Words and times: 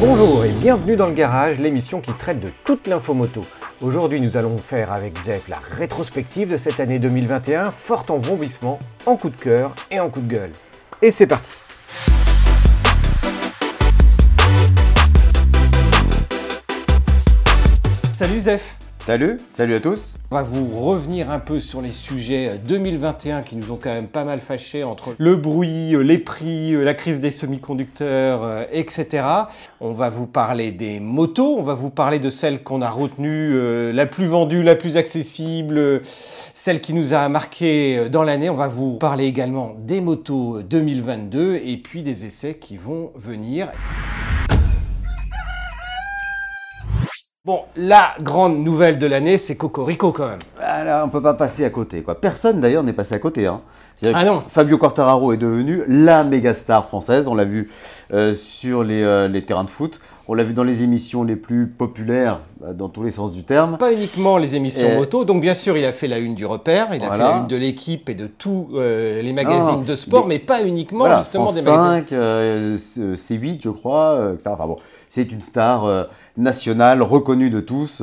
Bonjour 0.00 0.44
et 0.44 0.50
bienvenue 0.50 0.96
dans 0.96 1.06
le 1.06 1.14
garage, 1.14 1.58
l'émission 1.58 2.00
qui 2.00 2.12
traite 2.12 2.38
de 2.38 2.50
toute 2.64 2.86
l'info 2.86 3.14
moto. 3.14 3.44
Aujourd'hui, 3.80 4.20
nous 4.20 4.36
allons 4.36 4.58
faire 4.58 4.92
avec 4.92 5.18
Zef 5.18 5.48
la 5.48 5.58
rétrospective 5.58 6.50
de 6.52 6.56
cette 6.56 6.78
année 6.78 6.98
2021, 6.98 7.70
forte 7.70 8.10
en 8.10 8.18
vomissement, 8.18 8.78
en 9.06 9.16
coup 9.16 9.30
de 9.30 9.36
cœur 9.36 9.74
et 9.90 10.00
en 10.00 10.10
coup 10.10 10.20
de 10.20 10.30
gueule. 10.30 10.52
Et 11.02 11.10
c'est 11.10 11.26
parti 11.26 11.52
Salut 18.12 18.40
Zef 18.40 18.76
Salut, 19.06 19.36
salut 19.52 19.74
à 19.74 19.80
tous. 19.80 20.14
On 20.30 20.36
va 20.36 20.40
vous 20.40 20.80
revenir 20.80 21.30
un 21.30 21.38
peu 21.38 21.60
sur 21.60 21.82
les 21.82 21.92
sujets 21.92 22.58
2021 22.66 23.42
qui 23.42 23.54
nous 23.56 23.70
ont 23.70 23.78
quand 23.78 23.92
même 23.92 24.08
pas 24.08 24.24
mal 24.24 24.40
fâchés 24.40 24.82
entre 24.82 25.14
le 25.18 25.36
bruit, 25.36 25.94
les 26.02 26.16
prix, 26.16 26.72
la 26.72 26.94
crise 26.94 27.20
des 27.20 27.30
semi-conducteurs, 27.30 28.42
euh, 28.42 28.64
etc. 28.72 29.26
On 29.82 29.92
va 29.92 30.08
vous 30.08 30.26
parler 30.26 30.72
des 30.72 31.00
motos, 31.00 31.58
on 31.58 31.62
va 31.62 31.74
vous 31.74 31.90
parler 31.90 32.18
de 32.18 32.30
celle 32.30 32.62
qu'on 32.62 32.80
a 32.80 32.88
retenue, 32.88 33.50
euh, 33.52 33.92
la 33.92 34.06
plus 34.06 34.24
vendue, 34.24 34.62
la 34.62 34.74
plus 34.74 34.96
accessible, 34.96 36.00
celle 36.54 36.80
qui 36.80 36.94
nous 36.94 37.12
a 37.12 37.28
marqué 37.28 37.98
euh, 37.98 38.08
dans 38.08 38.22
l'année. 38.22 38.48
On 38.48 38.54
va 38.54 38.68
vous 38.68 38.96
parler 38.96 39.26
également 39.26 39.76
des 39.80 40.00
motos 40.00 40.62
2022 40.62 41.60
et 41.62 41.76
puis 41.76 42.02
des 42.02 42.24
essais 42.24 42.54
qui 42.54 42.78
vont 42.78 43.12
venir. 43.16 43.68
Bon, 47.46 47.60
la 47.76 48.14
grande 48.22 48.64
nouvelle 48.64 48.96
de 48.96 49.06
l'année, 49.06 49.36
c'est 49.36 49.54
Cocorico 49.54 50.12
quand 50.12 50.28
même. 50.28 50.38
Ah 50.58 50.82
là, 50.82 51.04
on 51.04 51.10
peut 51.10 51.20
pas 51.20 51.34
passer 51.34 51.66
à 51.66 51.68
côté. 51.68 52.00
Quoi. 52.00 52.18
Personne 52.18 52.58
d'ailleurs 52.58 52.82
n'est 52.82 52.94
passé 52.94 53.14
à 53.14 53.18
côté. 53.18 53.46
Hein. 53.46 53.60
Ah 54.14 54.24
non. 54.24 54.42
Fabio 54.48 54.78
Quartararo 54.78 55.30
est 55.30 55.36
devenu 55.36 55.82
la 55.86 56.24
méga 56.24 56.54
star 56.54 56.86
française. 56.86 57.28
On 57.28 57.34
l'a 57.34 57.44
vu 57.44 57.70
euh, 58.14 58.32
sur 58.32 58.82
les, 58.82 59.02
euh, 59.02 59.28
les 59.28 59.42
terrains 59.44 59.64
de 59.64 59.68
foot. 59.70 60.00
On 60.26 60.32
l'a 60.32 60.42
vu 60.42 60.54
dans 60.54 60.64
les 60.64 60.82
émissions 60.82 61.22
les 61.22 61.36
plus 61.36 61.66
populaires, 61.66 62.40
euh, 62.64 62.72
dans 62.72 62.88
tous 62.88 63.02
les 63.02 63.10
sens 63.10 63.32
du 63.32 63.42
terme. 63.42 63.76
Pas 63.76 63.92
uniquement 63.92 64.38
les 64.38 64.56
émissions 64.56 64.88
Et- 64.88 64.96
moto, 64.96 65.26
donc 65.26 65.42
bien 65.42 65.52
sûr 65.52 65.76
il 65.76 65.84
a 65.84 65.92
fait 65.92 66.08
la 66.08 66.18
une 66.18 66.34
du 66.34 66.46
repère, 66.46 66.94
il 66.94 67.04
a 67.04 67.10
fait 67.10 67.18
la 67.18 67.36
une 67.42 67.46
de 67.46 67.56
l'équipe 67.56 68.08
et 68.08 68.14
de 68.14 68.26
tous 68.26 68.68
euh, 68.74 69.20
les 69.20 69.32
magazines 69.34 69.76
Non, 69.76 69.80
de 69.82 69.94
sport, 69.94 70.26
mais 70.26 70.38
pas 70.38 70.62
uniquement 70.64 71.00
Voilà, 71.00 71.18
justement 71.18 71.44
France 71.44 71.56
des 71.56 71.62
magazines. 71.62 72.06
5, 72.08 72.12
euh, 72.12 72.76
C8, 72.76 73.58
je 73.62 73.68
crois, 73.68 74.12
euh, 74.14 74.32
etc. 74.34 74.48
Enfin 74.54 74.66
bon, 74.66 74.76
c'est 75.10 75.30
une 75.30 75.42
star 75.42 75.84
euh, 75.84 76.04
nationale, 76.38 77.02
reconnue 77.02 77.50
de 77.50 77.60
tous. 77.60 78.02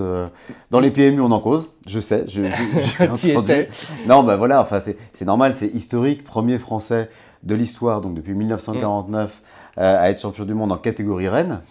dans 0.69 0.79
les 0.79 0.91
PMU, 0.91 1.21
on 1.21 1.31
en 1.31 1.39
cause. 1.39 1.71
Je 1.87 1.99
sais. 1.99 2.25
Je, 2.27 2.43
je- 2.43 3.29
étais. 3.39 3.67
Non, 4.07 4.21
ben 4.21 4.35
voilà, 4.35 4.61
enfin, 4.61 4.79
c'est 5.11 5.25
normal, 5.25 5.53
c'est 5.55 5.67
historique. 5.67 6.23
Premier 6.23 6.59
français 6.59 7.09
de 7.43 7.55
l'histoire, 7.55 7.99
donc 8.01 8.13
depuis 8.13 8.33
1949, 8.35 9.41
euh, 9.79 9.99
à 10.01 10.09
être 10.11 10.21
champion 10.21 10.45
du 10.45 10.53
monde 10.53 10.71
en 10.71 10.77
catégorie 10.77 11.27
reine. 11.27 11.61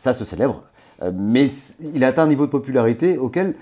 Ça 0.00 0.14
se 0.14 0.24
célèbre. 0.24 0.62
Euh, 1.02 1.10
mais 1.14 1.46
il 1.94 2.02
a 2.04 2.08
atteint 2.08 2.22
un 2.22 2.26
niveau 2.28 2.46
de 2.46 2.50
popularité 2.50 3.18
auquel 3.18 3.54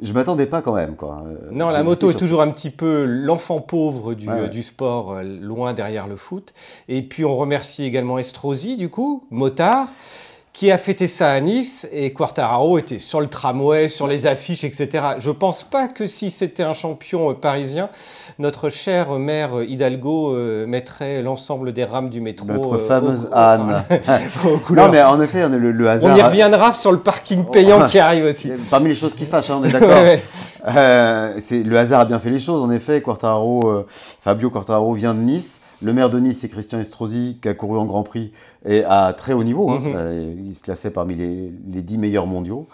je 0.00 0.12
m'attendais 0.14 0.46
pas 0.46 0.62
quand 0.62 0.72
même. 0.72 0.96
Quoi. 0.96 1.22
Euh, 1.26 1.50
Non, 1.52 1.68
la 1.68 1.82
moto 1.82 2.10
est 2.10 2.14
toujours 2.14 2.40
un 2.40 2.50
petit 2.50 2.70
peu 2.70 3.04
l'enfant 3.04 3.60
pauvre 3.60 4.14
du, 4.14 4.26
Ouais, 4.26 4.34
ouais. 4.34 4.40
euh, 4.40 4.48
du 4.48 4.62
sport, 4.62 5.16
loin 5.22 5.74
derrière 5.74 6.06
le 6.06 6.16
foot. 6.16 6.54
Et 6.88 7.02
puis 7.02 7.26
on 7.26 7.36
remercie 7.36 7.84
également 7.84 8.16
Estrosi, 8.18 8.78
du 8.78 8.88
coup, 8.88 9.24
motard, 9.30 9.88
qui 10.54 10.70
a 10.70 10.78
fêté 10.78 11.08
ça 11.08 11.32
à 11.32 11.40
Nice, 11.40 11.86
et 11.92 12.12
Quartararo 12.12 12.78
était 12.78 13.00
sur 13.00 13.20
le 13.20 13.26
tramway, 13.26 13.88
sur 13.88 14.06
les 14.06 14.28
affiches, 14.28 14.62
etc. 14.62 15.04
Je 15.18 15.32
pense 15.32 15.64
pas 15.64 15.88
que 15.88 16.06
si 16.06 16.30
c'était 16.30 16.62
un 16.62 16.72
champion 16.72 17.30
euh, 17.30 17.34
parisien, 17.34 17.90
notre 18.38 18.68
chère 18.68 19.10
mère 19.18 19.58
euh, 19.58 19.66
Hidalgo 19.66 20.32
euh, 20.32 20.64
mettrait 20.64 21.22
l'ensemble 21.22 21.72
des 21.72 21.82
rames 21.84 22.08
du 22.08 22.20
métro. 22.20 22.46
Notre 22.46 22.76
euh, 22.76 22.86
fameuse 22.86 23.28
aux- 23.32 23.34
Anne. 23.36 23.82
aux 24.44 24.60
non, 24.74 24.88
mais 24.90 25.02
en 25.02 25.20
effet, 25.20 25.48
le, 25.48 25.72
le 25.72 25.90
hasard. 25.90 26.14
On 26.14 26.16
y 26.16 26.22
reviendra 26.22 26.72
sur 26.72 26.92
le 26.92 27.00
parking 27.00 27.44
payant 27.46 27.84
qui 27.88 27.98
arrive 27.98 28.26
aussi. 28.26 28.52
Parmi 28.70 28.90
les 28.90 28.94
choses 28.94 29.14
qui 29.14 29.24
fâchent, 29.26 29.50
hein, 29.50 29.58
on 29.60 29.64
est 29.64 29.72
d'accord. 29.72 29.88
Ouais. 29.88 30.22
Euh, 30.68 31.38
le 31.50 31.76
hasard 31.78 32.00
a 32.00 32.04
bien 32.04 32.20
fait 32.20 32.30
les 32.30 32.38
choses, 32.38 32.62
en 32.62 32.70
effet. 32.70 33.02
Quartararo, 33.02 33.68
euh, 33.68 33.86
Fabio 34.20 34.50
Quartararo 34.50 34.94
vient 34.94 35.14
de 35.14 35.20
Nice. 35.20 35.60
Le 35.82 35.92
maire 35.92 36.10
de 36.10 36.18
Nice, 36.18 36.38
c'est 36.40 36.48
Christian 36.48 36.78
Estrosi, 36.80 37.38
qui 37.42 37.48
a 37.48 37.54
couru 37.54 37.78
en 37.78 37.84
Grand 37.84 38.02
Prix 38.02 38.32
et 38.66 38.84
à 38.84 39.12
très 39.16 39.32
haut 39.32 39.44
niveau. 39.44 39.70
hein. 39.70 39.80
Mhm. 39.82 39.92
Euh, 39.96 40.34
il 40.46 40.54
se 40.54 40.62
classait 40.62 40.90
parmi 40.90 41.14
les, 41.14 41.52
les 41.70 41.82
10 41.82 41.98
meilleurs 41.98 42.26
mondiaux. 42.26 42.66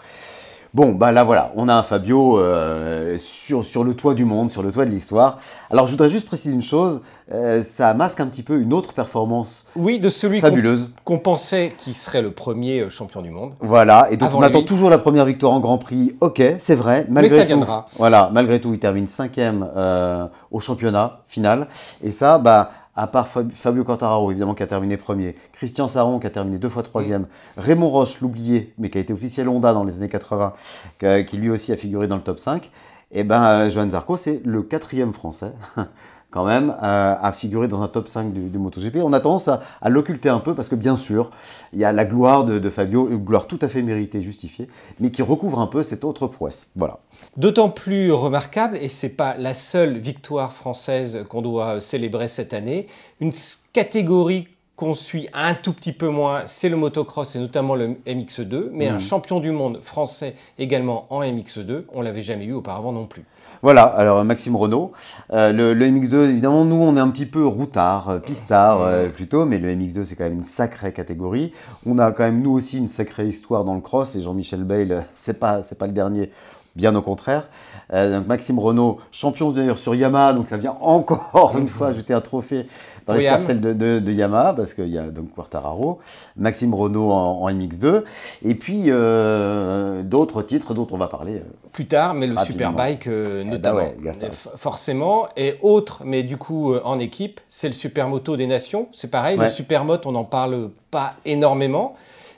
Bon, 0.73 0.93
bah 0.93 1.11
là 1.11 1.25
voilà, 1.25 1.51
on 1.57 1.67
a 1.67 1.73
un 1.73 1.83
Fabio 1.83 2.39
euh, 2.39 3.17
sur, 3.17 3.65
sur 3.65 3.83
le 3.83 3.93
toit 3.93 4.13
du 4.13 4.23
monde, 4.23 4.49
sur 4.51 4.63
le 4.63 4.71
toit 4.71 4.85
de 4.85 4.89
l'histoire. 4.89 5.39
Alors 5.69 5.85
je 5.85 5.91
voudrais 5.91 6.09
juste 6.09 6.25
préciser 6.27 6.53
une 6.53 6.61
chose, 6.61 7.01
euh, 7.33 7.61
ça 7.61 7.93
masque 7.93 8.21
un 8.21 8.27
petit 8.27 8.41
peu 8.41 8.57
une 8.57 8.71
autre 8.71 8.93
performance 8.93 9.65
Oui, 9.75 9.99
de 9.99 10.07
celui 10.07 10.39
fabuleuse. 10.39 10.93
qu'on 11.03 11.19
pensait 11.19 11.73
qu'il 11.75 11.93
serait 11.93 12.21
le 12.21 12.31
premier 12.31 12.89
champion 12.89 13.21
du 13.21 13.31
monde. 13.31 13.53
Voilà, 13.59 14.07
et 14.11 14.15
donc 14.15 14.29
Avant 14.29 14.39
on 14.39 14.43
attend 14.43 14.63
toujours 14.63 14.89
la 14.89 14.97
première 14.97 15.25
victoire 15.25 15.51
en 15.51 15.59
Grand 15.59 15.77
Prix. 15.77 16.15
Ok, 16.21 16.41
c'est 16.57 16.75
vrai. 16.75 17.05
Malgré 17.09 17.35
ça 17.35 17.41
tout, 17.41 17.47
viendra. 17.47 17.87
Voilà, 17.97 18.29
malgré 18.31 18.61
tout, 18.61 18.71
il 18.71 18.79
termine 18.79 19.07
cinquième 19.07 19.67
euh, 19.75 20.25
au 20.51 20.61
championnat 20.61 21.19
final. 21.27 21.67
Et 22.01 22.11
ça, 22.11 22.37
bah, 22.37 22.71
à 22.95 23.07
part 23.07 23.27
Fab- 23.27 23.51
Fabio 23.53 23.83
Quartararo, 23.83 24.31
évidemment, 24.31 24.53
qui 24.53 24.63
a 24.63 24.67
terminé 24.67 24.97
premier, 24.97 25.35
Christian 25.53 25.87
Saron, 25.87 26.19
qui 26.19 26.27
a 26.27 26.29
terminé 26.29 26.57
deux 26.57 26.69
fois 26.69 26.83
troisième, 26.83 27.25
Raymond 27.57 27.89
Roche, 27.89 28.19
l'oublié, 28.21 28.73
mais 28.77 28.89
qui 28.89 28.97
a 28.97 29.01
été 29.01 29.13
officiel 29.13 29.47
Honda 29.49 29.73
dans 29.73 29.83
les 29.83 29.97
années 29.97 30.09
80, 30.09 30.53
que- 30.99 31.21
qui 31.21 31.37
lui 31.37 31.49
aussi 31.49 31.71
a 31.71 31.77
figuré 31.77 32.07
dans 32.07 32.17
le 32.17 32.21
top 32.21 32.39
5, 32.39 32.69
et 33.11 33.23
ben, 33.23 33.43
euh, 33.43 33.69
Johan 33.69 33.89
Zarco, 33.89 34.17
c'est 34.17 34.41
le 34.45 34.61
quatrième 34.63 35.13
français. 35.13 35.51
quand 36.31 36.45
même, 36.45 36.69
euh, 36.81 37.15
à 37.21 37.31
figurer 37.33 37.67
dans 37.67 37.83
un 37.83 37.87
top 37.87 38.07
5 38.07 38.33
du, 38.33 38.49
du 38.49 38.57
MotoGP. 38.57 38.97
On 39.03 39.13
a 39.13 39.19
tendance 39.19 39.49
à, 39.49 39.61
à 39.81 39.89
l'occulter 39.89 40.29
un 40.29 40.39
peu 40.39 40.55
parce 40.55 40.69
que, 40.69 40.75
bien 40.75 40.95
sûr, 40.95 41.29
il 41.73 41.79
y 41.79 41.83
a 41.83 41.91
la 41.91 42.05
gloire 42.05 42.45
de, 42.45 42.57
de 42.57 42.69
Fabio, 42.69 43.09
une 43.09 43.17
gloire 43.17 43.47
tout 43.47 43.59
à 43.61 43.67
fait 43.67 43.81
méritée, 43.81 44.21
justifiée, 44.21 44.67
mais 44.99 45.11
qui 45.11 45.21
recouvre 45.21 45.59
un 45.59 45.67
peu 45.67 45.83
cette 45.83 46.05
autre 46.05 46.27
prouesse. 46.27 46.69
Voilà. 46.75 46.99
D'autant 47.35 47.69
plus 47.69 48.11
remarquable, 48.11 48.77
et 48.81 48.87
c'est 48.87 49.09
pas 49.09 49.35
la 49.37 49.53
seule 49.53 49.97
victoire 49.97 50.53
française 50.53 51.25
qu'on 51.29 51.41
doit 51.41 51.81
célébrer 51.81 52.29
cette 52.29 52.53
année, 52.53 52.87
une 53.19 53.33
catégorie 53.73 54.47
qu'on 54.77 54.93
suit 54.95 55.27
un 55.33 55.53
tout 55.53 55.73
petit 55.73 55.91
peu 55.91 56.07
moins, 56.07 56.43
c'est 56.47 56.69
le 56.69 56.75
motocross 56.75 57.35
et 57.35 57.39
notamment 57.39 57.75
le 57.75 57.89
MX2, 58.07 58.69
mais 58.71 58.87
un 58.87 58.97
champion 58.97 59.39
du 59.39 59.51
monde 59.51 59.79
français 59.79 60.33
également 60.57 61.05
en 61.11 61.21
MX2, 61.21 61.83
on 61.93 62.01
l'avait 62.01 62.23
jamais 62.23 62.45
eu 62.45 62.53
auparavant 62.53 62.91
non 62.91 63.05
plus. 63.05 63.23
Voilà, 63.63 63.83
alors 63.83 64.23
Maxime 64.25 64.55
Renault. 64.55 64.91
Euh, 65.33 65.51
le, 65.51 65.75
le 65.75 65.85
MX2, 65.85 66.29
évidemment, 66.29 66.65
nous, 66.65 66.77
on 66.77 66.95
est 66.97 66.99
un 66.99 67.09
petit 67.09 67.27
peu 67.27 67.45
routard, 67.45 68.09
euh, 68.09 68.17
pistard 68.17 68.81
euh, 68.81 69.09
plutôt, 69.09 69.45
mais 69.45 69.59
le 69.59 69.69
MX2, 69.75 70.03
c'est 70.03 70.15
quand 70.15 70.23
même 70.23 70.33
une 70.33 70.43
sacrée 70.43 70.91
catégorie. 70.91 71.53
On 71.85 71.99
a 71.99 72.11
quand 72.11 72.23
même, 72.23 72.41
nous 72.41 72.51
aussi, 72.51 72.79
une 72.79 72.87
sacrée 72.87 73.27
histoire 73.27 73.63
dans 73.63 73.75
le 73.75 73.81
cross, 73.81 74.15
et 74.15 74.23
Jean-Michel 74.23 74.63
Bayle, 74.63 74.91
euh, 74.91 75.01
c'est 75.13 75.39
pas, 75.39 75.61
c'est 75.61 75.77
pas 75.77 75.85
le 75.85 75.93
dernier, 75.93 76.31
bien 76.75 76.95
au 76.95 77.03
contraire. 77.03 77.49
Euh, 77.93 78.17
donc 78.17 78.27
Maxime 78.27 78.57
Renault, 78.57 78.99
champion 79.11 79.51
d'ailleurs 79.51 79.77
sur 79.77 79.93
Yamaha, 79.93 80.33
donc 80.33 80.49
ça 80.49 80.57
vient 80.57 80.77
encore 80.81 81.55
une 81.57 81.67
fois 81.67 81.89
ajouter 81.89 82.13
un 82.13 82.21
trophée 82.21 82.65
dans 83.07 83.13
les 83.13 83.19
Pour 83.19 83.23
Yam. 83.25 83.33
parcelles 83.37 83.61
de, 83.61 83.73
de, 83.73 83.99
de 83.99 84.11
Yamaha, 84.11 84.53
parce 84.53 84.73
qu'il 84.73 84.87
y 84.89 84.97
a 84.97 85.03
donc 85.03 85.33
Quartararo, 85.35 85.99
Maxime 86.37 86.73
Renault 86.73 87.11
en, 87.11 87.41
en 87.43 87.49
MX2, 87.49 88.03
et 88.43 88.55
puis 88.55 88.85
euh, 88.87 90.03
d'autres 90.03 90.41
titres 90.43 90.73
dont 90.73 90.87
on 90.91 90.97
va 90.97 91.07
parler. 91.07 91.35
euh, 91.35 91.43
Plus 91.73 91.85
tard, 91.87 92.13
mais 92.13 92.27
le 92.27 92.35
Rapidement. 92.35 92.57
Superbike 92.69 93.07
euh, 93.07 93.43
bah 93.43 93.49
notamment. 93.51 93.77
ouais, 93.77 93.95
y 94.03 94.09
a 94.09 94.13
ça 94.13 94.27
forcément. 94.31 95.27
Et 95.37 95.55
autre, 95.61 96.01
mais 96.05 96.23
du 96.23 96.37
coup 96.37 96.75
en 96.75 96.99
équipe, 96.99 97.39
c'est 97.49 97.67
le 97.67 97.73
Supermoto 97.73 98.35
des 98.37 98.47
Nations. 98.47 98.87
C'est 98.91 99.09
pareil, 99.09 99.37
le. 99.37 99.47
Supermoto, 99.49 100.09
on 100.09 100.13
n'en 100.13 100.23
parle 100.25 100.69
pas 100.91 101.13
énormément, 101.25 101.93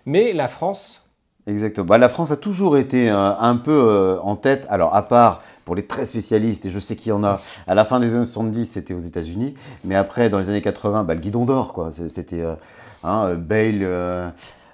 mais 0.05 0.33
la 0.33 0.47
France, 0.47 0.99
Exactement. 1.45 1.85
Bah, 1.85 1.97
la 1.97 2.07
France 2.07 2.31
a 2.31 2.37
toujours 2.37 2.77
été 2.77 3.09
euh, 3.09 3.17
un 3.37 3.57
peu 3.57 3.71
euh, 3.71 4.17
en 4.21 4.37
tête. 4.37 4.65
Alors, 4.69 4.95
à 4.95 5.01
part 5.01 5.41
pour 5.65 5.75
les 5.75 5.85
très 5.85 6.05
spécialistes, 6.05 6.65
et 6.65 6.69
je 6.69 6.79
sais 6.79 6.95
qu'il 6.95 7.09
y 7.09 7.13
en 7.13 7.23
a, 7.23 7.39
à 7.67 7.75
la 7.75 7.85
fin 7.85 7.99
des 7.99 8.15
années 8.15 8.25
70, 8.25 8.65
c'était 8.65 8.93
aux 8.93 8.99
États-Unis. 8.99 9.55
Mais 9.83 9.95
après, 9.95 10.29
dans 10.29 10.39
les 10.39 10.49
années 10.49 10.61
80, 10.61 11.03
bah, 11.03 11.13
le 11.13 11.19
guidon 11.19 11.45
d'or, 11.45 11.73
quoi. 11.73 11.89
C'était 12.09 12.41
euh, 12.41 12.55
hein, 13.03 13.25
euh, 13.25 13.35
Bale, 13.35 13.79
euh, 13.81 14.29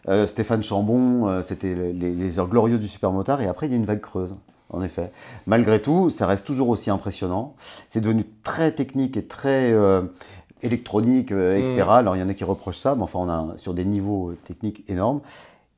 euh, 0.08 0.28
Stéphane 0.28 0.64
Chambon, 0.64 1.42
c'était 1.42 1.74
les, 1.74 2.14
les 2.14 2.40
heures 2.40 2.48
glorieuses 2.48 2.80
du 2.80 2.88
supermotard. 2.88 3.42
Et 3.42 3.48
après, 3.48 3.68
il 3.68 3.72
y 3.72 3.74
a 3.74 3.78
une 3.78 3.86
vague 3.86 4.02
creuse. 4.02 4.36
En 4.72 4.84
effet. 4.84 5.12
Malgré 5.48 5.82
tout, 5.82 6.12
ça 6.12 6.28
reste 6.28 6.46
toujours 6.46 6.70
aussi 6.70 6.92
impressionnant. 6.92 7.56
C'est 7.88 8.02
devenu 8.02 8.28
très 8.44 8.72
technique 8.72 9.18
et 9.18 9.26
très 9.26 9.74
électronique, 10.62 11.32
etc. 11.32 11.86
Mm. 11.88 11.90
Alors, 11.90 12.16
il 12.16 12.20
y 12.20 12.22
en 12.24 12.30
a 12.30 12.36
qui 12.36 12.44
reprochent 12.44 12.78
ça, 12.78 12.94
mais 12.94 13.02
enfin, 13.02 13.18
on 13.18 13.30
a 13.30 13.58
sur 13.58 13.74
des 13.74 13.84
niveaux 13.84 14.36
techniques 14.46 14.84
énormes. 14.88 15.22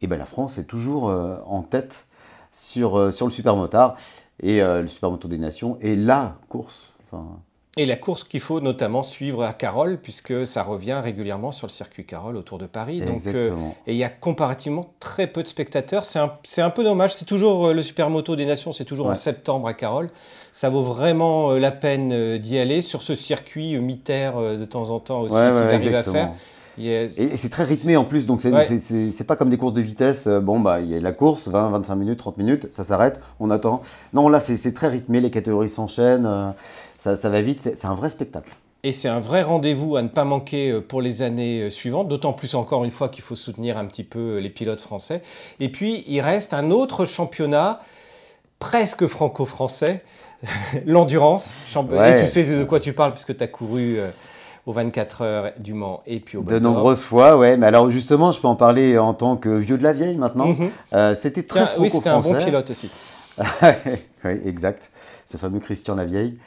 Et 0.02 0.08
ben 0.08 0.18
la 0.18 0.26
France 0.26 0.58
est 0.58 0.64
toujours 0.64 1.10
euh, 1.10 1.38
en 1.46 1.62
tête 1.62 2.06
sur, 2.52 2.98
euh, 2.98 3.12
sur 3.12 3.28
le 3.28 3.32
supermotard 3.32 3.96
et 4.42 4.62
euh, 4.62 4.82
le 4.82 4.88
supermoto 4.88 5.28
des 5.28 5.38
nations 5.38 5.78
et 5.82 5.96
la 5.96 6.36
course, 6.50 6.92
enfin 7.06 7.26
Et 7.78 7.86
la 7.86 7.96
course 7.96 8.24
qu'il 8.26 8.42
faut 8.42 8.60
notamment 8.60 9.02
suivre 9.04 9.44
à 9.44 9.54
Carole, 9.54 9.98
puisque 10.02 10.46
ça 10.46 10.62
revient 10.64 11.00
régulièrement 11.02 11.52
sur 11.54 11.68
le 11.68 11.72
circuit 11.72 12.06
Carole 12.06 12.36
autour 12.36 12.58
de 12.58 12.66
Paris. 12.66 13.02
Donc, 13.02 13.26
euh, 13.28 13.52
et 13.88 13.94
il 13.94 13.98
y 13.98 14.04
a 14.04 14.10
comparativement 14.10 14.94
très 15.00 15.28
peu 15.28 15.42
de 15.42 15.48
spectateurs. 15.48 16.04
C'est 16.04 16.20
un, 16.20 16.34
un 16.58 16.70
peu 16.70 16.84
dommage. 16.84 17.14
C'est 17.14 17.26
toujours 17.26 17.68
euh, 17.68 17.74
le 17.74 17.82
Supermoto 17.84 18.36
des 18.36 18.46
Nations, 18.46 18.72
c'est 18.74 18.84
toujours 18.86 19.08
en 19.08 19.16
septembre 19.16 19.68
à 19.68 19.74
Carole. 19.74 20.10
Ça 20.52 20.70
vaut 20.70 20.84
vraiment 20.84 21.52
euh, 21.52 21.60
la 21.60 21.72
peine 21.72 22.12
euh, 22.12 22.38
d'y 22.38 22.58
aller 22.60 22.82
sur 22.82 23.04
ce 23.04 23.16
circuit 23.16 23.80
mi-terre 23.80 24.38
euh, 24.38 24.58
de 24.58 24.66
temps 24.66 24.90
en 24.90 25.00
temps 25.00 25.22
aussi 25.22 25.36
Ouais, 25.36 25.52
qu'ils 25.54 25.62
ouais, 25.62 25.74
arrivent 25.74 25.96
à 25.96 26.04
faire. 26.04 26.32
Et, 26.80 27.10
c'est 27.36 27.50
très 27.50 27.64
rythmé 27.64 27.98
en 27.98 28.06
plus, 28.06 28.26
donc 28.26 28.42
c'est 28.42 28.52
Ouais. 28.52 29.24
pas 29.28 29.36
comme 29.36 29.50
des 29.50 29.58
courses 29.58 29.74
de 29.74 29.82
vitesse. 29.82 30.28
euh, 30.28 30.40
Bon, 30.40 30.60
bah, 30.60 30.80
il 30.82 30.90
y 30.90 30.96
a 30.96 31.00
la 31.00 31.12
course, 31.12 31.48
20, 31.48 31.70
25 31.70 31.96
minutes, 31.96 32.20
30 32.20 32.38
minutes, 32.38 32.68
ça 32.72 32.84
s'arrête, 32.84 33.20
on 33.40 33.50
attend. 33.50 33.82
Non, 34.14 34.30
là, 34.30 34.40
c'est 34.40 34.74
très 34.74 34.88
rythmé, 34.88 35.20
les 35.22 35.32
catégories 35.32 35.70
s'enchaînent, 35.70 36.26
euh, 36.26 36.50
ça, 37.00 37.16
ça 37.16 37.30
va 37.30 37.42
vite, 37.42 37.62
c'est 37.62 37.86
un 37.86 37.96
vrai 37.96 38.10
spectacle. 38.10 38.52
Et 38.84 38.92
c'est 38.92 39.10
un 39.10 39.20
vrai 39.20 39.44
rendez-vous 39.44 39.96
à 39.96 40.02
ne 40.02 40.08
pas 40.08 40.24
manquer 40.24 40.72
euh, 40.72 40.82
pour 40.82 41.02
les 41.02 41.22
années 41.22 41.70
suivantes, 41.70 42.08
d'autant 42.08 42.34
plus 42.34 42.56
encore 42.56 42.84
une 42.84 42.90
fois 42.92 43.10
qu'il 43.10 43.24
faut 43.24 43.36
soutenir 43.36 43.78
un 43.78 43.86
petit 43.86 44.04
peu 44.04 44.38
les 44.40 44.50
pilotes 44.50 44.82
français. 44.82 45.22
Et 45.60 45.70
puis, 45.70 46.04
il 46.08 46.22
reste 46.22 46.54
un 46.54 46.72
autre 46.72 47.06
championnat 47.06 47.82
presque 48.60 49.06
franco-français, 49.08 50.04
l'endurance. 50.86 51.56
Ouais. 51.92 52.18
Et 52.18 52.22
tu 52.22 52.28
sais 52.28 52.44
de 52.44 52.64
quoi 52.64 52.80
tu 52.80 52.94
parles 52.94 53.12
puisque 53.14 53.36
tu 53.38 53.44
as 53.44 53.48
couru 53.48 54.00
aux 54.66 54.74
24 54.74 55.22
heures 55.22 55.52
du 55.60 55.74
Mans 55.74 56.02
et 56.06 56.20
puis 56.20 56.38
au 56.38 56.44
De 56.44 56.60
nombreuses 56.60 57.04
fois, 57.04 57.38
ouais. 57.38 57.58
Mais 57.58 57.66
alors, 57.68 57.90
justement, 57.90 58.32
je 58.32 58.40
peux 58.40 58.48
en 58.48 58.56
parler 58.56 58.98
en 58.98 59.14
tant 59.14 59.36
que 59.38 59.50
vieux 59.50 59.78
de 59.78 59.84
la 59.84 59.94
vieille 59.94 60.18
maintenant. 60.18 60.48
Mhm. 60.48 60.70
Euh, 60.94 61.16
C'était 61.16 61.44
très 61.44 61.66
Tiens, 61.66 61.70
oui, 61.80 61.90
c'était 61.90 62.10
un 62.10 62.16
bon 62.18 62.22
franco-français. 62.22 62.46
pilote 62.52 62.70
aussi. 62.70 62.90
oui, 64.26 64.32
exact. 64.46 64.92
Ce 65.26 65.38
fameux 65.38 65.60
Christian 65.60 65.96
Lavieille. 65.96 66.38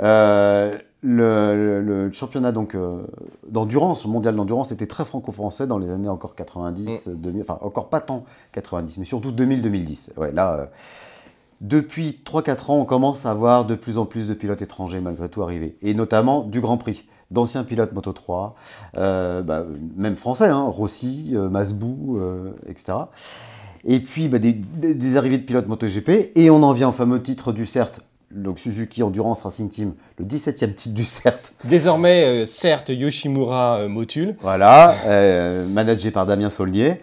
Euh, 0.00 0.72
le, 1.04 1.80
le- 1.82 2.04
le 2.06 2.12
championnat 2.12 2.52
donc 2.52 2.74
euh, 2.74 3.02
d'endurance, 3.48 4.06
mondial 4.06 4.36
d'endurance, 4.36 4.70
était 4.72 4.86
très 4.86 5.04
franco-français 5.04 5.66
dans 5.66 5.78
les 5.78 5.90
années 5.90 6.08
encore 6.08 6.34
90, 6.34 7.06
Mm. 7.08 7.14
2000, 7.16 7.42
enfin 7.42 7.58
encore 7.60 7.88
pas 7.88 8.00
tant 8.00 8.24
90, 8.52 8.98
mais 8.98 9.04
surtout 9.04 9.32
2000-2010. 9.32 10.10
Ouais, 10.16 10.30
là, 10.32 10.52
euh, 10.54 10.64
depuis 11.60 12.20
3-4 12.24 12.70
ans, 12.70 12.76
on 12.78 12.84
commence 12.84 13.26
à 13.26 13.34
voir 13.34 13.64
de 13.64 13.74
plus 13.74 13.98
en 13.98 14.04
plus 14.06 14.26
de 14.28 14.34
pilotes 14.34 14.62
étrangers 14.62 15.00
malgré 15.00 15.28
tout 15.28 15.42
arriver, 15.42 15.76
et 15.82 15.92
notamment 15.94 16.42
du 16.42 16.60
Grand 16.60 16.76
Prix, 16.76 17.04
d'anciens 17.32 17.64
pilotes 17.64 17.92
Moto 17.92 18.12
3, 18.12 18.54
euh, 18.98 19.42
bah, 19.42 19.64
même 19.96 20.16
français, 20.16 20.48
hein, 20.48 20.64
Rossi, 20.68 21.32
euh, 21.34 21.48
Masbou, 21.48 22.18
euh, 22.20 22.50
etc. 22.68 22.92
Et 23.84 23.98
puis 24.00 24.28
bah, 24.28 24.38
des, 24.38 25.16
arrivées 25.16 25.38
de 25.38 25.42
pilotes 25.44 25.66
MotoGP, 25.66 26.32
et 26.36 26.50
on 26.50 26.62
en 26.62 26.72
vient 26.72 26.90
au 26.90 26.92
fameux 26.92 27.20
titre 27.20 27.52
du 27.52 27.66
CERT, 27.66 28.00
donc 28.30 28.58
Suzuki 28.58 29.02
Endurance 29.02 29.42
Racing 29.42 29.68
Team, 29.68 29.94
le 30.18 30.24
17e 30.24 30.74
titre 30.74 30.94
du 30.94 31.04
CERT, 31.04 31.52
Désormais, 31.64 32.24
euh, 32.42 32.46
certes, 32.46 32.90
Yoshimura 32.90 33.88
Motul. 33.88 34.36
voilà, 34.40 34.94
managé 35.68 36.10
par 36.10 36.26
Damien 36.26 36.50
Saulnier, 36.50 37.00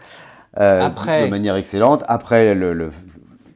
euh, 0.59 0.81
Après- 0.81 1.25
de 1.25 1.29
manière 1.29 1.55
excellente. 1.55 2.03
Après 2.07 2.55
le, 2.55 2.73
le- 2.73 2.91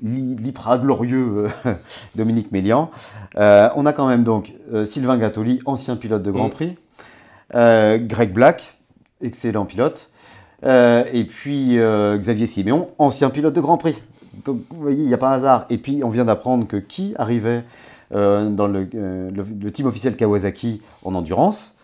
l'i- 0.03 0.35
l'hypra 0.35 0.77
glorieux 0.77 1.47
euh, 1.65 1.73
Dominique 2.15 2.51
Mélian, 2.51 2.89
Euh, 3.37 3.69
on 3.75 3.85
a 3.87 3.93
quand 3.93 4.07
même 4.07 4.23
donc 4.23 4.53
euh, 4.73 4.85
Sylvain 4.85 5.17
Gattoli, 5.17 5.59
ancien 5.65 5.95
pilote 5.95 6.21
de 6.21 6.29
Grand 6.31 6.47
Mm. 6.49 6.51
Prix, 6.51 6.75
euh, 7.55 7.97
Greg 7.97 8.31
Black, 8.31 8.77
excellent 9.21 9.65
pilote, 9.65 10.11
euh, 10.65 11.03
et 11.11 11.23
puis 11.25 11.77
Xavier 12.19 12.45
Siméon, 12.45 12.89
ancien 12.99 13.29
pilote 13.31 13.53
de 13.55 13.61
Grand 13.61 13.77
Prix. 13.77 13.95
Donc 14.45 14.61
vous 14.69 14.81
voyez, 14.81 15.01
il 15.01 15.07
n'y 15.07 15.13
a 15.13 15.17
pas 15.17 15.29
un 15.29 15.33
hasard. 15.33 15.65
Et 15.69 15.77
puis 15.77 16.03
on 16.03 16.09
vient 16.09 16.25
d'apprendre 16.25 16.67
que 16.67 16.77
qui 16.77 17.13
arrivait 17.17 17.63
dans 18.11 18.67
le, 18.67 18.87
le- 18.93 19.31
le 19.61 19.71
team 19.71 19.87
officiel 19.87 20.15
Kawasaki 20.15 20.81
en 21.03 21.15
endurance? 21.15 21.75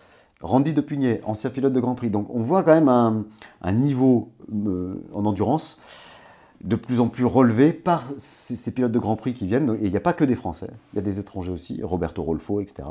Randy 0.42 0.72
Depugnet, 0.72 1.20
ancien 1.24 1.50
pilote 1.50 1.72
de 1.72 1.80
Grand 1.80 1.94
Prix. 1.96 2.10
Donc 2.10 2.28
on 2.34 2.40
voit 2.42 2.62
quand 2.62 2.74
même 2.74 2.88
un, 2.88 3.24
un 3.62 3.72
niveau 3.72 4.30
en 5.12 5.24
endurance 5.26 5.78
de 6.62 6.76
plus 6.76 7.00
en 7.00 7.08
plus 7.08 7.24
relevé 7.24 7.72
par 7.72 8.04
ces, 8.18 8.56
ces 8.56 8.70
pilotes 8.70 8.92
de 8.92 8.98
Grand 8.98 9.16
Prix 9.16 9.32
qui 9.34 9.46
viennent. 9.46 9.76
Et 9.80 9.86
il 9.86 9.90
n'y 9.90 9.96
a 9.96 10.00
pas 10.00 10.12
que 10.12 10.24
des 10.24 10.34
Français, 10.36 10.68
il 10.92 10.96
y 10.96 10.98
a 10.98 11.02
des 11.02 11.18
étrangers 11.18 11.50
aussi, 11.52 11.80
Roberto 11.82 12.22
Rolfo, 12.22 12.60
etc. 12.60 12.88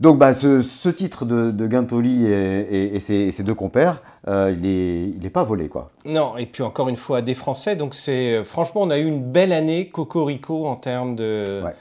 Donc 0.00 0.18
bah, 0.18 0.34
ce, 0.34 0.62
ce 0.62 0.88
titre 0.88 1.24
de, 1.24 1.52
de 1.52 1.66
Guintoli 1.68 2.26
et, 2.26 2.30
et- 2.30 2.96
et 2.96 3.00
ses, 3.00 3.14
et 3.14 3.30
ses 3.30 3.44
deux 3.44 3.54
compères, 3.54 4.02
euh, 4.26 4.52
il 4.60 5.20
n'est 5.20 5.30
pas 5.30 5.44
volé. 5.44 5.68
quoi. 5.68 5.90
Non, 6.04 6.36
et 6.36 6.46
puis 6.46 6.62
encore 6.64 6.88
une 6.88 6.96
fois, 6.96 7.22
des 7.22 7.34
Français. 7.34 7.76
Donc, 7.76 7.94
c'est 7.94 8.42
franchement, 8.42 8.82
on 8.82 8.90
a 8.90 8.98
eu 8.98 9.06
une 9.06 9.22
belle 9.22 9.52
année 9.52 9.88
Cocorico 9.88 10.66
en 10.66 10.74
termes 10.76 11.14
de, 11.14 11.60
Ouais. 11.64 11.74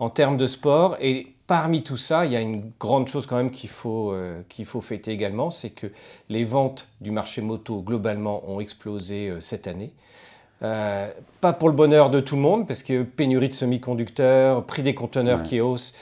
en 0.00 0.08
termes 0.10 0.36
de 0.36 0.48
sport. 0.48 0.96
Et 1.00 1.28
parmi 1.46 1.82
tout 1.84 1.96
ça, 1.96 2.26
il 2.26 2.32
y 2.32 2.36
a 2.36 2.40
une 2.40 2.72
grande 2.80 3.06
chose 3.06 3.26
quand 3.26 3.36
même 3.36 3.50
qu'il 3.52 3.70
faut, 3.70 4.10
euh, 4.12 4.42
qu'il 4.48 4.64
faut 4.64 4.80
fêter 4.80 5.12
également 5.12 5.50
c'est 5.50 5.70
que 5.70 5.86
les 6.28 6.44
ventes 6.44 6.88
du 7.00 7.10
marché 7.12 7.42
moto 7.42 7.80
globalement 7.82 8.42
ont 8.50 8.58
explosé 8.60 9.28
euh, 9.30 9.40
cette 9.40 9.68
année. 9.68 9.92
Euh, 10.62 11.08
pas 11.40 11.52
pour 11.52 11.68
le 11.68 11.74
bonheur 11.74 12.10
de 12.10 12.20
tout 12.20 12.34
le 12.36 12.42
monde, 12.42 12.66
parce 12.66 12.82
que 12.82 13.02
pénurie 13.04 13.48
de 13.48 13.54
semi-conducteurs, 13.54 14.64
prix 14.64 14.82
des 14.82 14.94
conteneurs 14.94 15.38
Ouais. 15.38 15.44
qui 15.44 15.60
hausse, 15.60 15.92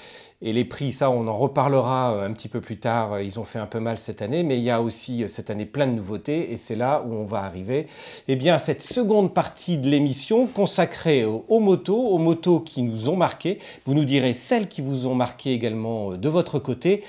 et 0.42 0.52
les 0.52 0.64
prix, 0.64 0.92
ça, 0.92 1.10
on 1.10 1.26
en 1.28 1.36
reparlera 1.36 2.14
euh, 2.14 2.26
un 2.26 2.32
petit 2.32 2.48
peu 2.48 2.60
plus 2.60 2.76
tard. 2.78 3.14
euh, 3.14 3.22
Ils 3.22 3.38
ont 3.40 3.44
fait 3.44 3.58
un 3.58 3.66
peu 3.66 3.80
mal 3.80 3.96
cette 3.98 4.20
année, 4.22 4.42
mais 4.42 4.56
il 4.58 4.62
y 4.64 4.70
a 4.70 4.80
aussi 4.82 5.24
cette 5.28 5.48
année 5.50 5.64
plein 5.66 5.86
de 5.86 5.92
nouveautés, 5.92 6.52
et 6.52 6.56
c'est 6.56 6.76
là 6.76 7.02
où 7.06 7.14
on 7.14 7.24
va 7.24 7.42
arriver 7.42 7.86
eh 8.28 8.36
bien, 8.36 8.54
à 8.54 8.58
cette 8.58 8.82
seconde 8.82 9.32
partie 9.34 9.78
de 9.78 9.88
l'émission 9.88 10.46
consacrée 10.46 11.24
aux, 11.24 11.44
aux 11.48 11.60
motos, 11.60 11.98
aux 12.08 12.18
motos 12.18 12.60
qui 12.60 12.82
nous 12.82 13.08
ont 13.08 13.16
marqués. 13.16 13.58
Vous 13.86 13.94
nous 13.94 14.04
direz 14.04 14.34
celles 14.34 14.68
qui 14.68 14.80
vous 14.82 15.06
ont 15.06 15.14
marqué 15.14 15.52
également 15.52 16.10
de 16.16 16.28
votre 16.28 16.58
côté. 16.58 17.02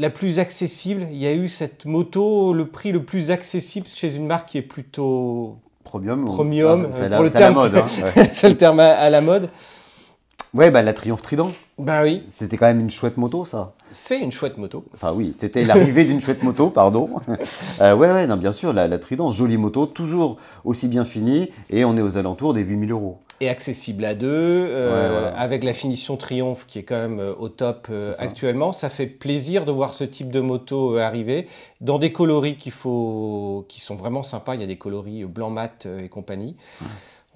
La 0.00 0.10
plus 0.10 0.38
accessible, 0.38 1.08
il 1.10 1.16
y 1.18 1.26
a 1.26 1.34
eu 1.34 1.48
cette 1.48 1.84
moto, 1.84 2.52
le 2.52 2.68
prix 2.68 2.92
le 2.92 3.02
plus 3.04 3.32
accessible 3.32 3.88
chez 3.88 4.14
une 4.14 4.26
marque 4.28 4.50
qui 4.50 4.58
est 4.58 4.62
plutôt 4.62 5.56
Premium. 5.82 6.24
Premium, 6.24 6.86
c'est- 6.92 6.98
c'est 6.98 7.04
euh, 7.04 7.08
la- 7.08 7.16
pour 7.16 7.24
le 7.24 7.30
c'est 7.30 7.34
la 7.34 7.40
terme 7.40 7.54
mode. 7.56 7.74
hein, 7.76 7.86
ouais. 8.16 8.30
c'est 8.32 8.48
le 8.48 8.56
terme 8.56 8.78
à, 8.78 8.90
à 8.92 9.10
la 9.10 9.20
mode. 9.20 9.50
Ouais, 10.54 10.70
bah, 10.70 10.82
la 10.82 10.92
Triumph 10.92 11.20
Trident, 11.20 11.50
Ben 11.78 12.02
oui, 12.02 12.24
c'était 12.28 12.56
quand 12.56 12.66
même 12.66 12.80
une 12.80 12.90
chouette 12.90 13.16
moto, 13.16 13.44
ça. 13.44 13.72
c'est 13.92 14.18
une 14.18 14.32
chouette 14.32 14.58
moto. 14.58 14.84
Enfin 14.94 15.12
oui, 15.14 15.32
c'était 15.38 15.64
l'arrivée 15.64 16.04
d'une 16.04 16.20
chouette 16.20 16.42
moto, 16.42 16.70
pardon. 16.70 17.08
Euh, 17.80 17.94
ouais, 17.94 18.08
ouais, 18.12 18.26
non, 18.26 18.36
bien 18.36 18.50
sûr, 18.50 18.72
la, 18.72 18.88
la 18.88 18.98
Trident, 18.98 19.30
jolie 19.30 19.56
moto, 19.56 19.86
toujours 19.86 20.38
aussi 20.64 20.88
bien 20.88 21.04
finie, 21.04 21.50
et 21.70 21.84
on 21.84 21.96
est 21.96 22.02
aux 22.02 22.18
alentours 22.18 22.52
des 22.54 22.62
8000 22.62 22.90
euros. 22.90 23.18
Et 23.40 23.48
accessible 23.48 24.04
à 24.04 24.14
deux, 24.16 24.28
euh, 24.68 25.30
Ouais, 25.30 25.36
avec 25.38 25.62
la 25.62 25.72
finition 25.72 26.16
Triumph 26.16 26.66
qui 26.66 26.80
est 26.80 26.82
quand 26.82 26.96
même 26.96 27.20
euh, 27.20 27.34
au 27.38 27.48
top 27.48 27.86
euh, 27.90 28.12
ça. 28.14 28.22
actuellement. 28.22 28.72
Ça 28.72 28.88
fait 28.88 29.06
plaisir 29.06 29.64
de 29.64 29.70
voir 29.70 29.94
ce 29.94 30.02
type 30.02 30.32
de 30.32 30.40
moto 30.40 30.96
arriver 30.96 31.46
dans 31.80 32.00
des 32.00 32.10
coloris 32.10 32.56
qu'il 32.56 32.72
faut, 32.72 33.64
qui 33.68 33.80
sont 33.80 33.94
vraiment 33.94 34.24
sympas. 34.24 34.56
Il 34.56 34.60
y 34.60 34.64
a 34.64 34.66
des 34.66 34.76
coloris 34.78 35.24
blanc 35.24 35.50
mat 35.50 35.86
et 36.02 36.08
compagnie. 36.08 36.56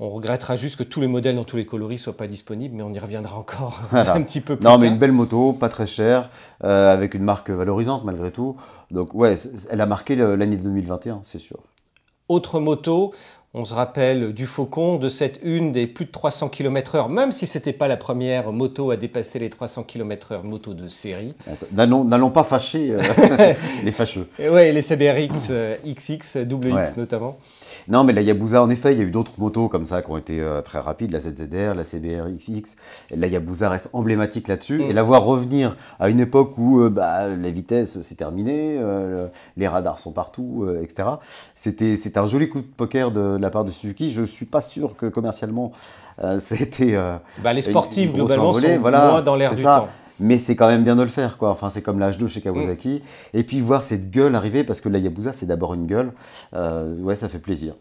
On 0.05 0.09
regrettera 0.09 0.57
juste 0.57 0.75
que 0.75 0.83
tous 0.83 1.01
les 1.01 1.07
modèles 1.07 1.37
dans 1.37 1.45
tous 1.45 1.57
les 1.57 1.65
coloris 1.65 1.97
soient 1.99 2.17
pas 2.17 2.27
disponibles, 2.27 2.75
mais 2.75 2.83
on 2.83 2.93
y 2.93 2.99
reviendra 2.99 3.39
encore 3.39 3.83
Voilà. 3.93 4.15
un 4.15 4.23
petit 4.23 4.41
peu 4.41 4.57
plus 4.57 4.65
Non, 4.65 4.71
tard. 4.73 4.79
mais 4.81 4.89
une 4.89 4.99
belle 4.99 5.13
moto, 5.13 5.53
pas 5.53 5.69
très 5.69 5.87
chère, 5.87 6.29
euh, 6.65 6.93
avec 6.93 7.15
une 7.15 7.23
marque 7.23 7.51
valorisante 7.51 8.03
malgré 8.05 8.33
tout. 8.33 8.57
Donc 8.91 9.15
ouais, 9.15 9.37
elle 9.71 9.81
a 9.81 9.87
marqué 9.87 10.17
l'année 10.17 10.57
2021, 10.57 11.21
c'est 11.23 11.39
sûr. 11.39 11.59
Autre 12.29 12.59
moto, 12.59 13.13
on 13.55 13.67
se 13.67 13.75
rappelle 13.75 14.33
du 14.33 14.47
Faucon, 14.47 14.97
de 14.97 15.11
cette 15.11 15.41
une 15.43 15.73
des 15.73 15.87
plus 15.87 16.07
de 16.07 16.11
300 16.11 16.49
km/h, 16.49 17.11
même 17.11 17.33
si 17.33 17.47
c'était 17.47 17.75
pas 17.75 17.87
la 17.87 17.99
première 17.99 18.51
moto 18.51 18.91
à 18.91 18.97
dépasser 18.97 19.39
les 19.39 19.51
300 19.51 19.83
km/h, 19.85 20.43
moto 20.43 20.73
de 20.73 20.89
série. 20.89 21.35
N'allons 21.73 22.31
pas 22.31 22.45
fâcher 22.45 22.93
euh, 22.93 23.55
les 23.85 23.93
fâcheux. 23.93 24.27
Ouais, 24.39 24.73
les 24.73 24.83
CBRX 24.83 25.49
euh, 25.51 25.77
XX, 25.85 26.39
double 26.47 26.69
X 26.69 26.75
Ouais. 26.75 26.87
notamment. 26.97 27.37
Non, 27.89 28.05
mais 28.05 28.13
la 28.13 28.21
Yabusa, 28.21 28.63
en 28.63 28.71
effet, 28.71 28.93
il 28.93 28.99
y 28.99 29.01
a 29.01 29.05
eu 29.05 29.11
d'autres 29.11 29.33
motos 29.39 29.69
comme 29.69 29.87
ça 29.87 30.03
qui 30.03 30.11
ont 30.11 30.17
été 30.17 30.41
euh, 30.41 30.63
très 30.63 30.79
rapides, 30.79 31.11
la 31.11 31.19
ZZR, 31.19 31.75
la 31.75 31.85
CBR 31.85 32.31
XX. 32.39 32.77
Et 33.11 33.17
la 33.17 33.27
Yabusa 33.27 33.69
reste 33.69 33.89
emblématique 33.93 34.49
là-dessus. 34.49 34.79
Mm. 34.79 34.83
Et 34.83 34.93
la 34.93 35.03
voir 35.03 35.25
revenir 35.25 35.77
à 35.99 36.09
une 36.09 36.21
époque 36.21 36.57
où 36.59 36.81
euh, 36.81 36.91
bah, 36.91 37.29
la 37.29 37.51
vitesse, 37.51 38.01
c'est 38.03 38.15
terminé, 38.15 38.77
euh, 38.79 39.27
les 39.57 39.67
radars 39.67 39.99
sont 39.99 40.13
partout, 40.13 40.67
etc. 40.83 41.09
C'était 41.55 42.19
un 42.19 42.27
joli 42.27 42.49
coup 42.49 42.61
de 42.61 42.67
poker 42.67 43.11
de, 43.11 43.37
la 43.43 43.51
part 43.51 43.65
de 43.65 43.71
Suzuki. 43.71 44.11
Je 44.11 44.23
suis 44.23 44.47
pas 44.47 44.61
sûr 44.61 44.97
que 44.97 45.07
commercialement, 45.07 45.73
euh, 46.25 46.39
c'était... 46.41 46.95
euh, 46.95 47.17
Bah, 47.43 47.53
les 47.53 47.63
sportifs, 47.63 48.13
globalement, 48.13 48.49
envolée, 48.51 48.75
sont 48.77 48.81
voilà, 48.81 49.11
moins 49.11 49.23
dans 49.23 49.37
l'air 49.37 49.55
du 49.55 49.63
ça. 49.63 49.77
temps. 49.77 49.89
mais 50.21 50.39
c'est 50.39 50.57
quand 50.57 50.69
même 50.69 50.85
bien 50.85 50.97
de 50.97 51.03
le 51.03 51.09
faire, 51.09 51.37
quoi. 51.39 51.51
Enfin, 51.51 51.69
c'est 51.69 51.83
comme 51.83 51.99
l'âge 51.99 52.19
2 52.19 52.27
chez 52.29 52.41
Mm. 52.41 52.45
Kawasaki. 52.45 53.03
Et 53.35 53.43
puis 53.45 53.61
voir 53.61 53.83
cette 53.85 54.11
gueule 54.11 54.35
arriver, 54.35 54.65
parce 54.65 54.81
que 54.81 54.89
la 54.89 54.99
Yabusa, 54.99 55.33
c'est 55.33 55.47
d'abord 55.47 55.75
une 55.75 55.87
gueule. 55.87 56.13
euh, 56.55 56.97
ouais, 57.01 57.17
ça 57.17 57.29
fait 57.29 57.39
plaisir. 57.39 57.75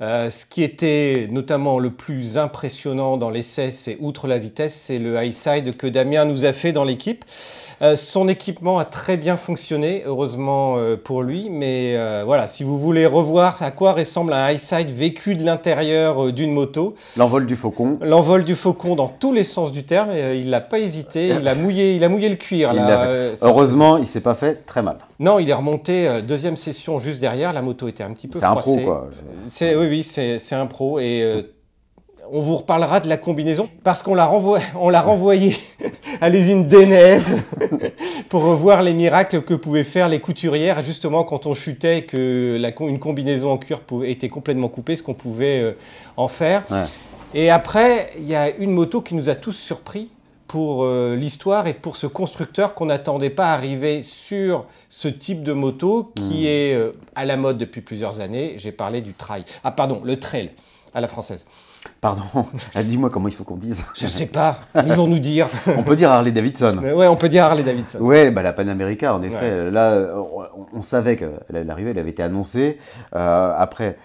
Euh, 0.00 0.30
ce 0.30 0.46
qui 0.46 0.62
était 0.62 1.28
notamment 1.30 1.78
le 1.78 1.90
plus 1.90 2.38
impressionnant 2.38 3.16
dans 3.16 3.30
l'essai, 3.30 3.70
c'est 3.70 3.96
outre 4.00 4.26
la 4.26 4.38
vitesse, 4.38 4.74
c'est 4.74 4.98
le 4.98 5.22
high 5.22 5.32
side 5.32 5.76
que 5.76 5.86
Damien 5.86 6.24
nous 6.24 6.44
a 6.44 6.52
fait 6.52 6.72
dans 6.72 6.84
l'équipe. 6.84 7.24
Euh, 7.82 7.96
son 7.96 8.28
équipement 8.28 8.78
a 8.78 8.84
très 8.84 9.16
bien 9.16 9.38
fonctionné, 9.38 10.02
heureusement 10.04 10.76
euh, 10.76 10.96
pour 11.02 11.22
lui. 11.22 11.48
Mais 11.50 11.94
euh, 11.96 12.22
voilà, 12.26 12.46
si 12.46 12.62
vous 12.62 12.78
voulez 12.78 13.06
revoir 13.06 13.62
à 13.62 13.70
quoi 13.70 13.92
ressemble 13.92 14.34
un 14.34 14.50
high 14.50 14.58
side 14.58 14.90
vécu 14.90 15.34
de 15.34 15.44
l'intérieur 15.44 16.32
d'une 16.32 16.52
moto. 16.52 16.94
L'envol 17.16 17.46
du 17.46 17.56
faucon. 17.56 17.98
L'envol 18.02 18.44
du 18.44 18.54
faucon 18.54 18.96
dans 18.96 19.08
tous 19.08 19.32
les 19.32 19.44
sens 19.44 19.72
du 19.72 19.84
terme. 19.84 20.10
il 20.12 20.50
n'a 20.50 20.60
pas 20.60 20.78
hésité. 20.78 21.28
Il 21.40 21.48
a 21.48 21.54
mouillé, 21.54 21.94
il 21.96 22.04
a 22.04 22.08
mouillé 22.08 22.28
le 22.28 22.36
cuir. 22.36 22.74
Là, 22.74 23.06
heureusement, 23.40 23.96
il 23.96 24.06
s'est 24.06 24.20
pas 24.20 24.34
fait 24.34 24.66
très 24.66 24.82
mal. 24.82 24.98
Non, 25.20 25.38
il 25.38 25.48
est 25.48 25.54
remonté 25.54 26.22
deuxième 26.22 26.56
session 26.56 26.98
juste 26.98 27.20
derrière. 27.20 27.52
La 27.52 27.62
moto 27.62 27.86
était 27.86 28.02
un 28.02 28.12
petit 28.12 28.26
peu 28.26 28.40
froissée. 28.40 28.70
C'est 28.70 28.80
un 28.80 28.82
pro, 28.82 28.84
quoi. 28.84 29.10
Oui, 29.78 29.86
oui, 29.86 30.02
c'est 30.02 30.54
un 30.54 30.66
pro. 30.66 30.98
Et 30.98 31.44
on 32.32 32.40
vous 32.40 32.56
reparlera 32.56 33.00
de 33.00 33.08
la 33.08 33.16
combinaison 33.16 33.68
parce 33.82 34.02
qu'on 34.02 34.14
l'a 34.14 34.26
renvoyé, 34.26 34.64
renvoyé 34.74 35.56
à 36.20 36.28
l'usine 36.28 36.68
Denez 36.68 37.20
pour 38.28 38.42
voir 38.54 38.82
les 38.82 38.94
miracles 38.94 39.42
que 39.42 39.54
pouvaient 39.54 39.84
faire 39.84 40.08
les 40.08 40.20
couturières 40.20 40.82
justement 40.82 41.24
quand 41.24 41.46
on 41.46 41.54
chutait 41.54 41.98
et 41.98 42.04
que 42.04 42.56
la, 42.60 42.72
une 42.80 42.98
combinaison 42.98 43.50
en 43.50 43.58
cuir 43.58 43.80
était 44.04 44.28
complètement 44.28 44.68
coupée, 44.68 44.96
ce 44.96 45.02
qu'on 45.02 45.14
pouvait 45.14 45.60
euh, 45.60 45.72
en 46.16 46.28
faire. 46.28 46.64
Et 47.34 47.50
après, 47.50 48.10
il 48.18 48.26
y 48.26 48.34
a 48.34 48.50
une 48.56 48.72
moto 48.72 49.00
qui 49.00 49.14
nous 49.14 49.28
a 49.28 49.34
tous 49.34 49.52
surpris 49.52 50.10
pour 50.50 50.82
euh, 50.82 51.14
l'histoire 51.14 51.68
et 51.68 51.74
pour 51.74 51.94
ce 51.96 52.08
constructeur 52.08 52.74
qu'on 52.74 52.86
n'attendait 52.86 53.30
pas 53.30 53.52
arriver 53.52 54.02
sur 54.02 54.66
ce 54.88 55.06
type 55.06 55.44
de 55.44 55.52
moto 55.52 56.10
qui 56.16 56.42
hmm. 56.42 56.46
est 56.46 56.74
euh, 56.74 56.90
à 57.14 57.24
la 57.24 57.36
mode 57.36 57.56
depuis 57.56 57.82
plusieurs 57.82 58.18
années. 58.18 58.54
J'ai 58.56 58.72
parlé 58.72 59.00
du 59.00 59.12
trail. 59.12 59.44
Ah 59.62 59.70
pardon, 59.70 60.02
le 60.04 60.18
trail 60.18 60.50
à 60.92 61.00
la 61.00 61.06
française. 61.06 61.46
Pardon, 62.00 62.24
dis-moi 62.84 63.10
comment 63.10 63.28
il 63.28 63.34
faut 63.34 63.44
qu'on 63.44 63.58
dise. 63.58 63.84
Je 63.96 64.08
sais 64.08 64.26
pas, 64.26 64.58
ils 64.74 64.92
vont 64.92 65.06
nous 65.06 65.20
dire. 65.20 65.48
on 65.78 65.84
peut 65.84 65.94
dire 65.94 66.10
Harley 66.10 66.32
Davidson. 66.32 66.78
Ouais, 66.78 67.06
on 67.06 67.14
peut 67.14 67.28
dire 67.28 67.44
Harley 67.44 67.62
Davidson. 67.62 68.00
Ouais, 68.00 68.32
bah, 68.32 68.42
la 68.42 68.52
Panamérica, 68.52 69.14
en 69.14 69.22
effet. 69.22 69.70
Là, 69.70 70.02
on, 70.72 70.82
savait 70.82 71.14
qu'elle 71.14 71.70
arrivait, 71.70 71.92
elle 71.92 71.98
avait 72.00 72.10
été 72.10 72.24
annoncée. 72.24 72.80
Euh, 73.14 73.54
après, 73.56 73.96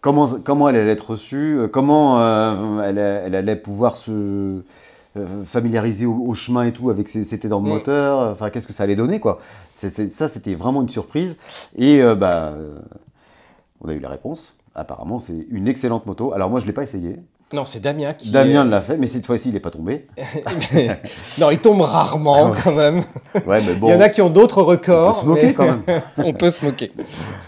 comment, 0.00 0.26
comment 0.42 0.68
elle 0.68 0.76
allait 0.76 0.90
être 0.90 1.10
reçue 1.10 1.60
Comment 1.72 2.20
euh, 2.20 2.80
elle, 3.24 3.36
allait 3.36 3.54
pouvoir 3.54 3.96
se 3.96 4.62
euh, 5.16 5.44
familiariser 5.44 6.06
au, 6.06 6.34
chemin 6.34 6.64
et 6.64 6.72
tout 6.72 6.90
avec 6.90 7.08
ses 7.08 7.24
dans 7.48 7.60
le 7.60 7.66
mm. 7.66 7.68
moteur 7.68 8.30
Enfin, 8.30 8.50
qu'est-ce 8.50 8.66
que 8.66 8.72
ça 8.72 8.84
allait 8.84 8.96
donner, 8.96 9.20
quoi 9.20 9.40
Ça, 9.72 10.28
c'était 10.28 10.54
vraiment 10.54 10.82
une 10.82 10.88
surprise. 10.88 11.36
Et 11.76 12.02
bah, 12.14 12.54
on 13.80 13.88
a 13.88 13.92
eu 13.92 13.98
la 13.98 14.08
réponse 14.08 14.56
apparemment, 14.76 15.18
c'est 15.18 15.46
une 15.50 15.68
excellente 15.68 16.06
moto. 16.06 16.32
Alors 16.32 16.50
moi, 16.50 16.60
je 16.60 16.64
ne 16.64 16.68
l'ai 16.68 16.74
pas 16.74 16.82
essayé. 16.82 17.16
Non, 17.52 17.64
c'est 17.64 17.78
Damien 17.78 18.12
qui. 18.12 18.32
Damien 18.32 18.64
l'a 18.64 18.80
fait, 18.80 18.96
mais 18.96 19.06
cette 19.06 19.24
fois-ci, 19.24 19.50
il 19.50 19.54
n'est 19.54 19.60
pas 19.60 19.70
tombé. 19.70 20.06
non, 21.38 21.50
il 21.50 21.58
tombe 21.58 21.80
rarement 21.80 22.50
quand 22.50 22.72
même. 22.72 23.04
Ouais, 23.46 23.62
mais 23.64 23.74
bon, 23.76 23.86
il 23.86 23.92
y 23.92 23.94
en 23.94 24.00
a 24.00 24.08
qui 24.08 24.20
ont 24.20 24.30
d'autres 24.30 24.62
records. 24.62 25.22
On 25.22 25.26
peut 25.26 25.36
se 25.36 25.44
moquer 25.44 25.54
quand 25.54 25.66
même. 25.66 26.02
on 26.18 26.32
peut 26.32 26.50
se 26.50 26.64
moquer. 26.64 26.88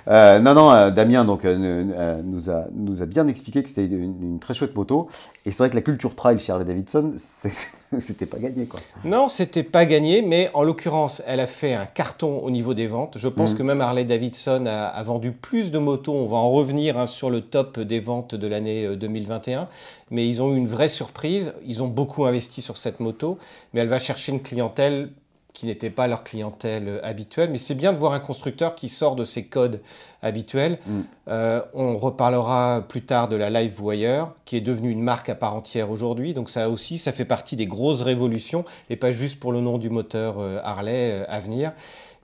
Euh, 0.07 0.39
non, 0.39 0.55
non, 0.55 0.71
euh, 0.71 0.91
Damien 0.93 1.25
donc, 1.25 1.45
euh, 1.45 2.23
nous, 2.23 2.49
a, 2.49 2.67
nous 2.73 3.03
a 3.03 3.07
bien 3.07 3.27
expliqué 3.27 3.61
que 3.61 3.69
c'était 3.69 3.87
une, 3.87 4.39
très 4.41 4.55
chouette 4.55 4.77
moto. 4.77 5.09
Et 5.45 5.51
c'est 5.51 5.59
vrai 5.59 5.71
que 5.71 5.75
la 5.75 5.83
culture 5.83 6.15
trail 6.15 6.39
chez 6.39 6.53
Harley 6.53 6.65
Davidson, 6.65 7.15
c'était 7.99 8.27
pas 8.27 8.39
gagné. 8.39 8.67
Quoi. 8.67 8.79
Non, 9.05 9.27
c'était 9.27 9.65
pas 9.65 9.85
gagné, 9.85 10.23
mais 10.23 10.49
en 10.55 10.63
l'occurrence, 10.63 11.23
elle 11.27 11.41
a 11.41 11.49
fait 11.49 11.75
un 11.75 11.87
carton 11.87 12.39
au 12.39 12.51
niveau 12.51 12.73
des 12.73 12.87
ventes. 12.87 13.15
Je 13.17 13.29
pense 13.29 13.55
mm. 13.55 13.57
que 13.57 13.63
même 13.65 13.81
Harley 13.81 14.05
Davidson 14.05 14.67
a, 14.67 15.03
vendu 15.03 15.33
plus 15.33 15.73
de 15.73 15.79
motos. 15.79 16.15
On 16.15 16.27
va 16.27 16.37
en 16.37 16.53
revenir 16.53 16.99
hein, 16.99 17.07
sur 17.07 17.31
le 17.31 17.41
top 17.41 17.81
des 17.81 17.99
ventes 17.99 18.37
de 18.37 18.47
l'année 18.47 18.95
2021 18.95 19.67
mais 20.11 20.29
ils 20.29 20.41
ont 20.43 20.55
eu 20.55 20.57
une 20.57 20.69
vraie 20.69 20.89
surprise. 20.89 21.55
Ils 21.65 21.83
ont 21.83 21.89
beaucoup 21.89 22.25
investi 22.25 22.63
sur 22.63 22.77
cette 22.77 23.01
moto, 23.01 23.39
mais 23.73 23.81
elle 23.81 23.89
va 23.89 23.99
chercher 23.99 24.33
une 24.33 24.43
clientèle 24.43 25.11
qui 25.59 25.67
n'était 25.67 25.91
pas 25.91 26.07
leur 26.07 26.23
clientèle 26.23 26.87
euh, 26.87 27.01
habituelle. 27.03 27.51
Mais 27.51 27.59
c'est 27.59 27.75
bien 27.75 27.93
de 27.93 27.99
voir 27.99 28.13
un 28.13 28.21
constructeur 28.21 28.77
qui 28.77 28.89
sort 28.89 29.17
de 29.17 29.25
ses 29.25 29.47
codes 29.47 29.81
habituels. 30.23 30.79
Mm. 30.87 31.01
Euh, 31.27 31.63
on 31.75 31.95
reparlera 31.95 32.85
plus 32.89 33.03
tard 33.03 33.27
de 33.27 33.35
la 33.35 33.51
Live 33.51 33.83
Wire, 33.83 34.35
qui 34.45 34.57
est 34.57 34.61
devenue 34.61 34.91
une 34.91 35.03
marque 35.03 35.29
à 35.29 35.35
part 35.35 35.57
entière 35.57 35.91
aujourd'hui. 35.91 36.33
Donc 36.33 36.49
ça 36.49 36.71
aussi, 36.71 36.97
ça 36.97 37.11
fait 37.11 37.25
partie 37.25 37.57
des 37.57 37.67
grosses 37.67 38.03
révolutions, 38.03 38.65
et 38.89 38.95
pas 38.95 39.11
juste 39.11 39.41
pour 39.41 39.51
le 39.51 39.61
nom 39.61 39.79
du 39.79 39.91
moteur 39.91 40.37
euh, 40.39 40.61
Harley 40.63 41.27
à 41.29 41.41
venir. 41.41 41.73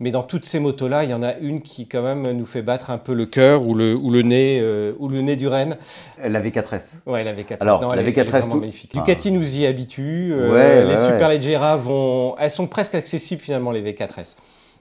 Mais 0.00 0.10
dans 0.10 0.22
toutes 0.22 0.44
ces 0.44 0.58
motos-là, 0.58 1.04
il 1.04 1.10
y 1.10 1.14
en 1.14 1.22
a 1.22 1.34
une 1.34 1.62
qui 1.62 1.86
quand 1.86 2.02
même 2.02 2.30
nous 2.32 2.46
fait 2.46 2.62
battre 2.62 2.90
un 2.90 2.98
peu 2.98 3.14
le 3.14 3.26
cœur 3.26 3.66
ou 3.66 3.74
le, 3.74 3.94
ou 3.94 4.10
le, 4.10 4.22
nez, 4.22 4.58
euh, 4.60 4.92
ou 4.98 5.08
le 5.08 5.20
nez 5.20 5.36
du 5.36 5.46
renne. 5.46 5.76
La 6.22 6.40
V4S. 6.40 7.02
Ouais, 7.06 7.22
la 7.22 7.32
V4S. 7.32 7.58
Alors, 7.60 7.80
non, 7.80 7.92
la 7.92 8.02
V4S, 8.02 8.50
tout... 8.50 8.58
magnifique. 8.58 8.92
Ducati 8.92 9.30
nous 9.30 9.56
y 9.56 9.66
habitue. 9.66 10.32
Euh, 10.32 10.88
les 10.88 10.96
Super 10.96 11.12
Superleggera 11.12 11.76
vont... 11.76 12.36
Elles 12.38 12.50
sont 12.50 12.66
presque 12.66 12.94
accessibles 12.94 13.40
finalement, 13.40 13.70
les 13.70 13.82
V4S. 13.82 14.34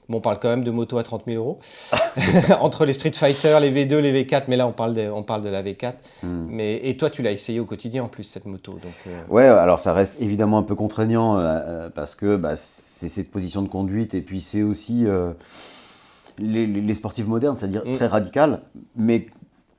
Bon, 0.10 0.18
on 0.18 0.22
parle 0.22 0.40
quand 0.40 0.50
même 0.50 0.64
de 0.64 0.72
moto 0.72 0.98
à 0.98 1.04
30 1.04 1.24
000 1.28 1.38
euros. 1.38 1.60
Entre 2.60 2.86
les 2.86 2.94
Street 2.94 3.14
Fighter, 3.14 3.58
les 3.62 3.72
V2, 3.72 3.98
les 3.98 4.24
V4, 4.24 4.44
mais 4.48 4.58
là 4.58 4.68
on 4.68 4.72
parle 4.72 4.94
de, 4.94 5.10
on 5.10 5.24
parle 5.24 5.42
de 5.42 5.50
la 5.50 5.64
V4. 5.64 5.94
Hmm. 6.24 6.46
Mais, 6.50 6.82
et 6.84 6.98
toi, 6.98 7.10
tu 7.10 7.22
l'as 7.22 7.32
essayé 7.32 7.60
au 7.60 7.66
quotidien 7.66 8.04
en 8.04 8.08
plus, 8.08 8.24
cette 8.24 8.46
moto. 8.46 8.74
Donc, 8.74 8.94
euh. 9.08 9.22
Ouais, 9.30 9.46
alors 9.46 9.80
ça 9.80 9.94
reste 9.94 10.16
évidemment 10.20 10.58
un 10.58 10.64
peu 10.64 10.76
contraignant 10.76 11.38
parce 11.96 12.16
que 12.16 12.36
bah, 12.36 12.56
c'est 12.56 13.10
cette 13.10 13.32
position 13.32 13.62
de 13.62 13.68
conduite 13.68 14.14
et 14.14 14.22
puis 14.22 14.42
c'est 14.42 14.64
aussi 14.64 15.06
euh, 15.06 15.34
les, 16.40 16.94
sportifs 16.94 17.28
modernes, 17.28 17.58
c'est-à-dire 17.58 17.84
mm. 17.86 17.96
très 17.96 18.08
radical, 18.08 18.62
mais 18.96 19.28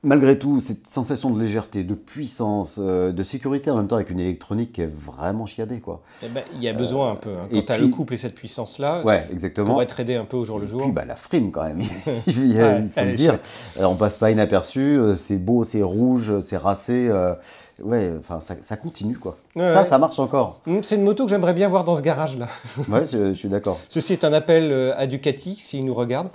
malgré 0.05 0.39
tout, 0.39 0.59
cette 0.59 0.87
sensation 0.87 1.31
de 1.31 1.41
légèreté, 1.41 1.83
de 1.83 1.95
puissance, 1.95 2.79
euh, 2.81 3.11
de 3.11 3.23
sécurité 3.23 3.71
en 3.71 3.77
même 3.77 3.87
temps 3.87 3.95
avec 3.95 4.09
une 4.09 4.19
électronique 4.19 4.73
qui 4.73 4.81
est 4.81 4.89
vraiment 4.89 5.45
chiadée. 5.45 5.79
Quoi. 5.79 6.01
Eh 6.23 6.29
ben, 6.29 6.43
il 6.53 6.63
y 6.63 6.69
a 6.69 6.73
besoin 6.73 7.11
un 7.11 7.15
peu. 7.15 7.31
Hein. 7.31 7.49
Quand 7.51 7.65
tu 7.65 7.71
as 7.71 7.77
le 7.77 7.87
couple 7.87 8.13
et 8.13 8.17
cette 8.17 8.35
puissance-là, 8.35 9.03
ouais, 9.03 9.25
exactement. 9.31 9.67
pour 9.67 9.81
être 9.81 9.99
aidé 9.99 10.15
un 10.15 10.25
peu 10.25 10.37
au 10.37 10.45
jour 10.45 10.59
le 10.59 10.67
jour. 10.67 10.83
Puis, 10.83 10.91
bah, 10.91 11.05
la 11.05 11.15
frime 11.15 11.51
quand 11.51 11.63
même, 11.63 11.81
il 12.27 12.53
faut 12.95 13.01
le 13.01 13.15
dire. 13.15 13.39
Alors, 13.77 13.91
on 13.91 13.95
passe 13.95 14.17
pas 14.17 14.31
inaperçu, 14.31 14.79
euh, 14.79 15.15
c'est 15.15 15.37
beau, 15.37 15.63
c'est 15.63 15.83
rouge, 15.83 16.39
c'est 16.39 16.57
racé 16.57 17.11
ouais, 17.81 18.11
enfin, 18.19 18.39
ça, 18.39 18.77
continue, 18.77 19.17
quoi. 19.17 19.37
ça, 19.55 19.83
ça 19.83 19.97
marche 19.97 20.19
encore. 20.19 20.59
Hum, 20.67 20.83
c'est 20.83 20.95
une 20.95 21.03
moto 21.03 21.25
que 21.25 21.29
j'aimerais 21.29 21.53
bien 21.53 21.67
voir 21.67 21.83
dans 21.83 21.95
ce 21.95 22.01
garage-là. 22.01 22.47
ouais, 22.89 23.05
je, 23.11 23.33
suis 23.33 23.49
d'accord. 23.49 23.79
Ceci 23.89 24.13
est 24.13 24.23
un 24.23 24.33
appel 24.33 24.71
euh, 24.71 24.93
à 24.97 25.07
Ducati, 25.07 25.55
s'il 25.55 25.85
nous 25.85 25.93
regarde. 25.93 26.29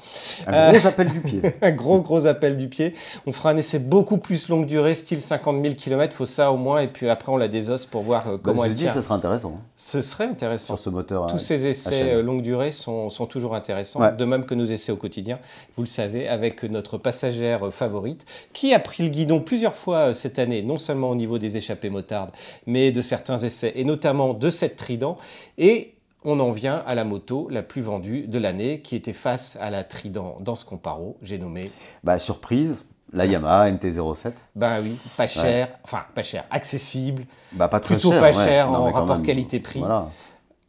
Un 0.47 0.73
gros 0.73 0.87
appel 0.87 1.11
du 1.11 1.21
pied. 1.21 1.43
un 1.63 1.71
gros, 1.71 2.01
gros 2.01 2.27
appel 2.27 2.57
du 2.57 2.69
pied. 2.69 2.95
On 3.27 3.33
fera 3.33 3.51
un 3.51 3.57
essai 3.57 3.79
beaucoup 3.79 4.19
plus 4.19 4.49
longue 4.49 4.67
durée, 4.67 4.95
style 4.95 5.21
50 5.21 5.63
000 5.63 5.75
km, 5.75 6.15
faut 6.15 6.27
ça 6.27 6.53
au 6.53 6.57
moins, 6.57 6.81
et 6.81 6.89
puis 6.89 7.09
après 7.09 7.33
on 7.33 7.37
la 7.37 7.49
désosse 7.49 7.87
pour 7.87 8.03
voir 8.03 8.29
euh, 8.29 8.37
comment 8.43 8.63
bah, 8.63 8.67
elle 8.67 8.75
dis, 8.75 8.85
tient. 8.85 8.95
Ce 8.95 9.01
serait 9.01 9.15
intéressant. 9.15 9.55
Hein. 9.57 9.65
Ce 9.77 10.01
serait 10.01 10.25
intéressant. 10.25 10.77
Sur 10.77 10.79
ce 10.79 10.91
moteur. 10.91 11.27
Tous 11.27 11.39
ces 11.39 11.67
essais 11.67 12.15
euh, 12.15 12.23
longue 12.23 12.43
durée 12.43 12.73
sont, 12.73 13.09
sont 13.09 13.27
toujours 13.27 13.55
intéressants, 13.55 14.01
de 14.17 14.25
même 14.25 14.45
que 14.45 14.55
nos 14.55 14.65
essais 14.65 14.93
au 14.93 14.97
quotidien, 14.97 15.39
vous 15.77 15.83
le 15.83 15.89
savez, 15.89 16.29
avec 16.29 16.63
notre 16.65 16.99
passagère 16.99 17.73
favorite, 17.73 18.27
qui 18.53 18.75
a 18.75 18.79
pris 18.79 19.05
le 19.05 19.09
guidon 19.09 19.41
plusieurs 19.41 19.75
fois 19.75 20.15
cette 20.15 20.39
année, 20.39 20.63
non 20.63 20.79
seulement 20.79 21.11
au 21.11 21.15
niveau 21.15 21.30
des 21.39 21.57
échappées 21.57 21.91
moteurs, 21.91 22.33
mais 22.67 22.93
de 22.93 23.03
certains 23.03 23.39
essais, 23.39 23.73
et 23.77 23.85
notamment 23.85 24.35
de 24.35 24.51
cette 24.51 24.77
Trident. 24.77 25.17
Et 25.59 25.95
on 26.25 26.39
en 26.41 26.53
vient 26.53 26.83
à 26.87 26.95
la 26.95 27.05
moto 27.05 27.49
la 27.51 27.63
plus 27.63 27.83
vendue 27.83 28.27
de 28.27 28.39
l'année, 28.39 28.81
qui 28.81 28.97
était 28.97 29.13
face 29.13 29.57
à 29.61 29.71
la 29.71 29.85
Trident 29.85 30.37
dans 30.41 30.55
ce 30.55 30.65
comparo, 30.65 31.17
j'ai 31.23 31.39
nommé... 31.39 31.71
Bah, 32.05 32.19
surprise, 32.19 32.85
la 33.13 33.27
Yamaha 33.27 33.71
MT-07 33.71 34.33
Ben 34.55 34.81
oui, 34.83 34.97
pas 35.17 35.27
cher, 35.27 35.69
enfin 35.83 36.05
pas 36.15 36.23
cher, 36.23 36.45
accessible, 36.51 37.25
bah, 37.53 37.69
pas 37.69 37.81
très 37.81 37.95
plutôt 37.95 38.11
pas 38.11 38.33
cher 38.33 38.71
en 38.71 38.91
rapport 38.91 39.23
qualité-prix. 39.23 39.81
Voilà 39.81 40.09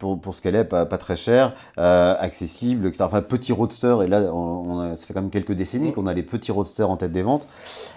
pour, 0.01 0.35
ce 0.35 0.41
qu'elle 0.41 0.55
est, 0.55 0.63
pas, 0.63 0.85
très 0.85 1.15
cher, 1.15 1.53
euh, 1.77 2.15
accessible, 2.19 2.87
etc. 2.87 3.03
Enfin, 3.05 3.21
petit 3.21 3.51
roadster, 3.51 3.97
et 4.03 4.07
là, 4.07 4.21
on, 4.33 4.95
ça 4.95 5.05
fait 5.05 5.13
quand 5.13 5.21
même 5.21 5.29
quelques 5.29 5.51
décennies 5.51 5.93
qu'on 5.93 6.07
a 6.07 6.13
les 6.13 6.23
petits 6.23 6.51
roadsters 6.51 6.89
en 6.89 6.97
tête 6.97 7.11
des 7.11 7.21
ventes, 7.21 7.47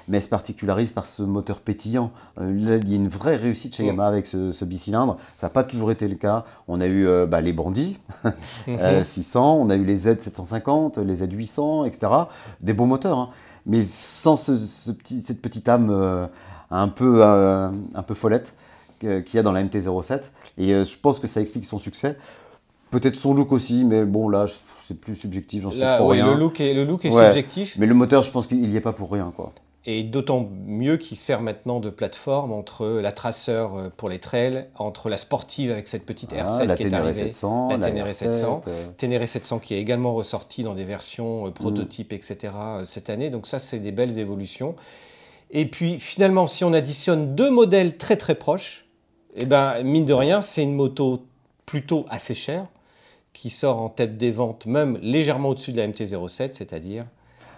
mais 0.08 0.18
elle 0.18 0.22
se 0.22 0.28
particulirise 0.28 0.92
par 0.92 1.06
ce 1.06 1.22
moteur 1.22 1.60
pétillant. 1.60 2.10
Euh, 2.40 2.52
là, 2.52 2.76
il 2.76 2.88
y 2.90 2.92
a 2.92 2.96
une 2.96 3.08
vraie 3.08 3.36
réussite 3.36 3.74
chez 3.74 3.86
Yamaha 3.86 4.08
avec 4.08 4.26
ce, 4.26 4.64
bicylindre. 4.64 5.16
Ça 5.36 5.46
n'a 5.46 5.50
pas 5.50 5.64
toujours 5.64 5.90
été 5.90 6.06
le 6.08 6.16
cas. 6.16 6.44
On 6.68 6.80
a 6.80 6.86
eu 6.86 7.06
euh, 7.06 7.26
bah, 7.26 7.40
les 7.40 7.52
Bandits 7.52 7.98
600, 9.02 9.58
on 9.60 9.70
a 9.70 9.76
eu 9.76 9.84
les 9.84 10.06
Z750, 10.06 11.00
les 11.00 11.22
Z800, 11.24 11.86
etc. 11.86 12.12
Des 12.60 12.74
beaux 12.74 12.86
moteurs, 12.86 13.18
hein. 13.18 13.30
mais 13.66 13.82
sans 13.82 14.36
ce, 14.36 14.52
petit, 14.92 15.22
cette 15.22 15.40
petite 15.40 15.68
âme 15.68 16.28
un, 16.70 16.88
peu, 16.88 17.24
un 17.24 18.02
peu 18.06 18.14
follette 18.14 18.54
qu'il 18.98 19.34
y 19.34 19.38
a 19.38 19.42
dans 19.42 19.52
la 19.52 19.62
MT-07. 19.62 20.22
Et 20.58 20.72
euh, 20.72 20.84
je 20.84 20.96
pense 20.96 21.18
que 21.18 21.26
ça 21.26 21.40
explique 21.40 21.64
son 21.64 21.78
succès. 21.78 22.16
Peut-être 22.90 23.16
son 23.16 23.34
look 23.34 23.52
aussi, 23.52 23.84
mais 23.84 24.04
bon, 24.04 24.28
là, 24.28 24.46
c'est 24.86 24.98
plus 24.98 25.16
subjectif, 25.16 25.62
j'en 25.62 25.70
sais 25.70 25.80
pas 25.80 26.06
rien. 26.06 26.26
Le 26.26 26.38
look 26.38 26.60
est, 26.60 26.74
le 26.74 26.84
look 26.84 27.04
est 27.04 27.10
subjectif. 27.10 27.76
Mais 27.78 27.86
le 27.86 27.94
moteur, 27.94 28.22
je 28.22 28.30
pense 28.30 28.46
qu'il 28.46 28.58
n'y 28.58 28.76
est 28.76 28.80
pas 28.80 28.92
pour 28.92 29.10
rien, 29.10 29.32
quoi. 29.34 29.52
Et 29.86 30.02
d'autant 30.02 30.48
mieux 30.66 30.96
qu'il 30.96 31.18
sert 31.18 31.42
maintenant 31.42 31.78
de 31.78 31.90
plateforme 31.90 32.52
entre 32.52 32.86
la 32.86 33.12
traceur 33.12 33.74
euh, 33.74 33.88
pour 33.94 34.08
les 34.08 34.18
trails, 34.18 34.66
entre 34.76 35.10
la 35.10 35.18
sportive 35.18 35.70
avec 35.70 35.88
cette 35.88 36.06
petite 36.06 36.32
ah, 36.32 36.46
R7 36.46 36.74
qui 36.74 36.84
est 36.84 36.94
arrivée, 36.94 37.24
700, 37.24 37.68
la, 37.68 37.78
Ténéré 37.78 38.14
700, 38.14 38.62
euh. 38.66 38.86
Ténéré 38.96 39.26
700 39.26 39.58
qui 39.58 39.74
est 39.74 39.80
également 39.80 40.14
ressorti 40.14 40.62
dans 40.62 40.72
des 40.72 40.84
versions 40.84 41.50
prototypes, 41.52 42.14
etc. 42.14 42.54
cette 42.84 43.10
année. 43.10 43.28
Donc 43.28 43.46
ça, 43.46 43.58
c'est 43.58 43.78
des 43.78 43.92
belles 43.92 44.18
évolutions. 44.18 44.74
Et 45.50 45.66
puis 45.66 45.98
finalement, 45.98 46.46
si 46.46 46.64
on 46.64 46.72
additionne 46.72 47.34
deux 47.34 47.50
modèles 47.50 47.98
très 47.98 48.16
très 48.16 48.34
proches, 48.34 48.83
eh 49.36 49.46
ben, 49.46 49.82
mine 49.82 50.04
de 50.04 50.12
rien, 50.12 50.40
c'est 50.40 50.62
une 50.62 50.74
moto 50.74 51.24
plutôt 51.66 52.06
assez 52.08 52.34
chère, 52.34 52.66
qui 53.32 53.50
sort 53.50 53.80
en 53.80 53.88
tête 53.88 54.16
des 54.16 54.30
ventes 54.30 54.66
même 54.66 54.98
légèrement 55.02 55.50
au-dessus 55.50 55.72
de 55.72 55.78
la 55.78 55.88
MT-07, 55.88 56.52
c'est-à-dire 56.52 57.04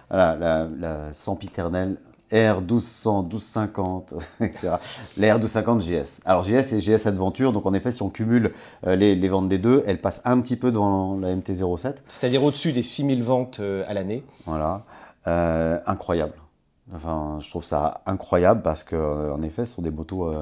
voilà, 0.09 0.35
la, 0.35 0.67
la 0.79 1.13
sempiternelle 1.13 1.97
R1200, 2.31 3.23
1250, 3.23 4.13
etc. 4.41 4.75
La 5.17 5.37
R1250 5.37 5.79
GS. 5.79 6.21
Alors 6.25 6.43
GS 6.43 6.73
et 6.73 6.79
GS 6.79 7.07
Adventure, 7.07 7.53
donc 7.53 7.65
en 7.65 7.73
effet, 7.73 7.91
si 7.91 8.01
on 8.01 8.09
cumule 8.09 8.53
euh, 8.85 8.95
les, 8.95 9.15
les, 9.15 9.29
ventes 9.29 9.47
des 9.47 9.57
deux, 9.57 9.83
elle 9.87 9.99
passe 9.99 10.21
un 10.25 10.39
petit 10.41 10.55
peu 10.57 10.71
devant 10.71 11.17
la 11.17 11.33
MT-07. 11.35 11.95
C'est-à-dire 12.07 12.43
au-dessus 12.43 12.73
des 12.73 12.83
6000 12.83 13.23
ventes 13.23 13.59
euh, 13.59 13.83
à 13.87 13.93
l'année. 13.93 14.23
Voilà. 14.45 14.83
Euh, 15.27 15.79
incroyable. 15.85 16.33
Enfin, 16.93 17.39
je 17.41 17.49
trouve 17.49 17.63
ça 17.63 18.01
incroyable 18.05 18.61
parce 18.61 18.83
que, 18.83 19.31
en 19.31 19.41
effet, 19.43 19.65
ce 19.65 19.75
sont 19.75 19.81
des 19.81 19.91
motos 19.91 20.33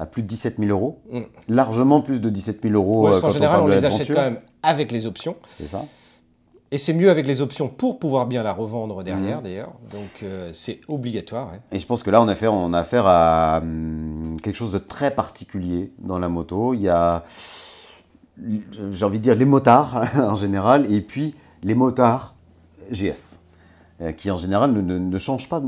à 0.00 0.06
plus 0.06 0.22
de 0.22 0.26
17 0.28 0.56
000 0.58 0.70
euros. 0.70 1.02
Mm. 1.12 1.20
Largement 1.48 2.00
plus 2.00 2.20
de 2.20 2.30
17 2.30 2.62
000 2.62 2.74
euros. 2.74 3.04
Ouais, 3.04 3.10
parce 3.10 3.20
qu'en 3.20 3.28
général, 3.28 3.60
on, 3.60 3.64
on 3.64 3.68
les 3.68 3.84
achète 3.84 4.08
quand 4.08 4.22
même 4.22 4.40
avec 4.62 4.90
les 4.92 5.04
options. 5.06 5.36
C'est 5.46 5.64
ça. 5.64 5.84
Et 6.72 6.78
c'est 6.78 6.94
mieux 6.94 7.10
avec 7.10 7.26
les 7.26 7.40
options 7.40 7.68
pour 7.68 7.98
pouvoir 7.98 8.26
bien 8.26 8.42
la 8.42 8.52
revendre 8.52 9.02
derrière, 9.02 9.40
mmh. 9.40 9.42
d'ailleurs. 9.42 9.72
Donc 9.90 10.22
euh, 10.22 10.50
c'est 10.52 10.80
obligatoire. 10.88 11.50
Ouais. 11.50 11.60
Et 11.72 11.78
je 11.78 11.86
pense 11.86 12.02
que 12.02 12.10
là, 12.10 12.22
on 12.22 12.28
a 12.28 12.32
affaire, 12.32 12.54
on 12.54 12.72
a 12.72 12.78
affaire 12.78 13.06
à 13.06 13.58
hum, 13.58 14.36
quelque 14.42 14.56
chose 14.56 14.72
de 14.72 14.78
très 14.78 15.10
particulier 15.10 15.92
dans 15.98 16.18
la 16.18 16.28
moto. 16.28 16.72
Il 16.72 16.82
y 16.82 16.88
a, 16.88 17.24
j'ai 18.92 19.04
envie 19.04 19.18
de 19.18 19.24
dire, 19.24 19.34
les 19.34 19.44
motards 19.44 20.02
en 20.16 20.36
général, 20.36 20.90
et 20.90 21.00
puis 21.00 21.34
les 21.62 21.74
motards 21.74 22.36
GS, 22.90 23.40
euh, 24.00 24.12
qui 24.12 24.30
en 24.30 24.38
général 24.38 24.72
ne, 24.72 24.80
ne, 24.80 24.98
ne 24.98 25.18
changent 25.18 25.48
pas 25.48 25.60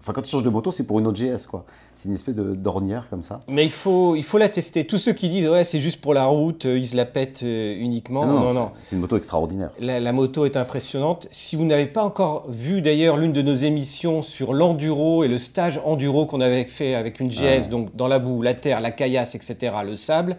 Enfin, 0.00 0.14
quand 0.14 0.22
tu 0.22 0.30
changes 0.30 0.42
de 0.42 0.48
moto, 0.50 0.72
c'est 0.72 0.84
pour 0.84 0.98
une 0.98 1.06
autre 1.06 1.18
GS, 1.18 1.46
quoi. 1.46 1.64
C'est 1.94 2.08
une 2.08 2.14
espèce 2.14 2.34
d'ornière 2.34 3.06
comme 3.10 3.22
ça. 3.22 3.40
Mais 3.48 3.64
il 3.64 3.70
faut, 3.70 4.16
il 4.16 4.22
faut 4.22 4.38
la 4.38 4.48
tester. 4.48 4.86
Tous 4.86 4.96
ceux 4.96 5.12
qui 5.12 5.28
disent, 5.28 5.46
ouais, 5.46 5.64
c'est 5.64 5.78
juste 5.78 6.00
pour 6.00 6.14
la 6.14 6.24
route, 6.24 6.64
euh, 6.64 6.78
ils 6.78 6.86
se 6.86 6.96
la 6.96 7.04
pètent 7.04 7.42
euh, 7.42 7.76
uniquement. 7.78 8.24
Non, 8.24 8.40
non. 8.40 8.54
non. 8.54 8.70
C'est 8.86 8.96
une 8.96 9.02
moto 9.02 9.18
extraordinaire. 9.18 9.70
La, 9.78 10.00
la, 10.00 10.12
moto 10.12 10.46
est 10.46 10.56
impressionnante. 10.56 11.28
Si 11.30 11.56
vous 11.56 11.66
n'avez 11.66 11.86
pas 11.86 12.02
encore 12.02 12.46
vu 12.48 12.80
d'ailleurs 12.80 13.18
l'une 13.18 13.34
de 13.34 13.42
nos 13.42 13.54
émissions 13.54 14.22
sur 14.22 14.54
l'enduro 14.54 15.22
et 15.22 15.28
le 15.28 15.36
stage 15.36 15.78
enduro 15.84 16.24
qu'on 16.24 16.40
avait 16.40 16.64
fait 16.64 16.94
avec 16.94 17.20
une 17.20 17.28
GS, 17.28 17.68
donc 17.68 17.94
dans 17.94 18.08
la 18.08 18.18
boue, 18.18 18.40
la 18.40 18.54
terre, 18.54 18.80
la 18.80 18.92
caillasse, 18.92 19.34
etc., 19.34 19.74
le 19.84 19.96
sable, 19.96 20.38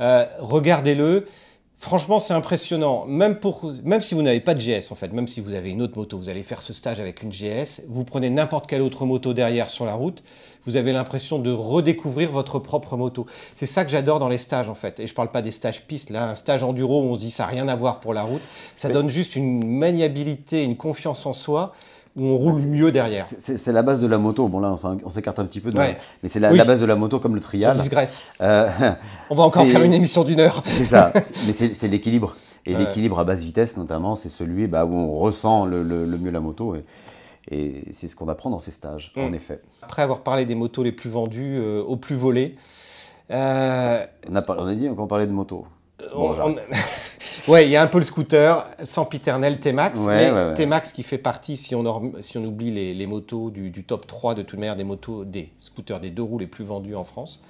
euh, 0.00 0.24
regardez-le. 0.40 1.26
Franchement, 1.78 2.18
c'est 2.18 2.32
impressionnant. 2.32 3.04
Même, 3.06 3.38
pour, 3.38 3.70
même 3.84 4.00
si 4.00 4.14
vous 4.14 4.22
n'avez 4.22 4.40
pas 4.40 4.54
de 4.54 4.60
GS, 4.60 4.90
en 4.90 4.94
fait, 4.94 5.12
même 5.12 5.28
si 5.28 5.40
vous 5.40 5.54
avez 5.54 5.70
une 5.70 5.82
autre 5.82 5.98
moto, 5.98 6.16
vous 6.16 6.30
allez 6.30 6.42
faire 6.42 6.62
ce 6.62 6.72
stage 6.72 7.00
avec 7.00 7.22
une 7.22 7.30
GS, 7.30 7.82
vous 7.88 8.02
prenez 8.02 8.30
n'importe 8.30 8.66
quelle 8.66 8.80
autre 8.80 9.04
moto 9.04 9.34
derrière 9.34 9.68
sur 9.68 9.84
la 9.84 9.94
route, 9.94 10.22
vous 10.64 10.76
avez 10.76 10.92
l'impression 10.92 11.38
de 11.38 11.52
redécouvrir 11.52 12.32
votre 12.32 12.58
propre 12.58 12.96
moto. 12.96 13.26
C'est 13.54 13.66
ça 13.66 13.84
que 13.84 13.90
j'adore 13.90 14.18
dans 14.18 14.28
les 14.28 14.38
stages, 14.38 14.68
en 14.68 14.74
fait. 14.74 14.98
Et 15.00 15.06
je 15.06 15.12
ne 15.12 15.16
parle 15.16 15.30
pas 15.30 15.42
des 15.42 15.50
stages 15.50 15.82
pistes. 15.86 16.10
Là, 16.10 16.30
un 16.30 16.34
stage 16.34 16.62
enduro 16.62 17.02
où 17.02 17.04
on 17.04 17.14
se 17.14 17.20
dit 17.20 17.30
ça 17.30 17.44
n'a 17.44 17.50
rien 17.50 17.68
à 17.68 17.76
voir 17.76 18.00
pour 18.00 18.14
la 18.14 18.22
route, 18.22 18.42
ça 18.74 18.88
Mais... 18.88 18.94
donne 18.94 19.10
juste 19.10 19.36
une 19.36 19.68
maniabilité, 19.68 20.64
une 20.64 20.76
confiance 20.76 21.26
en 21.26 21.34
soi 21.34 21.72
où 22.16 22.24
on 22.24 22.36
roule 22.36 22.62
mieux 22.62 22.90
derrière. 22.90 23.26
C'est 23.26 23.72
la 23.72 23.82
base 23.82 24.00
de 24.00 24.06
la 24.06 24.18
moto. 24.18 24.48
Bon 24.48 24.60
là, 24.60 24.74
on 25.04 25.10
s'écarte 25.10 25.38
un 25.38 25.44
petit 25.44 25.60
peu, 25.60 25.70
de 25.70 25.76
ouais. 25.76 25.92
la... 25.92 25.98
mais 26.22 26.28
c'est 26.28 26.40
la, 26.40 26.50
oui. 26.50 26.58
la, 26.58 26.64
base 26.64 26.80
de 26.80 26.86
la 26.86 26.96
moto 26.96 27.20
comme 27.20 27.34
le 27.34 27.40
trial. 27.40 27.76
On. 27.76 28.44
Euh, 28.44 28.68
on 29.30 29.34
va 29.34 29.44
encore 29.44 29.66
faire 29.66 29.82
une 29.82 29.92
émission 29.92 30.24
d'une 30.24 30.40
heure. 30.40 30.62
C'est 30.64 30.86
ça, 30.86 31.12
mais 31.46 31.52
c'est 31.52 31.88
l'équilibre. 31.88 32.36
Et 32.64 32.74
ouais. 32.74 32.84
l'équilibre 32.84 33.20
à 33.20 33.24
basse 33.24 33.42
vitesse, 33.42 33.76
notamment, 33.76 34.16
c'est 34.16 34.28
celui 34.28 34.66
bah, 34.66 34.84
où 34.84 34.92
on 34.92 35.18
ressent 35.20 35.66
le, 35.66 35.84
le, 35.84 36.04
le 36.04 36.18
mieux 36.18 36.32
la 36.32 36.40
moto. 36.40 36.74
Et, 36.74 36.84
et 37.48 37.84
c'est 37.92 38.08
ce 38.08 38.16
qu'on 38.16 38.28
apprend 38.28 38.50
dans 38.50 38.58
ces 38.58 38.72
stages, 38.72 39.12
mmh. 39.14 39.20
en 39.20 39.32
effet. 39.32 39.60
Après 39.82 40.02
avoir 40.02 40.22
parlé 40.22 40.44
des 40.44 40.56
motos 40.56 40.82
les 40.82 40.90
plus 40.90 41.10
vendues, 41.10 41.58
euh, 41.58 41.80
aux 41.80 41.96
plus 41.96 42.16
volées. 42.16 42.56
Euh... 43.30 44.04
On, 44.28 44.34
a, 44.34 44.44
on 44.48 44.66
a 44.66 44.74
dit 44.74 44.88
qu'on 44.88 45.06
parlait 45.06 45.28
de 45.28 45.32
moto. 45.32 45.64
Bon, 46.12 46.34
on, 46.42 46.56
ouais, 47.48 47.66
il 47.66 47.70
y 47.70 47.76
a 47.76 47.82
un 47.82 47.86
peu 47.86 47.98
le 47.98 48.04
scooter, 48.04 48.68
sempiternel 48.84 49.60
T-Max, 49.60 50.06
ouais, 50.06 50.16
mais 50.16 50.30
ouais, 50.30 50.46
ouais. 50.48 50.54
T-Max 50.54 50.92
qui 50.92 51.02
fait 51.02 51.18
partie, 51.18 51.56
si 51.56 51.74
on, 51.74 52.12
si 52.20 52.38
on 52.38 52.44
oublie 52.44 52.70
les, 52.70 52.94
les 52.94 53.06
motos 53.06 53.50
du, 53.50 53.70
du, 53.70 53.84
top 53.84 54.06
3 54.06 54.34
de 54.34 54.42
toute 54.42 54.58
manière 54.58 54.76
des 54.76 54.84
motos, 54.84 55.24
des 55.24 55.50
scooters, 55.58 56.00
des 56.00 56.10
deux 56.10 56.22
roues 56.22 56.38
les 56.38 56.46
plus 56.46 56.64
vendus 56.64 56.94
en 56.94 57.04
France. 57.04 57.42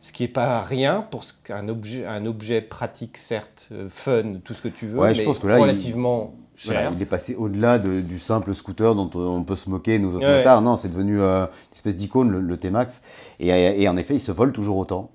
Ce 0.00 0.12
qui 0.12 0.22
n'est 0.22 0.28
pas 0.28 0.60
rien 0.62 1.04
pour 1.10 1.24
un 1.50 1.68
objet, 1.68 2.06
un 2.06 2.24
objet 2.24 2.60
pratique, 2.60 3.16
certes, 3.16 3.70
euh, 3.72 3.88
fun, 3.88 4.34
tout 4.44 4.54
ce 4.54 4.62
que 4.62 4.68
tu 4.68 4.86
veux, 4.86 5.00
mais 5.00 5.14
je 5.14 5.22
pense 5.22 5.40
que 5.40 5.48
là, 5.48 5.58
relativement 5.58 6.34
il. 6.64 6.72
Voilà, 6.72 6.92
il 6.94 7.02
est 7.02 7.06
passé 7.06 7.34
au-delà 7.34 7.78
de, 7.78 8.00
du 8.00 8.18
simple 8.18 8.54
scooter 8.54 8.94
dont 8.94 9.10
on 9.14 9.42
peut 9.42 9.54
se 9.54 9.68
moquer, 9.68 9.98
nos 9.98 10.10
autres 10.14 10.24
ouais. 10.24 10.38
motards. 10.38 10.62
Non, 10.62 10.76
c'est 10.76 10.88
devenu 10.88 11.20
euh, 11.20 11.44
une 11.44 11.74
espèce 11.74 11.96
d'icône, 11.96 12.30
le, 12.30 12.40
le 12.40 12.56
T-Max. 12.56 13.02
Et, 13.40 13.48
et, 13.48 13.88
en 13.88 13.96
effet, 13.96 14.14
il 14.14 14.20
se 14.20 14.32
vole 14.32 14.52
toujours 14.52 14.76
autant. 14.76 15.10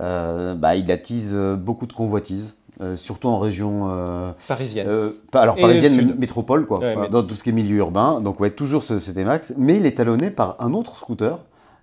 Euh, 0.00 0.54
bah, 0.54 0.76
il 0.76 0.90
attise 0.90 1.34
beaucoup 1.34 1.86
de 1.86 1.92
convoitises. 1.92 2.56
Euh, 2.80 2.96
surtout 2.96 3.28
en 3.28 3.38
région 3.38 3.90
euh, 3.90 4.32
parisienne. 4.48 4.86
Euh, 4.88 5.10
alors 5.34 5.56
parisienne, 5.56 6.14
métropole, 6.18 6.66
quoi, 6.66 6.78
ouais, 6.78 7.10
dans 7.10 7.22
tout 7.22 7.34
ce 7.34 7.42
qui 7.42 7.50
est 7.50 7.52
milieu 7.52 7.76
urbain. 7.76 8.22
Donc, 8.22 8.40
ouais, 8.40 8.50
toujours 8.50 8.82
ce, 8.82 8.98
ce 8.98 9.10
T-Max, 9.10 9.52
mais 9.58 9.76
il 9.76 9.84
est 9.84 9.98
talonné 9.98 10.30
par 10.30 10.56
un 10.60 10.72
autre 10.72 10.96
scooter. 10.96 11.38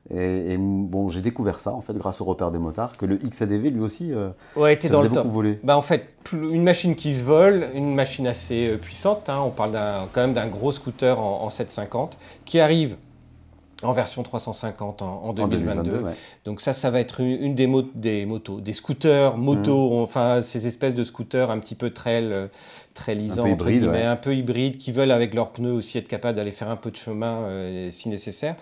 Et, 0.10 0.54
et 0.54 0.58
bon, 0.58 1.10
j'ai 1.10 1.20
découvert 1.20 1.60
ça 1.60 1.74
en 1.74 1.82
fait 1.82 1.94
grâce 1.94 2.22
au 2.22 2.24
repère 2.24 2.50
des 2.50 2.58
motards 2.58 2.96
que 2.96 3.06
le 3.06 3.18
XADV 3.18 3.72
lui 3.72 3.82
aussi 3.82 4.14
ouais, 4.56 4.74
était 4.74 4.88
dans 4.88 5.02
le 5.02 5.12
top. 5.12 5.28
Bah 5.64 5.78
en 5.78 5.82
fait, 5.82 6.08
une 6.32 6.64
machine 6.64 6.96
qui 6.96 7.14
se 7.14 7.24
vole, 7.24 7.68
une 7.76 7.94
machine 7.94 8.26
assez 8.26 8.78
puissante. 8.78 9.28
Hein, 9.28 9.42
on 9.46 9.50
parle 9.50 9.74
quand 10.14 10.22
même 10.22 10.34
d'un 10.34 10.48
gros 10.48 10.72
scooter 10.72 11.20
en, 11.20 11.44
en 11.44 11.50
750 11.50 12.18
qui 12.46 12.62
arrive 12.62 12.96
en 13.84 13.92
version 13.92 14.24
350 14.24 15.02
en, 15.02 15.24
en 15.24 15.34
2022. 15.34 15.72
En 15.72 15.76
2022 15.76 16.06
ouais. 16.08 16.16
Donc 16.46 16.62
ça, 16.62 16.74
ça 16.74 16.90
va 16.90 17.00
être 17.00 17.20
une, 17.20 17.42
une 17.44 17.56
des, 17.56 17.68
mo 17.68 17.82
des, 17.82 18.26
motos, 18.26 18.60
des 18.60 18.74
scooters, 18.74 19.38
motos, 19.38 19.92
mmh. 19.92 20.02
enfin 20.02 20.42
ces 20.42 20.68
espèces 20.68 20.96
de 20.96 21.04
scooters 21.04 21.52
un 21.52 21.60
petit 21.60 21.76
peu 21.76 21.92
trail, 21.92 22.32
euh, 22.34 22.48
trailisants, 22.94 23.44
un 23.44 23.56
peu 23.56 23.72
hybride, 23.72 23.84
ouais. 23.86 24.04
un 24.04 24.16
peu 24.16 24.36
hybrides, 24.36 24.78
qui 24.78 24.92
veulent 24.92 25.12
avec 25.12 25.34
leurs 25.34 25.52
pneus 25.52 25.74
aussi 25.74 25.98
être 25.98 26.08
capables 26.08 26.36
d'aller 26.38 26.52
faire 26.52 26.70
un 26.70 26.76
peu 26.76 26.90
de 26.90 26.96
chemin 26.96 27.42
euh, 27.44 27.92
si 27.92 28.10
nécessaire. 28.10 28.56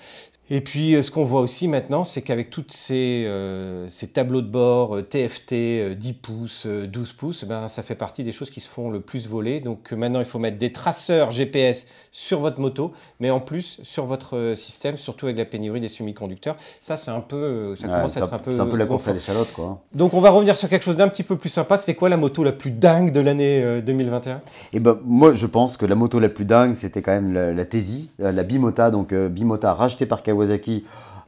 Et 0.52 0.62
puis, 0.62 0.94
euh, 0.94 1.02
ce 1.02 1.10
qu'on 1.10 1.24
voit 1.24 1.42
aussi 1.42 1.68
maintenant, 1.68 2.04
c'est 2.04 2.22
qu'avec 2.22 2.52
tous 2.52 2.66
ces, 2.70 3.26
euh, 3.26 3.88
ces, 3.90 4.08
tableaux 4.08 4.44
de 4.44 4.48
bord 4.48 4.98
TFT, 5.10 5.96
10 5.98 6.14
pouces, 6.14 6.68
12 6.68 7.14
pouces, 7.14 7.46
ben, 7.46 7.68
ça 7.68 7.82
fait 7.82 7.96
partie 7.96 8.22
des 8.22 8.32
choses 8.32 8.52
qui 8.52 8.62
se 8.62 8.70
font 8.70 8.92
le 8.92 9.00
plus 9.00 9.28
voler. 9.28 9.60
Donc 9.60 9.92
maintenant, 9.92 10.20
il 10.20 10.26
faut 10.26 10.38
mettre 10.38 10.60
des 10.60 10.72
traceurs 10.72 11.32
GPS 11.32 11.88
sur 12.12 12.42
votre 12.42 12.60
moto, 12.60 12.94
mais 13.20 13.32
en 13.32 13.40
plus 13.40 13.80
sur 13.82 14.06
votre 14.06 14.54
système, 14.56 14.98
surtout 14.98 15.26
avec 15.26 15.38
la 15.38 15.46
pénurie 15.46 15.82
des 15.82 15.88
semi-conducteurs. 15.88 16.58
Ça, 16.80 16.96
c'est 16.96 17.10
un 17.10 17.22
peu, 17.22 17.76
ça 17.76 17.88
commence 17.88 18.16
à 18.16 18.20
être 18.20 18.34
un 18.34 18.38
peu. 18.38 18.54
C'est 18.54 18.60
un 18.60 18.68
peu 18.68 18.78
la 18.78 18.86
course 18.86 19.08
à 19.08 19.14
l'échalote, 19.14 19.52
quoi. 19.52 19.82
Donc, 19.96 20.14
on 20.14 20.22
va 20.22 20.30
revenir 20.30 20.56
sur 20.56 20.70
quelque 20.70 20.84
chose 20.84 20.96
d'un 20.96 21.08
petit 21.08 21.24
peu 21.24 21.38
plus 21.38 21.50
sympa. 21.50 21.76
C'était 21.76 21.96
quoi 21.96 22.10
la 22.10 22.18
moto 22.18 22.44
la 22.44 22.52
plus 22.52 22.72
dingue 22.72 23.12
de 23.12 23.20
l'année 23.20 23.64
euh, 23.64 23.82
2021 23.82 24.42
Et 24.74 24.80
ben, 24.80 25.00
moi, 25.04 25.34
je 25.34 25.48
pense 25.48 25.76
que 25.76 25.88
la 25.88 25.96
moto 25.96 26.20
la 26.20 26.30
plus 26.30 26.46
dingue, 26.46 26.76
c'était 26.76 27.02
quand 27.02 27.14
même 27.14 27.34
la, 27.34 27.52
la 27.52 27.66
Tesi, 27.66 28.12
la 28.20 28.44
Bimota, 28.44 28.92
donc 28.92 29.12
euh, 29.12 29.28
Bimota 29.28 29.74
rachetée 29.74 30.06
par 30.06 30.22
Kawasaki 30.22 30.35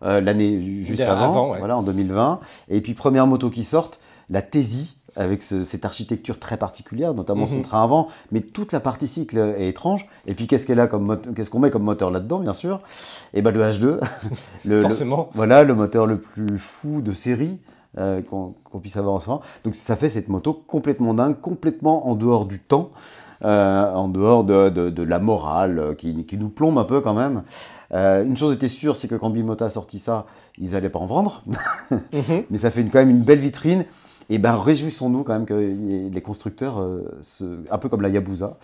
euh, 0.03 0.21
l'année 0.21 0.61
juste 0.83 1.01
avant, 1.01 1.25
avant 1.25 1.51
ouais. 1.51 1.59
voilà, 1.59 1.77
en 1.77 1.83
2020. 1.83 2.39
Et 2.69 2.81
puis, 2.81 2.93
première 2.93 3.27
moto 3.27 3.49
qui 3.49 3.63
sorte, 3.63 3.99
la 4.29 4.41
Tesi, 4.41 4.97
avec 5.15 5.41
ce, 5.41 5.63
cette 5.63 5.83
architecture 5.83 6.39
très 6.39 6.57
particulière, 6.57 7.13
notamment 7.13 7.43
mm 7.43 7.45
-hmm. 7.45 7.49
son 7.57 7.61
train 7.61 7.83
avant, 7.83 8.07
mais 8.31 8.41
toute 8.41 8.71
la 8.71 8.79
partie 8.79 9.07
cycle 9.07 9.37
est 9.57 9.69
étrange. 9.69 10.07
Et 10.27 10.35
puis 10.35 10.45
qu'est-ce 10.47 10.67
qu'elle 10.67 10.79
a 10.79 10.87
comme 10.87 11.19
qu'est-ce 11.35 11.49
qu'on 11.49 11.59
met 11.59 11.71
comme 11.71 11.83
moteur 11.83 12.11
là-dedans, 12.11 12.39
bien 12.39 12.53
sûr? 12.53 12.81
Et 13.33 13.41
ben 13.41 13.51
le 13.51 13.61
H2, 13.63 13.99
le, 14.65 14.81
Forcément. 14.81 15.29
Le, 15.31 15.37
voilà 15.37 15.63
le 15.63 15.73
moteur 15.73 16.05
le 16.05 16.17
plus 16.19 16.59
fou 16.59 17.01
de 17.01 17.13
série. 17.13 17.57
Euh, 17.97 18.21
qu'on 18.21 18.53
qu 18.71 18.77
puisse 18.79 18.97
avoir 18.97 19.15
en 19.15 19.19
ce 19.19 19.27
moment. 19.27 19.41
Donc 19.63 19.73
ça 19.73 19.95
fait 19.95 20.09
cette 20.09 20.29
moto 20.29 20.53
complètement 20.53 21.15
dingue, 21.15 21.39
complètement 21.41 22.07
en 22.07 22.13
dehors 22.13 22.45
du 22.45 22.59
temps, 22.59 22.91
euh, 23.45 23.91
en 23.93 24.07
dehors 24.07 24.43
de, 24.43 24.69
de, 24.69 24.89
de 24.89 25.03
la 25.03 25.19
morale 25.19 25.79
euh, 25.79 25.93
qui, 25.93 26.25
qui, 26.25 26.37
nous 26.37 26.49
plombe 26.49 26.77
un 26.77 26.83
peu 26.83 27.01
quand 27.01 27.13
même. 27.13 27.43
Euh, 27.93 28.23
une 28.23 28.35
chose 28.35 28.53
était 28.53 28.67
sûre, 28.67 28.95
c'est 28.95 29.07
que 29.07 29.15
quand 29.15 29.29
Bimota 29.29 29.65
a 29.65 29.69
sorti 29.69 29.99
ça, 29.99 30.25
ils 30.57 30.71
n'allaient 30.71 30.89
pas 30.89 30.99
en 30.99 31.05
vendre, 31.05 31.43
mm 31.91 31.97
-hmm. 32.11 32.43
mais 32.49 32.57
ça 32.57 32.71
fait 32.71 32.81
une, 32.81 32.89
quand 32.89 32.99
même 32.99 33.09
une 33.09 33.23
belle 33.23 33.39
vitrine. 33.39 33.85
Et 34.29 34.39
ben 34.39 34.57
réjouissons-nous 34.57 35.23
quand 35.23 35.33
même 35.33 35.45
que 35.45 35.53
les 36.11 36.21
constructeurs, 36.21 36.81
euh, 36.81 37.03
se, 37.21 37.45
un 37.71 37.77
peu 37.77 37.87
comme 37.89 38.01
la 38.01 38.09
Yabusa, 38.09 38.57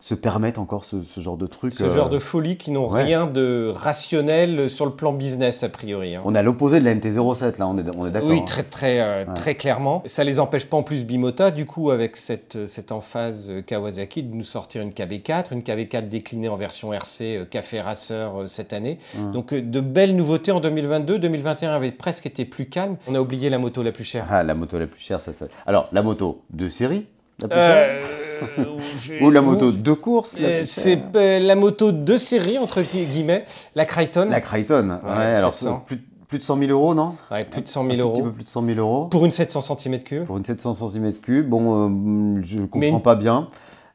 se 0.00 0.14
permettent 0.14 0.58
encore 0.58 0.84
ce, 0.84 1.02
ce, 1.02 1.20
genre 1.20 1.36
de 1.36 1.46
truc. 1.46 1.72
Ce 1.72 1.84
euh... 1.84 1.88
genre 1.88 2.08
de 2.08 2.18
folie 2.18 2.56
qui 2.56 2.70
n'ont 2.70 2.90
ouais. 2.90 3.02
rien 3.02 3.26
de 3.26 3.72
rationnel 3.74 4.68
sur 4.70 4.84
le 4.86 4.92
plan 4.92 5.12
business, 5.12 5.62
a 5.62 5.68
priori. 5.68 6.14
Hein. 6.14 6.22
On 6.24 6.34
est 6.34 6.38
à 6.38 6.42
l'opposé 6.42 6.80
de 6.80 6.84
la 6.84 6.94
MT-07, 6.94 7.58
là, 7.58 7.66
on 7.66 7.78
est, 7.78 7.96
on 7.96 8.06
est 8.06 8.10
d'accord. 8.10 8.28
Oui, 8.28 8.44
très, 8.44 8.62
très, 8.62 9.00
euh, 9.00 9.24
ouais. 9.24 9.34
très 9.34 9.54
clairement. 9.54 10.02
Ça 10.04 10.24
les 10.24 10.38
empêche 10.38 10.66
pas 10.66 10.76
en 10.76 10.82
plus 10.82 11.04
Bimota, 11.04 11.50
du 11.50 11.66
coup, 11.66 11.90
avec 11.90 12.16
cette, 12.16 12.66
cette 12.66 12.92
emphase 12.92 13.52
Kawasaki, 13.66 14.22
de 14.22 14.34
nous 14.34 14.44
sortir 14.44 14.82
une 14.82 14.90
KB4, 14.90 15.52
une 15.52 15.62
KB4 15.62 16.08
déclinée 16.08 16.48
en 16.48 16.56
version 16.56 16.92
RC 16.92 17.36
euh, 17.36 17.44
Café 17.44 17.80
Racer 17.80 18.40
euh, 18.40 18.46
cette 18.46 18.72
année. 18.72 18.98
Mmh. 19.14 19.32
Donc, 19.32 19.54
de 19.54 19.80
belles 19.80 20.14
nouveautés 20.14 20.52
en 20.52 20.60
2022. 20.60 21.18
2021 21.18 21.70
avait 21.70 21.90
presque 21.90 22.26
été 22.26 22.44
plus 22.44 22.66
calme. 22.66 22.96
On 23.08 23.14
a 23.14 23.20
oublié 23.20 23.50
la 23.50 23.58
moto 23.58 23.82
la 23.82 23.92
plus 23.92 24.04
chère. 24.04 24.26
Ah, 24.30 24.42
la 24.42 24.54
moto 24.54 24.78
la 24.78 24.86
plus 24.86 25.00
chère, 25.00 25.20
ça, 25.20 25.32
ça. 25.32 25.46
Alors, 25.66 25.88
la 25.92 26.02
moto 26.02 26.42
de 26.50 26.68
série 26.68 27.06
chère 27.40 27.96
Ou 29.22 29.30
la 29.30 29.40
moto 29.40 29.72
de 29.72 29.92
course. 29.92 30.36
Euh, 30.40 30.62
C'est 30.66 30.98
euh, 31.16 31.38
la 31.38 31.54
moto 31.54 31.90
de 31.92 32.16
série, 32.16 32.58
entre 32.58 32.82
gui- 32.82 33.06
guillemets, 33.06 33.44
la 33.74 33.86
Crichton. 33.86 34.28
La 34.30 34.40
Crichton. 34.42 34.98
Ouais, 35.04 35.10
alors 35.34 35.54
700. 35.54 35.84
plus, 35.86 35.96
plus 36.28 36.38
de 36.38 36.42
100 36.44 36.58
000 36.58 36.70
euros, 36.70 36.94
non? 36.94 37.14
Ouais, 37.30 37.44
plus 37.46 37.62
de 37.62 37.68
100 37.68 37.84
Un 37.86 37.90
000 37.96 37.96
tout 37.96 38.02
euros. 38.02 38.12
petit 38.16 38.22
peu 38.24 38.32
plus 38.32 38.44
de 38.44 38.48
100 38.50 38.66
000 38.66 38.78
euros. 38.78 39.04
Pour 39.06 39.24
une 39.24 39.30
700 39.30 39.60
cm3. 39.60 40.24
Pour 40.24 40.36
une 40.36 40.44
700 40.44 40.74
cm3, 40.74 41.42
bon, 41.44 42.38
euh, 42.38 42.40
je 42.42 42.58
comprends 42.58 42.78
Mais- 42.78 43.00
pas 43.00 43.14
bien. 43.14 43.48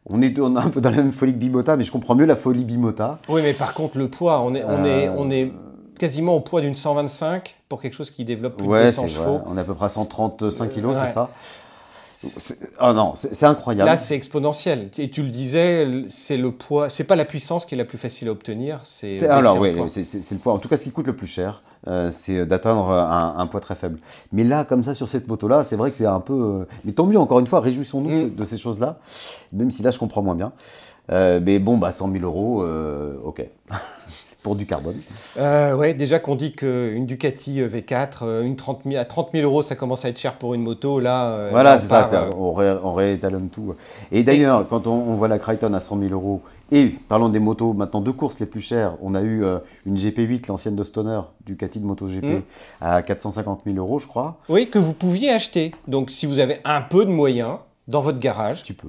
On 0.10 0.22
est, 0.24 0.40
on 0.40 0.56
est 0.56 0.60
un 0.60 0.70
peu 0.70 0.82
dans 0.82 0.90
la 0.90 0.98
même 0.98 1.12
folie 1.12 1.34
que 1.34 1.38
Bimota, 1.38 1.78
mais 1.78 1.84
je 1.84 1.92
comprends 1.92 2.16
mieux 2.16 2.26
la 2.26 2.36
folie 2.36 2.66
Bimota. 2.66 3.20
Oui, 3.30 3.42
mais 3.44 3.54
par 3.54 3.76
contre, 3.76 4.00
le 4.00 4.08
poids, 4.10 4.42
on 4.42 4.56
est, 4.56 4.64
on 4.66 4.84
est, 4.84 5.08
Euh, 5.08 5.14
on 5.16 5.30
est 5.30 5.54
quasiment 6.00 6.36
au 6.36 6.40
poids 6.40 6.62
d'une 6.62 6.74
125 6.74 7.56
pour 7.70 7.80
quelque 7.80 7.94
chose 7.94 8.10
qui 8.10 8.26
développe 8.26 8.58
plus 8.58 8.66
de 8.66 8.72
Ouais, 8.72 8.86
200 8.86 9.04
c'est 9.04 9.14
chevaux. 9.14 9.38
vrai. 9.38 9.42
On 9.46 9.56
est 9.58 9.62
à 9.62 9.64
peu 9.64 9.76
près 9.76 9.86
à 9.86 9.90
135 9.90 10.70
kilos, 10.74 10.98
Ouais. 10.98 11.04
c'est 11.06 11.14
ça? 11.14 11.30
Ah 12.80 12.94
non, 12.94 13.14
c'est 13.16 13.46
incroyable. 13.46 13.90
Là, 13.90 13.98
c'est 13.98 14.16
exponentiel. 14.16 14.90
Et 14.98 15.10
tu 15.10 15.24
le 15.24 15.30
disais, 15.30 15.88
c'est 16.08 16.38
le 16.38 16.52
poids. 16.52 16.90
C'est 16.90 17.04
pas 17.04 17.16
la 17.16 17.26
puissance 17.26 17.66
qui 17.66 17.76
est 17.76 17.78
la 17.78 17.86
plus 17.86 17.98
facile 17.98 18.28
à 18.28 18.32
obtenir. 18.32 18.80
C'est 18.84 19.18
alors 19.28 19.60
oui, 19.60 19.72
c'est 19.90 20.32
le 20.32 20.38
poids. 20.38 20.54
En 20.54 20.58
tout 20.60 20.70
cas, 20.70 20.78
ce 20.78 20.84
qui 20.84 20.92
coûte 20.92 21.08
le 21.08 21.16
plus 21.16 21.28
cher, 21.28 21.64
euh, 21.88 22.10
c'est 22.12 22.46
d'atteindre 22.46 22.90
un, 22.92 23.36
un 23.38 23.48
poids 23.48 23.60
très 23.60 23.76
faible. 23.76 24.00
Mais 24.32 24.44
là, 24.44 24.64
comme 24.66 24.84
ça, 24.84 24.94
sur 24.94 25.08
cette 25.10 25.28
moto-là, 25.28 25.64
c'est 25.64 25.76
vrai 25.76 25.90
que 25.92 25.98
c'est 25.98 26.06
un 26.06 26.20
peu. 26.20 26.34
euh, 26.62 26.66
Mais 26.86 26.92
tant 26.92 27.06
mieux, 27.08 27.18
encore 27.20 27.40
une 27.40 27.48
fois, 27.48 27.60
réjouissons-nous 27.60 28.10
de- 28.10 28.26
Mm. 28.28 28.36
de 28.36 28.44
ces 28.46 28.58
choses-là, 28.58 29.00
même 29.54 29.72
si 29.72 29.82
là, 29.82 29.90
je 29.92 29.98
comprends 30.00 30.22
moins 30.22 30.36
bien. 30.36 30.52
Euh, 31.12 31.40
mais 31.44 31.58
bon, 31.60 31.78
bah, 31.78 31.92
100 31.92 32.12
000 32.12 32.24
euros, 32.24 32.62
euh, 32.64 33.16
ok. 33.24 33.44
Pour 34.44 34.56
du 34.56 34.66
carbone. 34.66 34.96
Euh, 35.38 35.76
ouais, 35.76 35.94
déjà 35.94 36.18
qu'on 36.20 36.34
dit 36.34 36.52
qu'une 36.52 37.06
Ducati 37.06 37.62
V4, 37.62 38.20
euh, 38.24 38.42
une 38.44 38.56
30 38.56 38.82
000, 38.86 39.00
à 39.00 39.06
30 39.06 39.30
000 39.34 39.46
euros, 39.46 39.62
ça 39.62 39.76
commence 39.76 40.04
à 40.04 40.10
être 40.10 40.18
cher 40.18 40.34
pour 40.40 40.56
une 40.56 40.64
moto. 40.64 41.00
Là, 41.00 41.28
euh, 41.30 41.50
Voilà, 41.52 41.78
c'est 41.78 41.86
ça, 41.88 42.10
euh, 42.12 42.32
on, 42.36 42.52
ré- 42.54 42.78
on 42.84 42.94
réétalonne 42.94 43.50
tout. 43.50 43.76
Et 44.12 44.24
d'ailleurs, 44.24 44.68
quand 44.68 44.88
on, 44.88 44.94
on 44.94 45.14
voit 45.14 45.28
la 45.28 45.38
Crichton 45.38 45.72
à 45.76 45.80
100 45.80 46.00
000 46.00 46.12
euros, 46.14 46.42
et 46.72 46.96
parlons 47.08 47.30
des 47.30 47.38
motos 47.38 47.74
maintenant 47.74 48.02
de 48.02 48.10
course 48.10 48.40
les 48.40 48.48
plus 48.48 48.62
chères, 48.62 48.96
on 49.04 49.14
a 49.14 49.22
eu 49.22 49.44
euh, 49.44 49.60
une 49.86 49.96
GP8, 49.96 50.48
l'ancienne 50.48 50.76
de 50.76 50.84
Stoner, 50.84 51.22
Ducati 51.46 51.80
de 51.80 51.86
MotoGP, 51.86 52.24
Mm. 52.26 52.42
à 52.82 53.02
450 53.04 53.62
000 53.66 53.78
euros, 53.78 54.00
je 54.00 54.08
crois. 54.08 54.38
Oui, 54.50 54.68
que 54.72 54.80
vous 54.80 54.94
pouviez 54.94 55.30
acheter. 55.32 55.72
Donc, 55.88 56.10
si 56.10 56.26
vous 56.26 56.40
avez 56.40 56.58
un 56.66 56.82
peu 56.82 57.06
de 57.06 57.12
moyens 57.12 57.58
dans 57.88 58.02
votre 58.02 58.18
garage, 58.20 58.64
Tu 58.64 58.74
peux. 58.74 58.88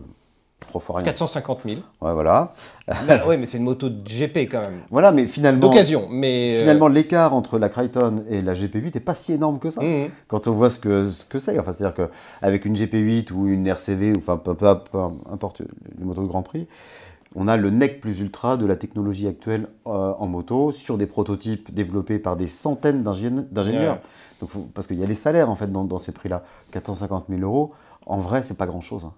Trois 0.72 0.80
fois 0.80 0.96
rien. 0.96 1.04
450 1.04 1.60
000. 1.66 1.76
Ouais, 2.00 2.12
voilà. 2.14 2.54
oui, 3.28 3.36
mais 3.36 3.44
c'est 3.44 3.58
une 3.58 3.64
moto 3.64 3.90
de 3.90 4.02
GP 4.08 4.48
quand 4.50 4.62
même. 4.62 4.80
Voilà, 4.90 5.12
mais 5.12 5.26
finalement, 5.26 5.60
D'occasion, 5.60 6.08
mais. 6.10 6.54
euh, 6.56 6.60
finalement 6.60 6.88
l'écart 6.88 7.34
entre 7.34 7.58
la 7.58 7.68
Crichton 7.68 8.24
et 8.30 8.40
la 8.40 8.54
GP8 8.54 8.94
n'est 8.94 9.00
pas 9.00 9.14
si 9.14 9.34
énorme 9.34 9.58
que 9.58 9.68
ça. 9.68 9.82
mhm. 9.82 10.08
Quand 10.28 10.48
on 10.48 10.52
voit 10.52 10.70
ce 10.70 10.78
que 10.78 11.10
ce 11.10 11.26
que 11.26 11.38
c'est, 11.38 11.58
enfin, 11.58 11.72
c'est-à-dire 11.72 12.08
qu'avec 12.40 12.64
une 12.64 12.74
GP8 12.74 13.30
ou 13.32 13.48
une 13.48 13.66
RCV, 13.66 14.14
ou 14.14 14.16
enfin 14.16 14.38
peu, 14.38 14.54
peu- 14.54 14.74
peu 14.90 14.98
importe 15.30 15.60
les 15.98 16.04
motos 16.04 16.22
de 16.22 16.26
Grand 16.28 16.42
Prix, 16.42 16.66
on 17.34 17.48
a 17.48 17.58
le 17.58 17.68
NEC 17.70 18.00
plus 18.00 18.20
ultra 18.20 18.56
de 18.56 18.64
la 18.64 18.76
technologie 18.76 19.26
actuelle 19.28 19.66
euh, 19.86 20.12
en 20.18 20.26
moto 20.26 20.72
sur 20.72 20.96
des 20.96 21.06
prototypes 21.06 21.72
développés 21.74 22.18
par 22.18 22.36
des 22.36 22.46
centaines 22.46 23.02
d'ingénie- 23.02 23.44
d'ingénieurs. 23.50 23.98
Ouais. 24.42 24.48
Parce 24.74 24.86
qu'il 24.86 24.98
y 24.98 25.04
a 25.04 25.06
les 25.06 25.14
salaires 25.14 25.50
en 25.50 25.54
fait 25.54 25.70
dans, 25.70 25.84
dans 25.84 25.98
ces 25.98 26.12
prix-là. 26.12 26.42
450 26.72 27.26
000 27.28 27.42
euros, 27.42 27.72
en 28.06 28.16
vrai, 28.18 28.42
c'est 28.42 28.56
pas 28.56 28.66
grand-chose. 28.66 29.04
hein. 29.04 29.12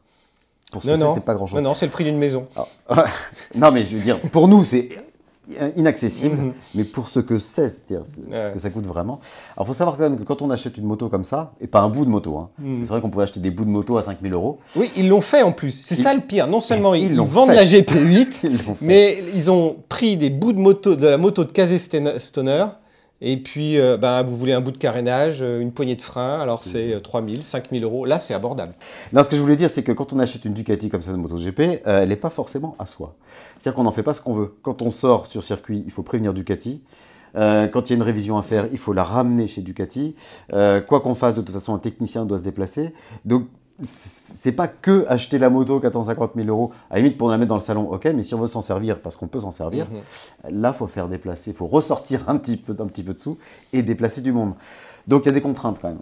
Pour 0.73 0.83
ce 0.83 0.91
Non, 0.91 0.97
non. 0.99 1.15
c'est 1.15 1.25
pas 1.25 1.35
grand-chose. 1.35 1.57
Non, 1.57 1.69
non, 1.71 1.75
c'est 1.75 1.87
le 1.87 1.93
prix 1.93 2.05
d'une 2.05 2.19
maison. 2.19 2.45
non, 3.55 3.71
mais 3.71 3.85
je 3.85 3.97
veux 3.97 4.03
dire, 4.03 4.21
pour 4.21 4.49
nous, 4.49 4.65
c'est 4.65 4.89
inaccessible, 5.77 6.37
Mhm. 6.37 6.53
mais 6.75 6.85
pour 6.85 7.09
ce 7.11 7.21
que 7.21 7.37
c'est, 7.39 7.69
c'est-à-dire 7.69 8.03
ce 8.09 8.51
que 8.55 8.59
ça 8.59 8.71
coûte 8.71 8.87
vraiment. 8.87 9.21
Alors, 9.57 9.67
il 9.67 9.69
faut 9.69 9.75
savoir 9.75 9.97
quand 9.99 10.05
même 10.05 10.17
que 10.19 10.23
quand 10.23 10.41
on 10.41 10.51
achète 10.51 10.79
une 10.79 10.87
moto 10.87 11.09
comme 11.11 11.23
ça, 11.25 11.53
et 11.61 11.67
pas 11.67 11.81
un 11.81 11.91
bout 11.91 12.07
de 12.07 12.11
moto, 12.11 12.39
hein, 12.39 12.49
Mhm. 12.59 12.67
parce 12.67 12.79
que 12.79 12.85
c'est 12.87 12.91
vrai 12.93 13.01
qu'on 13.03 13.11
pouvait 13.11 13.25
acheter 13.25 13.41
des 13.41 13.51
bouts 13.51 13.65
de 13.67 13.71
moto 13.71 13.99
à 13.99 14.03
5000 14.03 14.33
euros, 14.33 14.59
Oui, 14.75 14.91
ils 14.97 15.07
l'ont 15.07 15.21
fait 15.21 15.43
en 15.43 15.53
plus. 15.53 15.83
C'est 15.85 15.97
Ils- 15.97 16.03
ça 16.03 16.15
le 16.15 16.21
pire. 16.23 16.47
Non 16.47 16.61
seulement 16.61 16.95
ils, 16.95 17.05
Ils 17.05 17.13
ils 17.13 17.21
vendent 17.21 17.51
fait. 17.51 17.57
la 17.57 17.65
GP8, 17.67 18.41
ils 18.45 18.53
l'ont 18.67 18.75
fait. 18.75 18.85
mais 18.87 19.23
ils 19.35 19.51
ont 19.51 19.77
pris 19.91 20.17
des 20.17 20.31
bouts 20.31 20.55
de 20.55 20.61
moto, 20.61 20.97
de 20.97 21.07
la 21.07 21.19
moto 21.19 21.45
de 21.45 21.53
Casey 21.53 21.79
Stoner. 21.79 22.65
Et 23.21 23.37
puis, 23.37 23.79
euh, 23.79 23.97
ben, 23.97 24.23
vous 24.23 24.37
voulez 24.37 24.53
un 24.53 24.61
bout 24.61 24.73
de 24.73 24.77
carénage, 24.77 25.41
euh, 25.41 25.61
une 25.61 25.73
poignée 25.73 25.95
de 25.95 26.03
frein, 26.03 26.41
alors 26.41 26.63
c'est 26.63 26.95
euh, 26.95 27.01
3000, 27.01 27.43
5000 27.43 27.83
euros. 27.85 28.05
Là, 28.05 28.19
c'est 28.19 28.35
abordable. 28.35 28.75
Non, 29.13 29.23
ce 29.23 29.31
que 29.31 29.37
je 29.37 29.41
voulais 29.41 29.57
dire, 29.57 29.71
c'est 29.71 29.83
que 29.83 29.93
quand 29.93 30.13
on 30.13 30.19
achète 30.19 30.45
une 30.45 30.53
Ducati 30.53 30.91
comme 30.91 31.03
ça 31.03 31.13
de 31.13 31.17
MotoGP, 31.17 31.61
euh, 31.61 32.03
elle 32.03 32.09
n'est 32.09 32.17
pas 32.17 32.31
forcément 32.31 32.75
à 32.79 32.87
soi. 32.87 33.15
C'est-à-dire 33.59 33.77
qu'on 33.77 33.85
n'en 33.85 33.93
fait 33.93 34.03
pas 34.03 34.15
ce 34.15 34.21
qu'on 34.21 34.35
veut. 34.35 34.55
Quand 34.63 34.83
on 34.83 34.91
sort 34.91 35.27
sur 35.27 35.43
circuit, 35.43 35.83
il 35.87 35.93
faut 35.93 36.03
prévenir 36.03 36.35
Ducati. 36.35 36.83
Euh, 37.37 37.67
quand 37.69 37.89
il 37.89 37.93
y 37.93 37.95
a 37.95 37.97
une 37.97 38.03
révision 38.03 38.39
à 38.39 38.43
faire, 38.43 38.69
il 38.73 38.79
faut 38.79 38.93
la 38.93 39.05
ramener 39.05 39.47
chez 39.47 39.61
Ducati. 39.61 40.15
Euh, 40.53 40.81
quoi 40.81 41.01
qu'on 41.01 41.15
fasse, 41.15 41.35
de 41.35 41.41
toute 41.41 41.55
façon, 41.55 41.75
un 41.75 41.79
technicien 41.79 42.25
doit 42.25 42.39
se 42.39 42.43
déplacer. 42.43 42.95
Donc, 43.25 43.47
c'est 43.83 44.53
pas 44.53 44.69
que 44.69 45.05
acheter 45.09 45.39
la 45.39 45.51
moto 45.51 45.81
450 45.81 46.33
000 46.37 46.49
euros. 46.49 46.71
À 46.91 46.95
la 46.95 47.01
limite, 47.03 47.19
pour 47.19 47.29
la 47.29 47.39
mettre 47.39 47.49
dans 47.49 47.55
le 47.57 47.61
salon, 47.61 47.91
ok, 47.91 48.05
mais 48.15 48.23
si 48.23 48.35
on 48.35 48.39
veut 48.39 48.47
s'en 48.47 48.61
servir, 48.61 49.01
parce 49.01 49.17
qu'on 49.17 49.27
peut 49.27 49.41
s'en 49.41 49.51
servir, 49.51 49.87
Mhm. 49.91 50.61
là, 50.61 50.73
faut 50.73 50.87
faire 50.87 51.09
déplacer, 51.09 51.51
il 51.51 51.57
faut 51.57 51.67
ressortir 51.67 52.29
un 52.29 52.37
petit 52.37 52.57
peu 52.57 52.75
d'un 52.75 52.87
petit 52.87 53.03
peu 53.03 53.15
de 53.15 53.19
sous 53.19 53.39
et 53.73 53.83
déplacer 53.83 54.21
du 54.21 54.33
monde. 54.33 54.55
Donc, 55.09 55.25
il 55.25 55.27
y 55.27 55.29
a 55.31 55.33
des 55.33 55.41
contraintes 55.43 55.79
quand 55.81 55.89
même. 55.89 56.01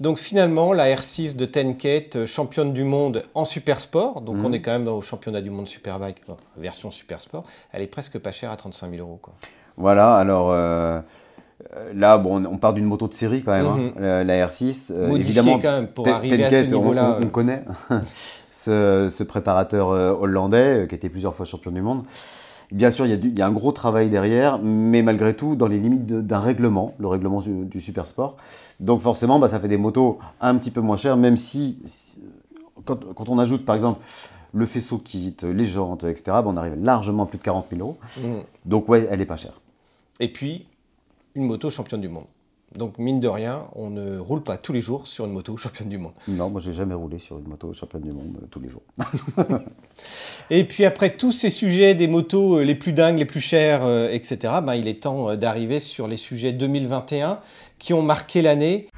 Donc 0.00 0.18
finalement, 0.18 0.72
la 0.72 0.86
R6 0.92 1.36
de 1.36 1.44
Tenkate, 1.44 2.16
euh, 2.16 2.26
championne 2.26 2.72
du 2.72 2.82
monde 2.82 3.22
en 3.34 3.44
super 3.44 3.78
sport, 3.78 4.22
donc 4.22 4.38
Mhm. 4.38 4.44
on 4.46 4.52
est 4.52 4.60
quand 4.60 4.72
même 4.72 4.88
au 4.88 5.00
championnat 5.02 5.40
du 5.40 5.50
monde 5.50 5.68
Superbike, 5.68 6.20
version 6.56 6.90
super 6.90 7.20
sport, 7.20 7.44
elle 7.72 7.80
est 7.82 7.86
presque 7.86 8.18
pas 8.18 8.32
chère 8.32 8.50
à 8.50 8.56
35 8.56 8.90
000 8.90 9.06
euros. 9.06 9.20
Quoi. 9.22 9.34
Voilà, 9.76 10.16
alors 10.16 10.48
euh, 10.50 11.00
là, 11.94 12.18
bon, 12.18 12.44
on 12.46 12.56
part 12.58 12.72
d'une 12.74 12.84
moto 12.84 13.08
de 13.08 13.14
série 13.14 13.42
quand 13.42 13.52
même, 13.52 13.66
hein, 13.66 13.76
Mhm. 13.76 13.92
euh, 14.00 14.24
la 14.24 14.46
R6. 14.48 14.92
euh, 14.94 15.08
évidemment, 15.14 15.58
quand 15.58 15.70
même 15.72 15.86
pour 15.88 16.08
arriver 16.08 16.44
à 16.44 16.50
ce 16.50 16.64
niveau-là. 16.66 17.18
On, 17.20 17.24
on 17.26 17.28
connaît 17.28 17.64
ce, 18.50 19.08
ce 19.10 19.22
préparateur 19.22 19.90
euh, 19.90 20.12
hollandais 20.12 20.82
euh, 20.82 20.86
qui 20.86 20.94
était 20.94 21.08
plusieurs 21.08 21.34
fois 21.34 21.44
champion 21.46 21.70
du 21.70 21.80
monde. 21.82 22.04
Bien 22.72 22.90
sûr, 22.90 23.06
il 23.06 23.10
y, 23.10 23.12
a 23.12 23.16
du- 23.16 23.28
il 23.28 23.38
y 23.38 23.42
a 23.42 23.46
un 23.46 23.52
gros 23.52 23.72
travail 23.72 24.08
derrière, 24.10 24.58
mais 24.58 25.02
malgré 25.02 25.34
tout, 25.34 25.54
dans 25.54 25.68
les 25.68 25.78
limites 25.78 26.06
d'un 26.06 26.40
règlement, 26.40 26.94
le 26.98 27.06
règlement 27.08 27.40
du, 27.40 27.66
du 27.66 27.80
super 27.80 28.08
sport. 28.08 28.36
Donc 28.80 29.00
forcément, 29.00 29.38
bah, 29.38 29.48
ça 29.48 29.60
fait 29.60 29.68
des 29.68 29.76
motos 29.76 30.18
un 30.40 30.56
petit 30.56 30.70
peu 30.70 30.80
moins 30.80 30.96
chères, 30.96 31.16
même 31.16 31.36
si, 31.36 31.78
quand, 32.84 32.98
quand 33.14 33.28
on 33.28 33.38
ajoute 33.38 33.64
par 33.64 33.76
exemple 33.76 34.00
le 34.52 34.66
faisceau 34.66 34.98
kit, 34.98 35.36
les 35.42 35.64
jantes, 35.64 36.04
etc., 36.04 36.22
bah, 36.26 36.44
on 36.46 36.56
arrive 36.56 36.74
largement 36.82 37.24
à 37.24 37.26
plus 37.26 37.38
de 37.38 37.42
40 37.44 37.66
000 37.70 37.80
euros. 37.82 37.98
Mhm. 38.18 38.42
Donc 38.64 38.88
ouais, 38.88 39.06
elle 39.10 39.20
est 39.20 39.26
pas 39.26 39.36
chère. 39.36 39.60
Et 40.20 40.28
puis, 40.32 40.66
une 41.34 41.44
moto 41.44 41.70
championne 41.70 42.00
du 42.00 42.08
monde. 42.08 42.26
Donc 42.76 42.98
mine 42.98 43.20
de 43.20 43.28
rien, 43.28 43.68
on 43.76 43.90
ne 43.90 44.18
roule 44.18 44.42
pas 44.42 44.56
tous 44.56 44.72
les 44.72 44.80
jours 44.80 45.06
sur 45.06 45.26
une 45.26 45.32
moto 45.32 45.56
championne 45.56 45.88
du 45.88 45.98
monde. 45.98 46.14
Non, 46.26 46.50
moi 46.50 46.60
j'ai 46.60 46.72
jamais 46.72 46.94
roulé 46.94 47.20
sur 47.20 47.38
une 47.38 47.46
moto 47.46 47.72
championne 47.72 48.02
du 48.02 48.10
monde 48.10 48.36
euh, 48.42 48.46
tous 48.50 48.58
les 48.58 48.68
jours. 48.68 48.82
Et 50.50 50.64
puis 50.64 50.84
après 50.84 51.16
tous 51.16 51.30
ces 51.30 51.50
sujets 51.50 51.94
des 51.94 52.08
motos 52.08 52.58
euh, 52.58 52.64
les 52.64 52.74
plus 52.74 52.92
dingues, 52.92 53.18
les 53.18 53.24
plus 53.26 53.40
chères, 53.40 53.84
euh, 53.84 54.08
etc., 54.10 54.54
ben, 54.64 54.74
il 54.74 54.88
est 54.88 55.02
temps 55.02 55.36
d'arriver 55.36 55.78
sur 55.78 56.08
les 56.08 56.16
sujets 56.16 56.52
2021 56.52 57.38
qui 57.78 57.94
ont 57.94 58.02
marqué 58.02 58.42
l'année. 58.42 58.88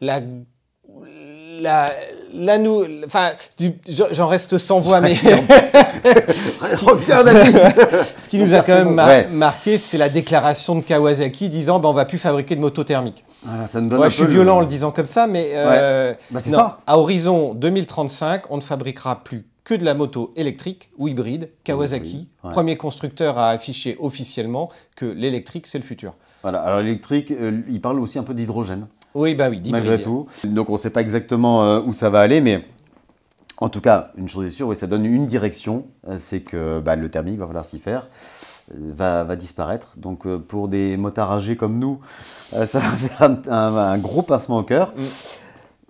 La... 0.00 0.20
La, 1.60 1.92
la 2.32 2.58
nou... 2.58 2.84
Enfin, 3.06 3.30
j'en 4.12 4.26
reste 4.28 4.58
sans 4.58 4.80
voix, 4.80 5.00
mais 5.00 5.14
Reviens 6.82 7.24
David 7.24 7.56
ce 8.16 8.28
qui 8.28 8.38
nous 8.38 8.54
a 8.54 8.60
quand 8.60 8.74
même 8.74 8.94
mar- 8.94 9.08
Ouais. 9.08 9.26
marqué, 9.30 9.78
c'est 9.78 9.98
la 9.98 10.08
déclaration 10.08 10.74
de 10.76 10.82
Kawasaki 10.82 11.48
disant 11.48 11.78
ben, 11.80 11.88
on 11.88 11.92
va 11.94 12.04
plus 12.04 12.18
fabriquer 12.18 12.56
de 12.56 12.60
ça 13.68 13.80
nous 13.80 13.88
donne 13.88 14.00
Ouais, 14.00 14.06
un 14.06 14.08
je 14.10 14.14
suis 14.14 14.24
le- 14.24 14.30
violent 14.30 14.56
en 14.56 14.60
le 14.60 14.66
disant 14.66 14.90
comme 14.90 15.06
ça, 15.06 15.26
mais 15.26 15.50
euh, 15.54 16.14
Bah, 16.30 16.40
c'est 16.40 16.50
non, 16.50 16.58
ça. 16.58 16.80
à 16.86 16.98
horizon 16.98 17.54
2035, 17.54 18.44
on 18.50 18.56
ne 18.56 18.62
fabriquera 18.62 19.22
plus 19.24 19.46
que 19.64 19.74
de 19.74 19.84
la 19.84 19.94
moto 19.94 20.32
électrique 20.36 20.90
ou 20.98 21.08
hybride. 21.08 21.50
Kawasaki, 21.64 22.28
premier 22.42 22.76
constructeur 22.76 23.38
à 23.38 23.50
afficher 23.50 23.96
officiellement 24.00 24.70
que 24.96 25.04
l'électrique, 25.06 25.66
c'est 25.66 25.78
le 25.78 25.84
futur. 25.84 26.14
Voilà, 26.42 26.60
alors 26.60 26.80
l'électrique, 26.80 27.30
euh, 27.32 27.60
il 27.68 27.80
parle 27.80 28.00
aussi 28.00 28.18
un 28.18 28.22
peu 28.22 28.32
d'hydrogène, 28.32 28.86
Oui, 29.14 29.34
bah 29.34 29.48
oui, 29.50 29.60
malgré 29.72 29.96
tout. 30.02 30.26
Donc 30.44 30.68
on 30.68 30.72
ne 30.72 30.78
sait 30.78 30.90
pas 30.90 31.00
exactement 31.00 31.64
euh, 31.64 31.80
où 31.84 31.92
ça 31.92 32.10
va 32.10 32.20
aller, 32.20 32.40
mais 32.40 32.64
en 33.58 33.68
tout 33.68 33.80
cas, 33.80 34.10
une 34.16 34.28
chose 34.28 34.46
est 34.46 34.50
sûre, 34.50 34.68
oui, 34.68 34.76
ça 34.76 34.86
donne 34.86 35.04
une 35.04 35.26
direction, 35.26 35.86
euh, 36.08 36.16
c'est 36.18 36.40
que 36.40 36.80
bah, 36.80 36.94
le 36.94 37.08
thermique, 37.10 37.38
va 37.38 37.46
falloir 37.46 37.64
s'y 37.64 37.78
faire, 37.80 38.06
euh, 38.72 38.74
va, 38.94 39.24
va 39.24 39.34
disparaître. 39.36 39.94
Donc 39.96 40.26
euh, 40.26 40.38
pour 40.38 40.68
des 40.68 40.96
motards 40.96 41.32
âgés 41.32 41.56
comme 41.56 41.78
nous, 41.78 41.98
euh, 42.54 42.66
ça 42.66 42.78
va 42.78 42.90
faire 42.96 43.22
un, 43.22 43.38
un- 43.50 43.76
un 43.76 43.98
gros 43.98 44.22
pincement 44.22 44.58
au 44.58 44.62
cœur. 44.62 44.92
Mm. 44.96 45.02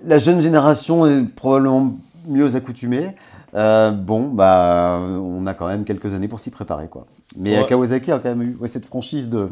La 0.06 0.18
jeune 0.18 0.40
génération 0.40 1.06
est 1.06 1.24
probablement 1.24 1.96
mieux 2.28 2.54
accoutumée. 2.54 3.16
Euh, 3.54 3.90
bon, 3.90 4.28
bah, 4.28 5.00
on 5.02 5.46
a 5.46 5.54
quand 5.54 5.66
même 5.66 5.84
quelques 5.84 6.14
années 6.14 6.28
pour 6.28 6.38
s'y 6.40 6.50
préparer. 6.50 6.86
Quoi. 6.88 7.06
Mais 7.36 7.58
Ouais. 7.58 7.66
Kawasaki 7.66 8.12
a 8.12 8.18
quand 8.18 8.28
même 8.28 8.42
eu 8.42 8.56
ouais, 8.60 8.68
cette 8.68 8.86
franchise 8.86 9.28
de, 9.28 9.48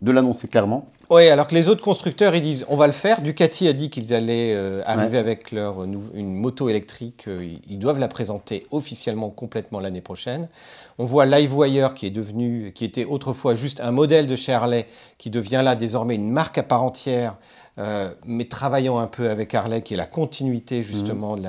de 0.00 0.10
l'annoncer 0.12 0.48
clairement. 0.48 0.86
Oui, 1.10 1.28
alors 1.28 1.48
que 1.48 1.56
les 1.56 1.66
autres 1.68 1.82
constructeurs, 1.82 2.36
ils 2.36 2.40
disent 2.40 2.64
on 2.68 2.76
va 2.76 2.86
le 2.86 2.92
faire. 2.92 3.20
Ducati 3.20 3.66
a 3.66 3.72
dit 3.72 3.90
qu'ils 3.90 4.14
allaient 4.14 4.54
euh, 4.54 4.80
arriver 4.86 5.18
avec 5.18 5.50
leur 5.50 5.82
une 5.82 6.34
moto 6.36 6.68
électrique. 6.68 7.24
Euh, 7.26 7.56
ils 7.68 7.80
doivent 7.80 7.98
la 7.98 8.06
présenter 8.06 8.64
officiellement 8.70 9.28
complètement 9.28 9.80
l'année 9.80 10.02
prochaine. 10.02 10.48
On 10.98 11.06
voit 11.06 11.26
Livewire 11.26 11.94
qui 11.94 12.06
est 12.06 12.10
devenu, 12.10 12.70
qui 12.72 12.84
était 12.84 13.04
autrefois 13.04 13.56
juste 13.56 13.80
un 13.80 13.90
modèle 13.90 14.28
de 14.28 14.36
chez 14.36 14.52
Harley, 14.52 14.86
qui 15.18 15.30
devient 15.30 15.62
là 15.64 15.74
désormais 15.74 16.14
une 16.14 16.30
marque 16.30 16.58
à 16.58 16.62
part 16.62 16.84
entière 16.84 17.38
euh, 17.78 18.10
mais 18.26 18.44
travaillant 18.46 18.98
un 18.98 19.06
peu 19.06 19.30
avec 19.30 19.54
Harley, 19.54 19.82
qui 19.82 19.94
est 19.94 19.96
la 19.96 20.06
continuité 20.06 20.82
justement 20.82 21.36
de, 21.36 21.42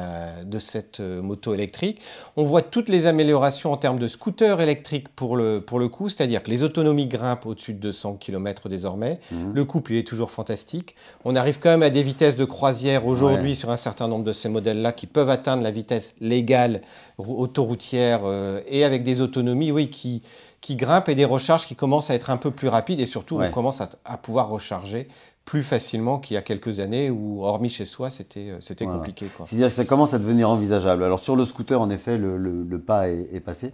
de, 0.45 0.59
cette 0.59 0.99
euh, 0.99 1.21
moto 1.21 1.53
électrique. 1.53 1.99
On 2.37 2.43
voit 2.43 2.61
toutes 2.61 2.89
les 2.89 3.07
améliorations 3.07 3.71
en 3.71 3.77
termes 3.77 3.99
de 3.99 4.07
scooter 4.07 4.61
électrique 4.61 5.09
pour 5.09 5.35
le, 5.35 5.61
pour 5.61 5.79
le 5.79 5.87
coup, 5.87 6.09
c'est-à-dire 6.09 6.43
que 6.43 6.49
les 6.49 6.63
autonomies 6.63 7.07
grimpent 7.07 7.45
au-dessus 7.45 7.73
de 7.73 7.79
200 7.79 8.17
km 8.19 8.69
désormais. 8.69 9.19
Mhm. 9.31 9.51
Le 9.53 9.65
couple, 9.65 9.93
il 9.93 9.97
est 9.97 10.07
toujours 10.07 10.31
fantastique. 10.31 10.95
On 11.25 11.35
arrive 11.35 11.59
quand 11.59 11.69
même 11.69 11.83
à 11.83 11.89
des 11.89 12.03
vitesses 12.03 12.35
de 12.35 12.45
croisière 12.45 13.07
aujourd'hui 13.07 13.55
sur 13.55 13.71
un 13.71 13.77
certain 13.77 14.07
nombre 14.07 14.23
de 14.23 14.33
ces 14.33 14.47
modèles-là 14.47 14.91
qui 14.91 15.07
peuvent 15.07 15.29
atteindre 15.29 15.63
la 15.63 15.71
vitesse 15.71 16.13
légale 16.21 16.81
autoroutière 17.17 18.21
euh, 18.25 18.61
et 18.67 18.83
avec 18.83 19.03
des 19.03 19.21
autonomies, 19.21 19.71
oui, 19.71 19.89
qui 19.89 20.21
qui 20.61 20.75
grimpent 20.75 21.09
et 21.09 21.15
des 21.15 21.25
recharges 21.25 21.65
qui 21.65 21.75
commencent 21.75 22.11
à 22.11 22.13
être 22.13 22.29
un 22.29 22.37
peu 22.37 22.51
plus 22.51 22.67
rapides 22.67 22.99
et 22.99 23.07
surtout 23.07 23.41
on 23.41 23.49
commence 23.49 23.81
à, 23.81 23.89
à, 24.05 24.17
pouvoir 24.17 24.47
recharger 24.47 25.07
plus 25.45 25.63
facilement 25.63 26.19
qu'il 26.19 26.35
y 26.35 26.37
a 26.37 26.41
quelques 26.41 26.79
années 26.79 27.09
où, 27.09 27.43
hormis 27.43 27.69
chez 27.69 27.85
soi, 27.85 28.09
c'était 28.09 28.51
euh, 28.51 28.85
compliqué. 28.85 29.27
C'est-à-dire 29.43 29.69
que 29.69 29.73
ça 29.73 29.85
commence 29.85 30.13
à 30.13 30.19
devenir 30.19 30.49
envisageable. 30.49 31.03
Alors 31.03 31.19
sur 31.19 31.35
le 31.35 31.45
scooter, 31.45 31.81
en 31.81 31.89
effet, 31.89 32.17
le, 32.17 32.37
le, 32.37 32.79
pas 32.79 33.09
est, 33.09 33.39
passé. 33.43 33.73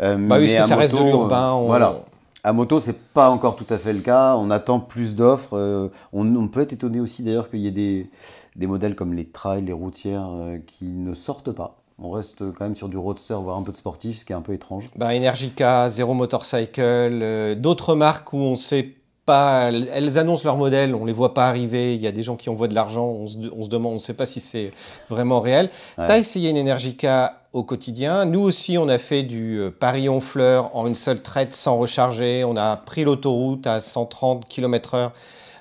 Euh, 0.00 0.16
bah 0.16 0.38
oui, 0.38 0.52
parce 0.52 0.64
que 0.64 0.68
ça 0.68 0.76
reste 0.76 0.94
de 0.94 1.02
l'urbain. 1.02 1.56
Euh, 1.56 1.66
voilà. 1.66 2.00
À 2.44 2.52
moto, 2.52 2.80
c'est 2.80 2.98
pas 2.98 3.30
encore 3.30 3.54
tout 3.54 3.66
à 3.70 3.78
fait 3.78 3.92
le 3.92 4.00
cas. 4.00 4.34
On 4.36 4.50
attend 4.50 4.80
plus 4.80 5.14
d'offres. 5.14 5.90
on, 6.12 6.48
peut 6.48 6.60
être 6.60 6.72
étonné 6.72 6.98
aussi 6.98 7.22
d'ailleurs 7.22 7.48
qu'il 7.50 7.60
y 7.60 7.68
ait 7.68 7.70
des, 7.70 8.10
des, 8.56 8.66
modèles 8.66 8.96
comme 8.96 9.14
les 9.14 9.26
trails, 9.26 9.64
les 9.64 9.72
routières 9.72 10.28
qui 10.66 10.86
ne 10.86 11.14
sortent 11.14 11.52
pas. 11.52 11.76
On 11.98 12.10
reste 12.10 12.38
quand 12.38 12.64
même 12.64 12.74
sur 12.74 12.88
du 12.88 12.96
roadster, 12.96 13.34
voire 13.34 13.56
un 13.56 13.62
peu 13.62 13.70
de 13.70 13.76
sportif, 13.76 14.18
ce 14.18 14.24
qui 14.24 14.32
est 14.32 14.36
un 14.36 14.40
peu 14.40 14.54
étrange. 14.54 14.88
Bah, 14.96 15.14
Energica, 15.14 15.88
Zero 15.88 16.14
Motorcycle, 16.14 17.54
d'autres 17.60 17.94
marques 17.94 18.32
où 18.32 18.38
on 18.38 18.56
sait 18.56 18.96
pas, 19.24 19.70
elles 19.70 20.18
annoncent 20.18 20.44
leur 20.44 20.56
modèle, 20.56 20.94
on 20.94 21.04
les 21.04 21.12
voit 21.12 21.34
pas 21.34 21.48
arriver, 21.48 21.94
il 21.94 22.00
y 22.00 22.06
a 22.06 22.12
des 22.12 22.22
gens 22.22 22.36
qui 22.36 22.50
envoient 22.50 22.68
de 22.68 22.74
l'argent, 22.74 23.06
on 23.06 23.26
se, 23.26 23.68
demande, 23.68 23.92
on 23.92 23.94
ne 23.96 24.00
sait 24.00 24.14
pas 24.14 24.26
si 24.26 24.40
c'est 24.40 24.70
vraiment 25.08 25.40
réel. 25.40 25.70
Tu 25.96 26.02
as 26.02 26.18
essayé 26.18 26.50
une 26.50 26.58
Energica 26.58 27.42
au 27.52 27.62
quotidien. 27.64 28.24
Nous 28.24 28.40
aussi, 28.40 28.78
on 28.78 28.88
a 28.88 28.98
fait 28.98 29.22
du 29.22 29.58
euh, 29.58 29.70
Paris-Honfleur 29.70 30.74
en 30.74 30.86
une 30.86 30.94
seule 30.94 31.20
traite 31.20 31.52
sans 31.52 31.76
recharger. 31.76 32.44
On 32.44 32.56
a 32.56 32.76
pris 32.76 33.04
l'autoroute 33.04 33.66
à 33.66 33.80
130 33.80 34.48
km/h. 34.48 35.10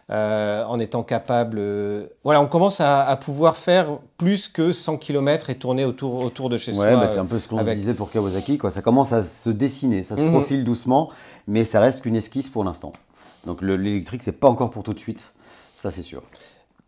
Euh, 0.09 0.65
en 0.65 0.77
étant 0.77 1.03
capable. 1.03 1.57
Euh, 1.57 2.07
voilà, 2.25 2.41
on 2.41 2.45
commence 2.45 2.81
à, 2.81 3.17
pouvoir 3.23 3.55
faire 3.55 3.97
plus 4.17 4.49
que 4.49 4.73
100 4.73 4.97
km 4.97 5.49
et 5.49 5.55
tourner 5.55 5.85
autour, 5.85 6.21
autour 6.21 6.49
de 6.49 6.57
chez 6.57 6.73
soi. 6.73 6.97
Bah, 6.97 7.07
c'est 7.07 7.19
un 7.19 7.25
peu 7.25 7.39
ce 7.39 7.47
qu'on 7.47 7.63
disait 7.63 7.93
pour 7.93 8.11
Kawasaki. 8.11 8.57
Quoi. 8.57 8.71
Ça 8.71 8.81
commence 8.81 9.13
à 9.13 9.23
se 9.23 9.49
dessiner, 9.49 10.03
ça 10.03 10.17
se 10.17 10.21
mhm. 10.21 10.31
profile 10.31 10.65
doucement, 10.65 11.11
mais 11.47 11.63
ça 11.63 11.79
reste 11.79 12.01
qu'une 12.01 12.17
esquisse 12.17 12.49
pour 12.49 12.65
l'instant. 12.65 12.91
Donc 13.45 13.61
l'électrique, 13.61 14.23
c'est 14.23 14.39
pas 14.39 14.49
encore 14.49 14.69
pour 14.69 14.83
tout 14.83 14.93
de 14.93 14.99
suite, 14.99 15.33
ça 15.75 15.91
c'est 15.91 16.03
sûr. 16.03 16.23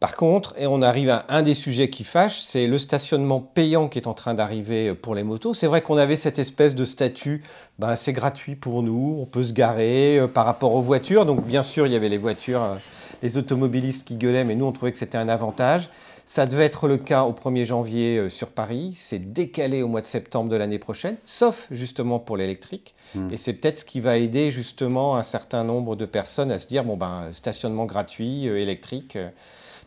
Par 0.04 0.18
contre, 0.18 0.54
et 0.58 0.68
on 0.68 0.82
arrive 0.82 1.10
à 1.10 1.24
un 1.30 1.44
des 1.44 1.54
sujets 1.54 1.90
qui 1.90 2.04
fâche, 2.04 2.42
c'est 2.42 2.68
le 2.68 2.78
stationnement 2.78 3.40
payant 3.40 3.88
qui 3.88 4.00
est 4.00 4.08
en 4.08 4.14
train 4.14 4.34
d'arriver 4.34 4.94
pour 4.94 5.16
les 5.16 5.24
motos. 5.24 5.54
C'est 5.54 5.66
vrai 5.66 5.82
qu'on 5.82 5.96
avait 5.96 6.18
cette 6.18 6.40
espèce 6.40 6.76
de 6.76 6.84
statut, 6.84 7.42
ben, 7.80 7.96
c'est 7.96 8.12
gratuit 8.12 8.58
pour 8.58 8.84
nous, 8.84 9.18
on 9.22 9.26
peut 9.26 9.46
se 9.46 9.54
garer 9.54 10.20
euh, 10.20 10.28
par 10.28 10.46
rapport 10.46 10.74
aux 10.74 10.82
voitures. 10.82 11.26
Donc 11.26 11.46
bien 11.46 11.62
sûr, 11.62 11.88
il 11.88 11.94
y 11.94 11.96
avait 11.96 12.10
les 12.10 12.18
voitures, 12.18 12.64
euh, 12.64 12.76
les 13.22 13.38
automobilistes 13.38 14.06
qui 14.06 14.18
gueulaient, 14.18 14.44
mais 14.44 14.56
nous 14.56 14.66
on 14.66 14.74
trouvait 14.74 14.92
que 14.92 14.98
c'était 14.98 15.18
un 15.18 15.30
avantage. 15.30 15.90
Ça 16.26 16.46
devait 16.46 16.66
être 16.66 16.88
le 16.88 16.98
cas 16.98 17.24
au 17.24 17.34
1er 17.34 17.66
janvier 17.66 18.18
euh, 18.18 18.30
sur 18.30 18.50
Paris, 18.50 18.94
c'est 18.96 19.34
décalé 19.34 19.82
au 19.82 19.88
mois 19.88 20.02
de 20.02 20.06
septembre 20.06 20.50
de 20.50 20.56
l'année 20.56 20.80
prochaine, 20.80 21.18
sauf 21.26 21.68
justement 21.70 22.20
pour 22.20 22.38
l'électrique. 22.38 22.96
Hmm. 23.14 23.30
Et 23.32 23.38
c'est 23.38 23.54
peut-être 23.54 23.80
ce 23.80 23.86
qui 23.86 24.00
va 24.00 24.18
aider 24.18 24.50
justement 24.50 25.18
un 25.18 25.24
certain 25.24 25.64
nombre 25.64 25.96
de 25.96 26.06
personnes 26.06 26.52
à 26.52 26.60
se 26.60 26.68
dire, 26.68 26.86
bon 26.86 26.96
ben, 26.96 27.28
stationnement 27.34 27.86
gratuit, 27.86 28.48
euh, 28.48 28.58
électrique, 28.58 29.18
euh, 29.18 29.30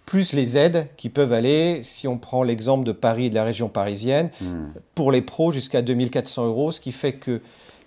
plus 0.05 0.35
les 0.35 0.59
aides 0.59 0.88
qui 0.96 1.09
peuvent 1.09 1.33
aller, 1.33 1.83
si 1.83 2.07
on 2.07 2.18
prend 2.18 2.42
l'exemple 2.42 2.85
de 2.85 2.92
Paris 2.92 3.27
et 3.27 3.31
de 3.31 3.35
la 3.35 3.44
région 3.44 3.68
parisienne, 3.68 4.31
hmm. 4.40 4.72
pour 4.94 5.12
les 5.12 5.22
pros 5.22 5.53
jusqu'à 5.53 5.81
2400 5.81 6.46
euros, 6.46 6.70
ce 6.70 6.81
qui 6.81 6.92
fait 6.92 7.18
qu'il 7.18 7.40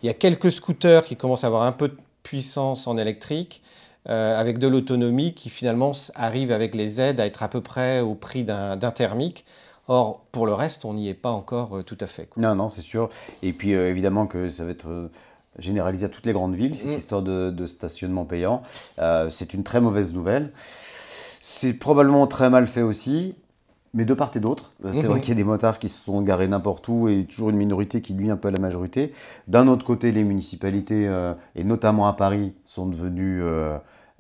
y 0.04 0.10
a 0.10 0.14
quelques 0.14 0.52
scooters 0.52 1.06
qui 1.06 1.16
commencent 1.16 1.44
à 1.44 1.48
avoir 1.48 1.64
un 1.64 1.72
peu 1.72 1.90
de 1.90 1.98
puissance 2.24 2.88
en 2.88 2.98
électrique. 2.98 3.62
Euh, 4.10 4.40
avec 4.40 4.58
de 4.58 4.68
l'autonomie 4.68 5.34
qui 5.36 5.52
finalement 5.52 5.92
arrive 6.16 6.52
avec 6.52 6.74
les 6.74 7.00
aides 7.00 7.20
à 7.20 7.28
être 7.28 7.44
à 7.44 7.48
peu 7.48 7.62
près 7.62 8.00
au 8.00 8.16
prix 8.16 8.44
d'un 8.44 8.78
thermique. 8.92 9.46
Or, 9.88 10.26
pour 10.32 10.48
le 10.48 10.54
reste, 10.54 10.84
on 10.84 10.96
n'y 10.96 11.10
est 11.10 11.14
pas 11.14 11.30
encore 11.30 11.78
euh, 11.78 11.84
tout 11.84 11.98
à 12.00 12.08
fait. 12.08 12.28
Non, 12.36 12.56
non, 12.56 12.70
c'est 12.70 12.82
sûr. 12.82 13.10
Et 13.44 13.54
puis, 13.54 13.76
euh, 13.76 13.90
évidemment 13.90 14.26
que 14.26 14.50
ça 14.50 14.66
va 14.66 14.72
être 14.72 15.12
généralisé 15.60 16.08
à 16.08 16.10
toutes 16.10 16.26
les 16.26 16.34
grandes 16.34 16.56
villes, 16.56 16.76
cette 16.76 16.88
mm. 16.88 16.98
histoire 16.98 17.22
de, 17.22 17.66
stationnement 17.68 18.26
payant. 18.26 18.64
c'est 19.30 19.54
une 19.54 19.64
très 19.64 19.82
mauvaise 19.82 20.12
nouvelle. 20.12 20.54
C'est 21.42 21.74
probablement 21.74 22.26
très 22.26 22.50
mal 22.50 22.66
fait 22.66 22.82
aussi. 22.82 23.36
Mais 23.96 24.06
de 24.06 24.14
part 24.14 24.30
et 24.36 24.40
d'autre, 24.40 24.72
c'est 24.84 25.02
vrai 25.02 25.18
mm-hmm. 25.18 25.22
qu'il 25.22 25.30
y 25.30 25.32
a 25.32 25.36
des 25.36 25.44
motards 25.44 25.80
qui 25.80 25.90
se 25.90 26.04
sont 26.04 26.22
garés 26.22 26.48
n'importe 26.48 26.88
où 26.88 27.10
et 27.10 27.26
toujours 27.26 27.50
une 27.50 27.58
minorité 27.58 28.02
qui 28.02 28.14
nuit 28.14 28.30
un 28.30 28.38
peu 28.38 28.50
à 28.50 28.52
la 28.52 28.60
majorité. 28.60 29.14
D'un 29.48 29.68
autre 29.68 29.84
côté, 29.84 30.12
les 30.12 30.24
municipalités, 30.24 31.10
et 31.56 31.64
notamment 31.64 32.08
à 32.08 32.14
Paris, 32.14 32.54
sont 32.66 32.86
devenues 32.86 33.42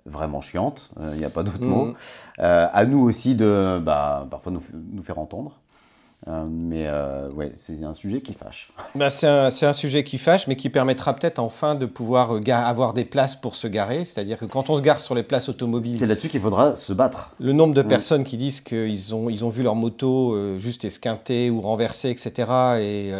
vraiment 0.09 0.41
chiante, 0.41 0.89
il 0.99 1.05
euh, 1.05 1.15
n'y 1.15 1.25
a 1.25 1.29
pas 1.29 1.43
d'autre 1.43 1.61
mot. 1.61 1.85
Mm. 1.85 1.95
Euh, 2.39 2.67
à 2.71 2.85
nous 2.85 2.99
aussi 2.99 3.35
de 3.35 3.79
bah, 3.83 4.27
parfois 4.29 4.51
nous, 4.51 4.63
nous 4.91 5.03
faire 5.03 5.19
entendre. 5.19 5.59
Euh, 6.27 6.45
mais 6.49 6.85
euh, 6.85 7.29
ouais, 7.29 7.53
c'est 7.57 7.81
un 7.83 7.93
sujet 7.93 8.21
qui 8.21 8.33
fâche. 8.33 8.71
Bah, 8.95 9.09
c'est 9.09 9.27
un, 9.27 9.45
un, 9.47 9.73
sujet 9.73 10.03
qui 10.03 10.17
fâche, 10.17 10.47
mais 10.47 10.55
qui 10.55 10.69
permettra 10.69 11.15
peut-être 11.15 11.39
enfin 11.39 11.75
de 11.75 11.85
pouvoir 11.85 12.35
euh, 12.35 12.41
avoir 12.51 12.93
des 12.93 13.05
places 13.05 13.35
pour 13.35 13.55
se 13.55 13.67
garer. 13.67 14.03
C'est-à-dire 14.03 14.37
que 14.37 14.45
quand 14.45 14.69
on 14.69 14.75
se 14.75 14.81
gare 14.81 14.99
sur 14.99 15.15
les 15.15 15.23
places 15.23 15.47
automobiles. 15.47 15.97
C'est 15.99 16.07
là-dessus 16.07 16.27
qu'il 16.27 16.41
faudra 16.41 16.75
se 16.75 16.91
battre. 16.91 17.33
Le 17.39 17.53
nombre 17.53 17.73
de 17.73 17.81
mm. 17.81 17.87
personnes 17.87 18.23
qui 18.25 18.35
disent 18.35 18.59
qu'ils 18.59 19.15
ont, 19.15 19.29
ils 19.29 19.45
ont 19.45 19.49
vu 19.49 19.63
leur 19.63 19.75
moto 19.75 20.59
juste 20.59 20.83
esquintée 20.83 21.49
ou 21.49 21.61
renversée, 21.61 22.09
etc. 22.09 22.51
Et, 22.79 23.11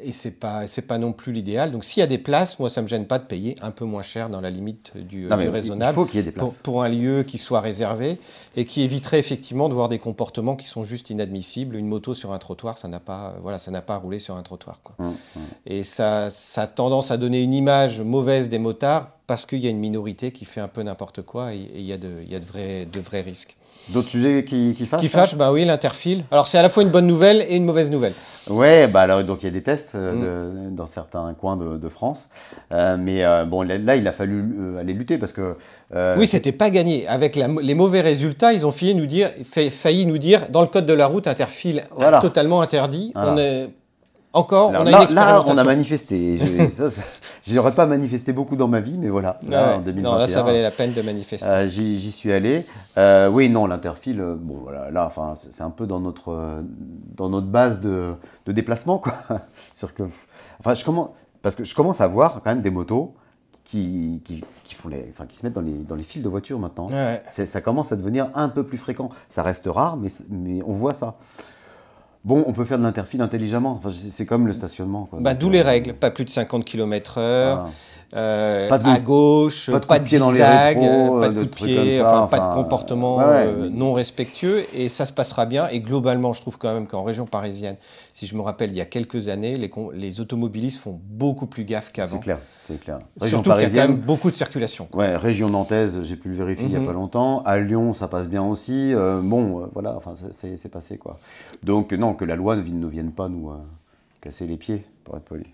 et 0.00 0.12
c'est 0.12 0.38
pas, 0.38 0.64
pas 0.86 0.98
non 0.98 1.12
plus 1.12 1.32
l'idéal. 1.32 1.72
Donc 1.72 1.84
s'il 1.84 2.00
y 2.00 2.04
a 2.04 2.06
des 2.06 2.18
places, 2.18 2.58
moi 2.58 2.68
ça 2.68 2.82
me 2.82 2.86
gêne 2.86 3.06
pas 3.06 3.18
de 3.18 3.24
payer 3.24 3.56
un 3.62 3.70
peu 3.70 3.84
moins 3.84 4.02
cher 4.02 4.28
dans 4.28 4.40
la 4.40 4.50
limite 4.50 4.92
du, 4.94 5.26
du 5.26 5.48
raisonnable. 5.48 5.92
Il 5.92 5.94
faut 5.94 6.04
qu'il 6.04 6.16
y 6.16 6.20
ait 6.20 6.24
des 6.24 6.32
places. 6.32 6.50
Pour, 6.50 6.62
pour, 6.62 6.82
un 6.82 6.88
lieu 6.88 7.24
qui 7.24 7.38
soit 7.38 7.60
réservé 7.60 8.20
et 8.56 8.64
qui 8.64 8.82
éviterait 8.82 9.18
effectivement 9.18 9.68
de 9.68 9.74
voir 9.74 9.88
des 9.88 9.98
comportements 9.98 10.54
qui 10.54 10.68
sont 10.68 10.84
juste 10.84 11.10
inadmissibles. 11.10 11.74
Une 11.74 11.88
moto 11.88 12.14
sur 12.14 12.27
un 12.32 12.38
trottoir, 12.38 12.78
ça 12.78 12.88
n'a 12.88 13.00
pas, 13.00 13.34
voilà, 13.42 13.58
ça 13.58 13.70
n'a 13.70 13.82
pas 13.82 13.96
roulé 13.96 14.18
sur 14.18 14.36
un 14.36 14.42
trottoir. 14.42 14.80
Quoi. 14.82 14.94
Mmh, 14.98 15.10
mmh. 15.10 15.40
Et 15.66 15.84
ça, 15.84 16.30
ça 16.30 16.62
a 16.62 16.66
tendance 16.66 17.10
à 17.10 17.16
donner 17.16 17.42
une 17.42 17.52
image 17.52 18.00
mauvaise 18.00 18.48
des 18.48 18.58
motards 18.58 19.10
parce 19.26 19.44
qu'il 19.44 19.60
y 19.60 19.66
a 19.66 19.70
une 19.70 19.78
minorité 19.78 20.32
qui 20.32 20.46
fait 20.46 20.60
un 20.60 20.68
peu 20.68 20.82
n'importe 20.82 21.22
quoi 21.22 21.54
et 21.54 21.70
il 21.74 21.82
y 21.82 21.92
a, 21.92 21.98
de, 21.98 22.22
il 22.22 22.32
y 22.32 22.34
a 22.34 22.40
de, 22.40 22.46
vrais, 22.46 22.86
de 22.86 23.00
vrais 23.00 23.20
risques. 23.20 23.57
D'autres 23.90 24.08
sujets 24.08 24.44
qui, 24.44 24.74
qui 24.76 24.86
fâchent 24.86 25.00
Qui 25.00 25.08
fâchent, 25.08 25.34
bah 25.34 25.52
oui, 25.52 25.64
l'interfile. 25.64 26.24
Alors 26.30 26.46
c'est 26.46 26.58
à 26.58 26.62
la 26.62 26.68
fois 26.68 26.82
une 26.82 26.90
bonne 26.90 27.06
nouvelle 27.06 27.44
et 27.48 27.56
une 27.56 27.64
mauvaise 27.64 27.90
nouvelle. 27.90 28.12
Ouais, 28.48 28.86
bah 28.86 29.02
alors 29.02 29.24
donc 29.24 29.42
il 29.42 29.46
y 29.46 29.48
a 29.48 29.52
des 29.52 29.62
tests 29.62 29.94
euh, 29.94 30.70
mmh. 30.70 30.74
dans 30.74 30.86
certains 30.86 31.34
coins 31.34 31.56
de, 31.56 31.88
France, 31.88 32.28
euh, 32.72 32.96
mais 32.98 33.24
euh, 33.24 33.44
bon 33.44 33.62
là 33.62 33.96
il 33.96 34.06
a 34.06 34.12
fallu 34.12 34.78
aller 34.78 34.92
lutter 34.92 35.18
parce 35.18 35.32
que. 35.32 35.56
oui, 36.16 36.26
c'était 36.26 36.52
pas 36.52 36.70
gagné. 36.70 37.06
Avec 37.08 37.36
les 37.36 37.74
mauvais 37.74 38.00
résultats, 38.00 38.52
ils 38.52 38.66
ont 38.66 38.72
failli 38.72 38.94
nous 38.94 39.06
dire, 39.06 39.30
failli 39.70 40.06
nous 40.06 40.18
dire 40.18 40.48
dans 40.50 40.60
le 40.60 40.68
code 40.68 40.86
de 40.86 40.94
la 40.94 41.06
route 41.06 41.26
interfile 41.26 41.84
totalement 42.20 42.60
interdit. 42.60 43.12
On 43.14 43.36
est 43.36 43.70
encore, 44.38 44.70
on 44.70 44.74
a 44.74 44.84
là, 44.84 45.06
une 45.08 45.14
là, 45.14 45.44
on 45.46 45.56
a 45.56 45.64
manifesté. 45.64 46.38
Je 46.38 47.54
n'aurais 47.54 47.74
pas 47.74 47.86
manifesté 47.86 48.32
beaucoup 48.32 48.56
dans 48.56 48.68
ma 48.68 48.80
vie, 48.80 48.96
mais 48.96 49.08
voilà. 49.08 49.38
Là, 49.46 49.76
en 49.76 49.80
2021, 49.80 50.10
non, 50.10 50.18
là, 50.18 50.26
ça 50.26 50.42
valait 50.42 50.62
la 50.62 50.70
peine 50.70 50.92
de 50.92 51.02
manifester. 51.02 51.48
Euh, 51.48 51.66
j'y 51.68 52.12
suis 52.12 52.32
allé. 52.32 52.66
Euh, 52.96 53.28
oui, 53.28 53.48
non, 53.48 53.66
l'interfile, 53.66 54.20
euh, 54.20 54.34
bon, 54.38 54.58
voilà, 54.62 54.90
là, 54.90 55.06
enfin, 55.06 55.34
c'est 55.36 55.62
un 55.62 55.70
peu 55.70 55.86
dans 55.86 56.00
notre, 56.00 56.62
dans 57.16 57.28
notre 57.28 57.46
base 57.48 57.80
de, 57.80 58.14
de 58.46 58.52
déplacement, 58.52 58.98
quoi. 58.98 59.14
que, 59.96 60.02
enfin, 60.60 60.74
je 60.74 60.84
commence, 60.84 61.10
parce 61.42 61.54
que 61.54 61.64
je 61.64 61.74
commence 61.74 62.00
à 62.00 62.06
voir 62.06 62.40
quand 62.42 62.50
même 62.50 62.62
des 62.62 62.70
motos 62.70 63.14
qui, 63.64 64.22
qui, 64.24 64.42
qui, 64.64 64.74
font 64.74 64.88
les, 64.88 65.06
enfin, 65.10 65.26
qui 65.26 65.36
se 65.36 65.44
mettent 65.44 65.54
dans 65.54 65.60
les, 65.60 65.72
dans 65.72 65.94
les 65.94 66.02
fils 66.02 66.22
de 66.22 66.28
voiture 66.28 66.58
maintenant. 66.58 66.88
Ça 67.30 67.60
commence 67.60 67.92
à 67.92 67.96
devenir 67.96 68.30
un 68.34 68.48
peu 68.48 68.64
plus 68.64 68.78
fréquent. 68.78 69.10
Ça 69.28 69.42
reste 69.42 69.66
rare, 69.66 69.96
mais, 69.96 70.08
mais 70.30 70.62
on 70.66 70.72
voit 70.72 70.94
ça. 70.94 71.16
Bon, 72.28 72.44
on 72.46 72.52
peut 72.52 72.66
faire 72.66 72.76
de 72.76 72.82
l'interfile 72.82 73.22
intelligemment. 73.22 73.72
Enfin, 73.72 73.88
c'est 73.88 74.26
comme 74.26 74.46
le 74.46 74.52
stationnement. 74.52 75.08
Bah, 75.18 75.32
D'où 75.32 75.48
les 75.48 75.60
euh, 75.60 75.64
règles. 75.64 75.94
Pas 75.94 76.10
plus 76.10 76.26
de 76.26 76.30
50 76.30 76.62
km/h. 76.62 77.70
Euh, 78.14 78.68
Pas 78.68 78.78
de- 78.78 78.88
à 78.88 78.98
gauche, 79.00 79.70
pas 79.70 79.80
de 79.80 79.84
pas 79.86 79.94
coup 79.96 79.98
de 80.00 80.04
de 80.04 80.08
pied 80.08 80.18
dans 80.18 80.28
les 80.30 80.34
zigzag, 80.36 80.78
rétros, 80.78 81.20
pas 81.20 81.28
de 81.28 81.34
coup 81.34 81.44
de 81.44 81.50
pied, 81.50 81.98
ça, 81.98 82.22
enfin, 82.22 82.36
pas 82.38 82.48
de 82.48 82.54
comportement 82.54 83.16
ouais, 83.18 83.24
euh, 83.26 83.68
non 83.70 83.92
respectueux, 83.92 84.64
et 84.74 84.88
ça 84.88 85.04
se 85.04 85.12
passera 85.12 85.44
bien. 85.46 85.68
Et 85.68 85.80
globalement, 85.80 86.32
je 86.32 86.40
trouve 86.40 86.56
quand 86.58 86.72
même 86.72 86.86
qu'en 86.86 87.02
région 87.02 87.26
parisienne, 87.26 87.76
si 88.12 88.26
je 88.26 88.34
me 88.34 88.40
rappelle, 88.40 88.70
il 88.70 88.76
y 88.76 88.80
a 88.80 88.86
quelques 88.86 89.28
années, 89.28 89.58
les, 89.94 90.20
automobilistes 90.20 90.80
font 90.80 90.98
beaucoup 91.04 91.46
plus 91.46 91.64
gaffe 91.64 91.92
qu'avant. 91.92 92.16
C'est 92.16 92.22
clair, 92.22 92.38
c'est 92.66 92.80
clair. 92.80 92.98
Région 93.20 93.42
Surtout 93.42 93.52
qu'il 93.60 93.68
y 93.74 93.78
a 93.78 93.82
quand 93.82 93.88
même 93.92 94.00
beaucoup 94.00 94.30
de 94.30 94.34
circulation. 94.36 94.88
Ouais, 94.94 95.16
région 95.16 95.48
nantaise, 95.50 96.00
j'ai 96.04 96.16
pu 96.16 96.28
le 96.30 96.36
vérifier 96.36 96.64
il 96.66 96.70
n'y 96.70 96.76
Mhm. 96.76 96.84
a 96.84 96.86
pas 96.86 96.92
longtemps. 96.94 97.42
À 97.44 97.58
Lyon, 97.58 97.92
ça 97.92 98.08
passe 98.08 98.26
bien 98.28 98.42
aussi. 98.42 98.92
Euh, 98.94 99.20
bon, 99.22 99.60
euh, 99.62 99.66
voilà, 99.74 99.94
enfin, 99.96 100.12
c'est- 100.32 100.68
passé 100.68 100.98
quoi. 100.98 101.18
Donc 101.62 101.92
non, 101.92 102.12
que 102.14 102.24
la 102.24 102.36
loi 102.36 102.56
ne, 102.56 102.60
vi- 102.62 102.72
ne 102.72 102.86
vienne 102.86 103.10
pas 103.12 103.28
nous 103.28 103.50
euh, 103.50 103.54
casser 104.20 104.46
les 104.46 104.56
pieds, 104.56 104.84
pour 105.04 105.16
être 105.16 105.24
poli. 105.24 105.44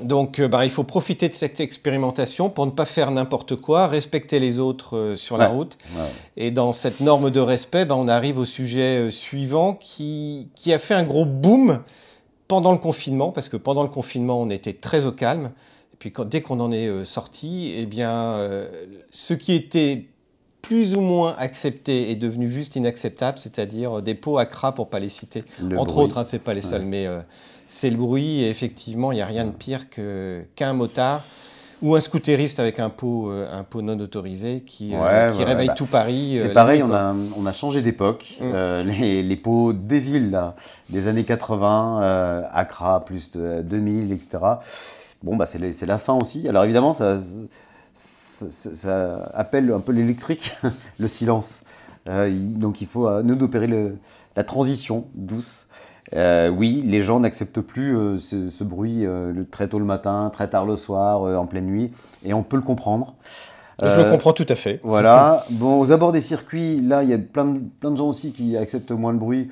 Donc, 0.00 0.40
euh, 0.40 0.48
ben, 0.48 0.64
il 0.64 0.70
faut 0.70 0.82
profiter 0.82 1.28
de 1.28 1.34
cette 1.34 1.60
expérimentation 1.60 2.50
pour 2.50 2.66
ne 2.66 2.72
pas 2.72 2.84
faire 2.84 3.12
n'importe 3.12 3.54
quoi, 3.54 3.86
respecter 3.86 4.40
les 4.40 4.58
autres 4.58 4.96
euh, 4.96 5.16
sur 5.16 5.38
la 5.38 5.46
route. 5.48 5.78
Ouais. 5.96 6.02
Et 6.36 6.50
dans 6.50 6.72
cette 6.72 6.98
norme 7.00 7.30
de 7.30 7.38
respect, 7.38 7.84
ben, 7.84 7.94
on 7.94 8.08
arrive 8.08 8.38
au 8.38 8.44
sujet 8.44 9.06
euh, 9.06 9.10
suivant 9.10 9.74
qui, 9.74 10.48
qui 10.56 10.72
a 10.72 10.80
fait 10.80 10.94
un 10.94 11.04
gros 11.04 11.24
boom 11.24 11.80
pendant 12.48 12.72
le 12.72 12.78
confinement, 12.78 13.30
parce 13.30 13.48
que 13.48 13.56
pendant 13.56 13.84
le 13.84 13.88
confinement, 13.88 14.40
on 14.40 14.50
était 14.50 14.72
très 14.72 15.04
au 15.04 15.12
calme. 15.12 15.52
Et 15.92 15.96
puis 16.00 16.10
quand- 16.12 16.24
dès 16.28 16.40
qu'on 16.42 16.58
en 16.58 16.72
est 16.72 16.88
euh, 16.88 17.04
sorti, 17.04 17.72
eh 17.76 17.86
bien, 17.86 18.36
ce 19.10 19.32
qui 19.32 19.54
était 19.54 20.08
plus 20.60 20.96
ou 20.96 21.02
moins 21.02 21.36
accepté 21.38 22.10
est 22.10 22.16
devenu 22.16 22.50
juste 22.50 22.74
inacceptable, 22.74 23.38
c'est-à-dire 23.38 24.02
des 24.02 24.14
pots 24.14 24.38
à 24.38 24.46
cras 24.46 24.72
pour 24.72 24.88
pas 24.88 24.98
les 24.98 25.08
citer. 25.10 25.44
Le 25.62 25.78
Entre 25.78 25.94
bruit. 25.94 26.04
autres, 26.04 26.18
hein, 26.18 26.24
c'est 26.24 26.38
pas 26.40 26.52
les 26.54 26.62
Ouais. 26.64 26.70
seuls, 26.70 26.84
mais 26.84 27.06
euh, 27.06 27.20
c'est 27.74 27.90
le 27.90 27.96
bruit. 27.96 28.42
Et 28.42 28.50
effectivement, 28.50 29.12
il 29.12 29.16
n'y 29.16 29.22
a 29.22 29.26
rien 29.26 29.44
de 29.44 29.50
pire 29.50 29.88
qu'un 29.90 30.72
motard 30.72 31.24
ou 31.82 31.94
un 31.94 32.00
scooteriste 32.00 32.60
avec 32.60 32.78
un 32.78 32.88
pot, 32.88 33.30
euh, 33.30 33.46
un 33.52 33.64
pot 33.64 33.82
non 33.82 33.98
autorisé 33.98 34.62
qui, 34.62 34.92
euh, 34.94 35.30
qui 35.30 35.44
réveille 35.44 35.66
bah, 35.66 35.74
tout 35.74 35.86
Paris. 35.86 36.38
euh, 36.38 36.46
C'est 36.46 36.54
pareil, 36.54 36.82
nuit, 36.82 36.88
on 36.90 36.94
a, 36.94 37.14
on 37.36 37.46
a 37.46 37.52
changé 37.52 37.82
d'époque. 37.82 38.36
Mm. 38.40 38.44
Euh, 38.54 38.82
les, 38.84 39.22
les 39.22 39.36
pots 39.36 39.72
des 39.72 40.00
villes, 40.00 40.30
là, 40.30 40.54
des 40.88 41.08
années 41.08 41.24
80, 41.24 42.02
euh, 42.02 42.42
Accra, 42.52 43.04
plus 43.04 43.32
de 43.32 43.60
2000, 43.62 44.12
etc. 44.12 44.38
Bon, 45.22 45.36
bah, 45.36 45.46
c'est 45.46 45.86
la 45.86 45.98
fin 45.98 46.14
aussi. 46.14 46.48
Alors 46.48 46.64
évidemment, 46.64 46.92
ça, 46.92 47.16
ça, 47.92 49.30
appelle 49.34 49.72
un 49.72 49.80
peu 49.80 49.92
l'électrique, 49.92 50.52
le 50.98 51.08
silence. 51.08 51.60
Il- 52.06 52.58
donc 52.58 52.82
il 52.82 52.86
faut 52.86 53.22
nous 53.22 53.34
d'opérer 53.34 53.66
le- 53.66 53.96
la 54.36 54.44
transition 54.44 55.06
douce. 55.14 55.66
Euh, 56.14 56.48
oui, 56.48 56.82
les 56.86 57.02
gens 57.02 57.20
n'acceptent 57.20 57.60
plus 57.60 57.96
euh, 57.96 58.18
ce, 58.18 58.48
ce 58.50 58.62
bruit 58.62 59.04
euh, 59.04 59.44
très 59.50 59.68
tôt 59.68 59.78
le 59.78 59.84
matin, 59.84 60.30
très 60.32 60.48
tard 60.48 60.64
le 60.64 60.76
soir, 60.76 61.22
en 61.22 61.46
pleine 61.46 61.66
nuit, 61.66 61.92
et 62.24 62.34
on 62.34 62.42
peut 62.42 62.56
le 62.56 62.62
comprendre. 62.62 63.14
Je 63.82 63.96
le 63.96 64.08
comprends 64.08 64.32
tout 64.32 64.46
à 64.48 64.54
fait. 64.54 64.80
voilà. 64.84 65.44
Bon, 65.50 65.80
aux 65.80 65.90
abords 65.90 66.12
des 66.12 66.20
circuits, 66.20 66.80
là, 66.80 67.02
il 67.02 67.08
y 67.08 67.12
a 67.12 67.18
plein 67.18 67.44
de, 67.46 67.60
plein 67.80 67.90
de 67.90 67.96
gens 67.96 68.08
aussi 68.08 68.32
qui 68.32 68.56
acceptent 68.56 68.92
moins 68.92 69.12
le 69.12 69.18
bruit. 69.18 69.50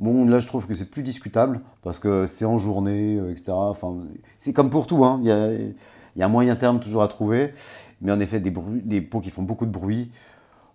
Bon, 0.00 0.24
là, 0.24 0.40
je 0.40 0.46
trouve 0.48 0.66
que 0.66 0.74
c'est 0.74 0.90
plus 0.90 1.02
discutable 1.02 1.60
parce 1.82 1.98
que 2.00 2.26
c'est 2.26 2.44
en 2.44 2.58
journée, 2.58 3.20
etc. 3.30 3.52
Enfin, 3.52 3.94
c'est 4.40 4.52
comme 4.52 4.70
pour 4.70 4.88
tout, 4.88 5.04
hein. 5.04 5.20
Il 5.22 5.28
y 5.28 5.32
a, 5.32 5.52
il 5.52 6.18
y 6.18 6.22
a 6.22 6.26
un 6.26 6.30
moyen 6.30 6.56
terme 6.56 6.80
toujours 6.80 7.02
à 7.02 7.08
trouver. 7.08 7.52
Mais 8.00 8.12
en 8.12 8.20
effet, 8.20 8.40
des, 8.40 8.50
bruits, 8.50 8.80
des 8.82 9.00
pots 9.00 9.20
qui 9.20 9.30
font 9.30 9.42
beaucoup 9.42 9.66
de 9.66 9.70
bruit, 9.70 10.10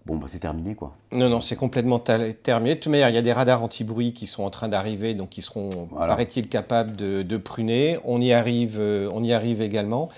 bon, 0.06 0.18
bah, 0.18 0.26
c'est 0.30 0.40
terminé, 0.40 0.76
quoi. 0.76 0.96
Non, 1.12 1.30
non, 1.30 1.42
c'est 1.42 1.56
complètement 1.56 2.00
terminé. 2.00 2.76
De 2.76 2.80
toute 2.80 2.92
manière, 2.92 3.10
il 3.10 3.16
y 3.16 3.18
a 3.18 3.22
des 3.22 3.34
radars 3.34 3.64
anti-bruit 3.64 4.14
qui 4.14 4.28
sont 4.28 4.44
en 4.44 4.50
train 4.50 4.68
d'arriver, 4.68 5.14
donc 5.14 5.30
qui 5.30 5.42
seront, 5.42 5.88
Voilà. 5.92 6.08
paraît-il, 6.08 6.48
capables 6.48 6.96
de, 6.96 7.22
de 7.24 7.38
pruner. 7.38 7.98
On 8.06 8.22
y 8.22 8.32
arrive, 8.34 8.78
euh, 8.80 9.10
on 9.14 9.24
y 9.24 9.34
arrive 9.34 9.62
également. 9.62 10.10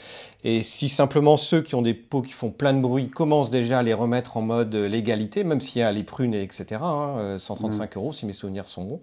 Et 0.43 0.61
si 0.63 0.87
simplement 0.87 1.35
ceux 1.35 1.61
qui 1.61 1.75
ont 1.75 1.81
des 1.81 1.93
pots 1.95 2.21
qui 2.21 2.31
font 2.33 2.51
plein 2.51 2.73
de 2.73 2.79
bruit 2.79 3.09
commencent 3.09 3.49
déjà 3.49 3.79
à 3.79 3.83
les 3.83 3.93
remettre 3.93 4.37
en 4.37 4.41
mode 4.41 4.73
euh, 4.75 4.87
légalité, 4.87 5.43
même 5.43 5.59
s'il 5.61 5.79
y 5.81 5.83
a 5.83 5.91
les 5.91 6.03
prunes, 6.03 6.33
etc., 6.33 6.65
hein, 6.83 7.15
euh, 7.17 7.39
135 7.39 7.95
Mm. 7.95 7.99
euros 7.99 8.13
si 8.13 8.25
mes 8.25 8.33
souvenirs 8.33 8.67
sont 8.67 8.83
bons, 8.83 8.99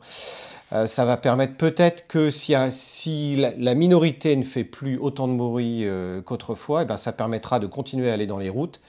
euh, 0.73 0.87
ça 0.87 1.05
va 1.05 1.16
permettre 1.16 1.57
peut-être 1.57 2.07
que 2.07 2.31
si, 2.31 3.37
la, 3.37 3.53
la 3.59 3.75
minorité 3.75 4.35
ne 4.37 4.42
fait 4.44 4.64
plus 4.64 4.97
autant 4.97 5.29
de 5.29 5.35
bruit 5.35 5.87
euh, 5.87 6.23
qu'autrefois, 6.23 6.83
eh 6.83 6.85
ben, 6.85 6.97
ça 6.97 7.12
permettra 7.12 7.59
de 7.59 7.66
continuer 7.66 8.11
à 8.11 8.14
aller 8.14 8.27
dans 8.27 8.38
les 8.38 8.49
routes 8.49 8.81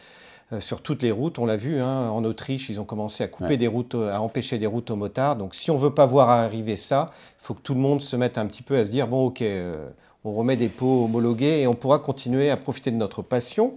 sur 0.60 0.81
toutes 0.81 1.01
les 1.01 1.12
routes. 1.12 1.39
On 1.39 1.45
l'a 1.45 1.55
vu, 1.55 1.79
hein, 1.81 2.10
en 2.10 2.23
Autriche, 2.23 2.69
ils 2.69 2.79
ont 2.79 2.86
commencé 2.86 3.23
à 3.23 3.27
couper 3.27 3.49
Ouais. 3.51 3.58
des 3.58 3.67
routes, 3.67 3.95
euh, 3.95 4.13
à 4.13 4.19
empêcher 4.21 4.58
des 4.58 4.67
routes 4.67 4.91
aux 4.91 4.95
motards. 4.95 5.36
Donc, 5.36 5.55
si 5.55 5.71
on 5.71 5.77
veut 5.77 5.93
pas 5.93 6.05
voir 6.05 6.29
arriver 6.29 6.75
ça, 6.75 7.12
il 7.41 7.43
faut 7.45 7.53
que 7.55 7.62
tout 7.62 7.73
le 7.73 7.79
monde 7.79 8.01
se 8.01 8.15
mette 8.15 8.38
un 8.38 8.45
petit 8.45 8.62
peu 8.63 8.77
à 8.77 8.86
se 8.86 8.91
dire 8.91 9.08
bon, 9.08 9.25
ok, 9.27 9.41
euh, 9.41 9.88
on 10.23 10.31
remet 10.34 10.55
des 10.55 10.69
pots 10.69 11.05
homologués 11.05 11.62
et 11.62 11.67
on 11.67 11.73
pourra 11.75 11.99
continuer 11.99 12.49
à 12.51 12.58
profiter 12.58 12.91
de 12.91 12.95
notre 12.95 13.21
passion 13.21 13.73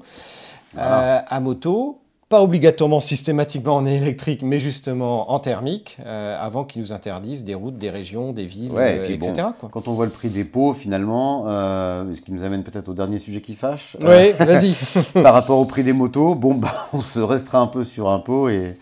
Voilà. 0.74 1.18
euh, 1.18 1.20
à 1.26 1.40
moto. 1.40 2.00
Pas 2.28 2.42
obligatoirement 2.42 3.00
systématiquement 3.00 3.76
en 3.76 3.86
électrique, 3.86 4.42
mais 4.42 4.58
justement 4.58 5.30
en 5.32 5.38
thermique, 5.38 5.96
euh, 6.04 6.36
avant 6.38 6.64
qu'ils 6.64 6.82
nous 6.82 6.92
interdisent 6.92 7.42
des 7.42 7.54
routes, 7.54 7.78
des 7.78 7.88
régions, 7.88 8.32
des 8.32 8.44
villes, 8.44 8.70
Ouais, 8.70 8.98
euh, 8.98 9.08
etc. 9.08 9.32
quoi. 9.58 9.70
Quand 9.72 9.88
on 9.88 9.94
voit 9.94 10.04
le 10.04 10.10
prix 10.12 10.28
des 10.28 10.44
pots, 10.44 10.74
finalement, 10.74 11.44
euh, 11.48 12.04
ce 12.14 12.20
qui 12.20 12.32
nous 12.32 12.44
amène 12.44 12.64
peut-être 12.64 12.90
au 12.90 12.92
dernier 12.92 13.18
sujet 13.18 13.40
qui 13.40 13.54
fâche. 13.54 13.96
euh, 14.04 14.32
Oui, 14.38 14.44
vas-y. 14.46 14.74
par 15.22 15.32
rapport 15.32 15.58
au 15.58 15.64
prix 15.64 15.82
des 15.82 15.94
motos, 15.94 16.34
bon, 16.34 16.54
bah, 16.54 16.74
on 16.92 17.00
se 17.00 17.18
restera 17.20 17.60
un 17.60 17.66
peu 17.66 17.82
sur 17.82 18.10
un 18.10 18.18
pot 18.18 18.50
et, 18.50 18.76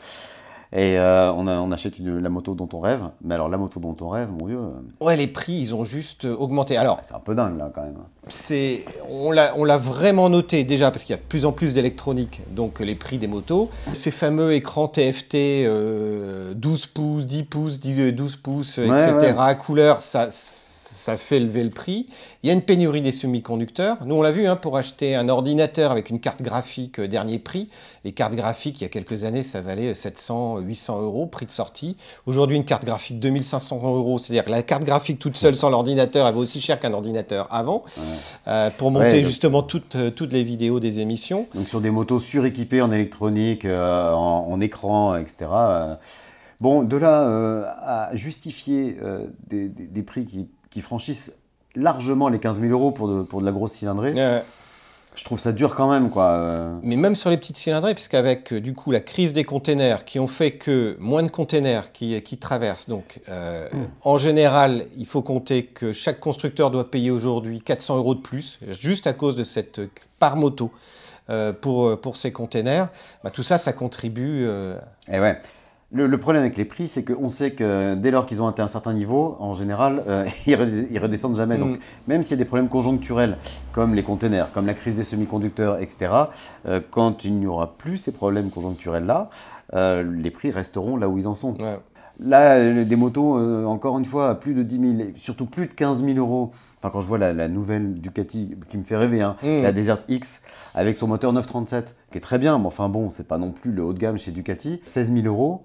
et 0.73 0.99
euh, 0.99 1.33
on, 1.33 1.47
a- 1.47 1.59
on 1.61 1.71
achète 1.73 1.99
une- 1.99 2.19
la 2.21 2.29
moto 2.29 2.55
dont 2.55 2.69
on 2.73 2.81
rêve. 2.81 3.01
Mais 3.23 3.35
alors, 3.35 3.49
la 3.49 3.57
moto 3.57 3.79
dont 3.81 3.97
on 4.01 4.09
rêve, 4.09 4.29
mon 4.31 4.47
Dieu, 4.47 4.59
euh, 4.59 5.05
Ouais, 5.05 5.17
les 5.17 5.27
prix, 5.27 5.55
ils 5.55 5.75
ont 5.75 5.85
juste 5.85 6.25
euh, 6.25 6.35
augmenté. 6.37 6.77
Alors, 6.77 6.99
c'est 7.03 7.15
un 7.15 7.21
peu 7.21 7.35
dingue, 7.35 7.57
là, 7.59 7.71
quand 7.75 7.83
même. 7.83 7.95
c'est, 8.29 8.85
on 9.11 9.31
l'a, 9.31 9.77
vraiment 9.77 10.29
noté 10.29 10.65
déjà 10.65 10.91
parce 10.91 11.05
qu'il 11.05 11.15
y 11.15 11.19
a 11.19 11.23
de 11.23 11.27
plus 11.29 11.45
en 11.45 11.53
plus 11.53 11.75
d'électronique, 11.75 12.43
donc 12.51 12.81
les 12.81 12.95
prix 12.95 13.19
des 13.19 13.27
motos. 13.29 13.71
Ces 13.93 14.11
fameux 14.11 14.53
écrans 14.55 14.89
TFT 14.89 15.35
euh, 15.67 16.55
12 16.55 16.87
pouces, 16.87 17.27
10 17.27 17.45
pouces, 17.45 17.79
10, 17.81 18.01
euh, 18.01 18.13
12 18.13 18.37
pouces, 18.37 18.79
Ouais, 18.79 18.87
etc. 18.91 19.35
ouais. 19.39 19.57
couleur, 19.59 20.03
ça, 20.03 20.29
ça 21.07 21.17
fait 21.17 21.39
lever 21.39 21.63
le 21.63 21.71
prix. 21.71 22.09
Il 22.43 22.49
y 22.49 22.51
a 22.51 22.53
une 22.53 22.63
pénurie 22.63 23.01
des 23.01 23.13
semi-conducteurs. 23.13 23.99
Nous, 24.05 24.17
on 24.17 24.23
l'a 24.23 24.33
vu, 24.33 24.49
hein, 24.49 24.57
pour 24.57 24.77
acheter 24.77 25.15
un 25.15 25.29
ordinateur 25.29 25.93
avec 25.93 26.11
une 26.11 26.19
carte 26.19 26.43
graphique 26.43 26.99
euh, 26.99 27.07
dernier 27.07 27.39
prix. 27.39 27.69
Les 28.05 28.11
cartes 28.11 28.35
graphiques, 28.35 28.81
il 28.81 28.85
y 28.85 28.87
a 28.87 28.89
quelques 28.89 29.23
années, 29.23 29.45
ça 29.45 29.61
valait 29.61 29.95
700, 29.95 30.59
800 30.59 31.03
euros, 31.03 31.27
prix 31.27 31.47
de 31.47 31.53
sortie. 31.53 31.97
Aujourd'hui, 32.27 32.57
une 32.57 32.65
carte 32.65 32.85
graphique 32.85 33.21
2500 33.21 33.77
euros, 33.97 34.19
c'est-à-dire 34.19 34.45
que 34.45 34.51
la 34.51 34.63
carte 34.65 34.83
graphique 34.83 35.21
toute 35.21 35.37
seule 35.37 35.55
sans 35.55 35.71
l'ordinateur, 35.71 36.27
elle 36.27 36.35
vaut 36.35 36.41
aussi 36.43 36.61
cher 36.61 36.81
qu'un 36.81 36.93
ordinateur 36.93 37.47
avant, 37.53 37.83
euh, 38.49 38.71
pour 38.77 38.91
monter 38.91 39.07
Ouais, 39.07 39.13
donc- 39.21 39.25
justement 39.27 39.63
toutes, 39.63 39.95
euh, 39.95 40.11
toutes 40.11 40.33
les 40.33 40.43
vidéos 40.43 40.81
des 40.81 40.99
émissions. 40.99 41.47
Donc, 41.55 41.69
sur 41.69 41.81
des 41.81 41.91
motos 41.93 42.19
suréquipées 42.19 42.83
en 42.83 42.91
électronique, 42.91 43.65
euh, 43.65 44.11
en, 44.13 44.49
en 44.51 44.61
écran, 44.61 45.15
etc. 45.17 45.47
bon, 46.61 46.83
de 46.83 46.97
là 46.97 47.23
euh, 47.29 47.65
à 47.81 48.11
justifier 48.15 48.97
euh, 49.03 49.27
des, 49.49 49.69
des- 49.69 49.87
des 49.87 50.03
prix 50.03 50.25
qui, 50.27 50.49
qui 50.71 50.81
franchissent 50.81 51.33
largement 51.75 52.29
les 52.29 52.39
15 52.39 52.61
000 52.61 52.73
euros 52.73 52.91
pour 52.91 53.09
de, 53.09 53.23
pour 53.23 53.41
de 53.41 53.47
la 53.47 53.53
grosse 53.53 53.73
cylindrée, 53.73 54.13
je 55.15 55.25
trouve 55.25 55.39
ça 55.39 55.53
dur 55.53 55.75
quand 55.75 55.91
même, 55.91 56.11
quoi. 56.11 56.73
mais 56.83 56.97
même 56.97 57.15
sur 57.15 57.31
les 57.31 57.39
petites 57.39 57.57
cylindrées, 57.57 57.95
puisqu'avec 57.95 58.53
euh, 58.53 58.61
du 58.61 58.75
coup 58.75 58.91
la 58.91 59.01
crise 59.01 59.33
des 59.33 59.45
containers 59.45 60.05
qui 60.05 60.19
ont 60.19 60.27
fait 60.29 60.51
que 60.53 60.95
moins 61.01 61.23
de 61.23 61.31
containers 61.31 61.91
qui, 61.93 62.21
qui 62.21 62.37
traversent, 62.37 62.87
donc 62.89 63.21
euh, 63.31 63.67
en 64.03 64.19
général, 64.19 64.85
il 64.99 65.07
faut 65.07 65.23
compter 65.23 65.65
que 65.65 65.93
chaque 65.95 66.21
constructeur 66.21 66.71
doit 66.71 66.91
payer 66.91 67.11
aujourd'hui 67.11 67.61
400 67.63 67.97
euros 67.97 68.15
de 68.15 68.21
plus, 68.21 68.59
juste 68.79 69.07
à 69.07 69.15
cause 69.15 69.37
de 69.37 69.45
cette 69.45 69.79
euh, 69.79 69.91
part 70.19 70.37
moto 70.37 70.71
euh, 71.31 71.53
pour, 71.53 71.99
pour 72.01 72.17
ces 72.17 72.31
containers. 72.31 72.89
Bah, 73.25 73.31
tout 73.31 73.43
ça, 73.43 73.57
ça 73.59 73.73
contribue. 73.73 74.45
euh, 74.47 74.79
Et 75.11 75.19
ouais. 75.19 75.41
Le, 75.93 76.09
le 76.09 76.19
problème 76.19 76.43
avec 76.43 76.57
les 76.57 76.65
prix, 76.65 76.89
c'est 76.89 77.05
qu'on 77.05 77.29
sait 77.29 77.53
que 77.53 77.95
dès 77.95 78.11
lors 78.11 78.27
qu'ils 78.27 78.43
ont 78.43 78.49
atteint 78.49 78.65
un 78.65 78.69
certain 78.69 78.93
niveau, 78.93 79.37
en 79.39 79.55
général, 79.55 80.03
euh, 80.09 80.27
ils, 80.47 80.99
redescendent 80.99 81.37
jamais. 81.37 81.59
Donc, 81.59 81.77
Mm. 81.77 81.81
même 82.09 82.23
s'il 82.25 82.33
y 82.37 82.41
a 82.41 82.43
des 82.43 82.49
problèmes 82.49 82.69
conjoncturels, 82.69 83.37
comme 83.73 83.95
les 83.95 84.03
containers, 84.03 84.51
comme 84.53 84.67
la 84.67 84.75
crise 84.75 84.97
des 84.97 85.05
semi-conducteurs, 85.05 85.79
etc., 85.81 86.11
euh, 86.67 86.81
quand 86.91 87.25
il 87.25 87.35
n'y 87.35 87.47
aura 87.47 87.77
plus 87.79 87.99
ces 87.99 88.13
problèmes 88.13 88.51
conjoncturels-là, 88.51 89.31
euh, 89.75 90.03
les 90.03 90.31
prix 90.31 90.51
resteront 90.51 90.97
là 90.97 91.09
où 91.09 91.19
ils 91.19 91.29
en 91.29 91.35
sont. 91.37 91.55
ouais. 91.61 91.79
Là, 92.19 92.73
des 92.85 92.97
motos, 92.97 93.37
encore 93.67 93.99
une 93.99 94.07
fois, 94.07 94.31
à 94.31 94.35
plus 94.35 94.55
de 94.55 94.63
10 94.63 94.79
000, 94.81 94.93
et 95.01 95.15
surtout 95.19 95.45
plus 95.45 95.67
de 95.67 95.73
15 95.75 96.03
000 96.03 96.17
euros. 96.17 96.51
Enfin, 96.79 96.89
quand 96.91 97.03
je 97.03 97.07
vois 97.07 97.19
la, 97.19 97.35
la 97.35 97.47
nouvelle 97.47 97.93
Ducati 97.93 98.55
qui 98.71 98.79
me 98.79 98.85
fait 98.85 98.97
rêver, 98.97 99.21
hein, 99.21 99.37
Mm. 99.43 99.63
la 99.63 99.73
Desert 99.73 99.99
X 100.09 100.41
avec 100.75 100.97
son 100.97 101.09
moteur 101.09 101.35
937, 101.35 101.95
qui 102.11 102.17
est 102.17 102.23
très 102.23 102.39
bien, 102.39 102.59
mais 102.59 102.65
enfin 102.67 102.89
bon, 102.89 103.11
c'est 103.11 103.29
pas 103.29 103.37
non 103.37 103.51
plus 103.53 103.71
le 103.71 103.85
haut 103.85 103.93
de 103.93 103.99
gamme 103.99 104.17
chez 104.19 104.31
Ducati. 104.31 104.81
16 104.87 105.13
000 105.13 105.27
euros, 105.27 105.63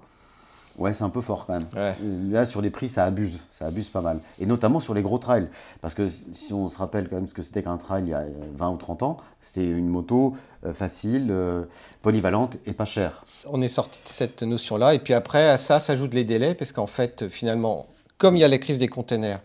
ouais, 0.77 0.93
c'est 0.93 1.03
un 1.03 1.09
peu 1.09 1.21
fort 1.21 1.45
quand 1.45 1.53
même. 1.53 1.67
Ouais. 1.75 1.95
Euh, 2.03 2.31
Là, 2.31 2.45
sur 2.45 2.61
les 2.61 2.69
prix, 2.69 2.89
ça 2.89 3.05
abuse, 3.05 3.39
ça 3.51 3.65
abuse 3.67 3.89
pas 3.89 4.01
mal. 4.01 4.19
Et 4.39 4.45
notamment 4.45 4.79
sur 4.79 4.93
les 4.93 5.01
gros 5.01 5.17
trails. 5.17 5.47
Parce 5.81 5.93
que 5.93 6.07
si 6.07 6.53
on 6.53 6.67
se 6.69 6.77
rappelle 6.77 7.09
quand 7.09 7.15
même 7.15 7.27
ce 7.27 7.33
que 7.33 7.41
c'était 7.41 7.63
qu'un 7.63 7.77
trail 7.77 8.03
il 8.05 8.09
y 8.09 8.13
a 8.13 8.23
20 8.57 8.69
ou 8.69 8.77
30 8.77 9.03
ans, 9.03 9.17
c'était 9.41 9.65
une 9.65 9.87
moto 9.87 10.35
euh, 10.65 10.73
facile, 10.73 11.27
euh, 11.29 11.63
polyvalente 12.01 12.57
et 12.65 12.73
pas 12.73 12.85
chère. 12.85 13.25
On 13.49 13.61
est 13.61 13.67
sorti 13.67 14.01
de 14.03 14.09
cette 14.09 14.43
notion-là. 14.43 14.93
Et 14.93 14.99
puis 14.99 15.13
après, 15.13 15.49
à 15.49 15.57
ça 15.57 15.79
s'ajoutent 15.79 16.13
les 16.13 16.23
délais, 16.25 16.53
parce 16.55 16.71
qu'en 16.71 16.87
fait, 16.87 17.27
finalement, 17.27 17.87
comme 18.17 18.35
il 18.35 18.39
y 18.39 18.43
a 18.43 18.47
la 18.47 18.57
crise 18.57 18.77
des 18.77 18.87
containers, 18.87 19.39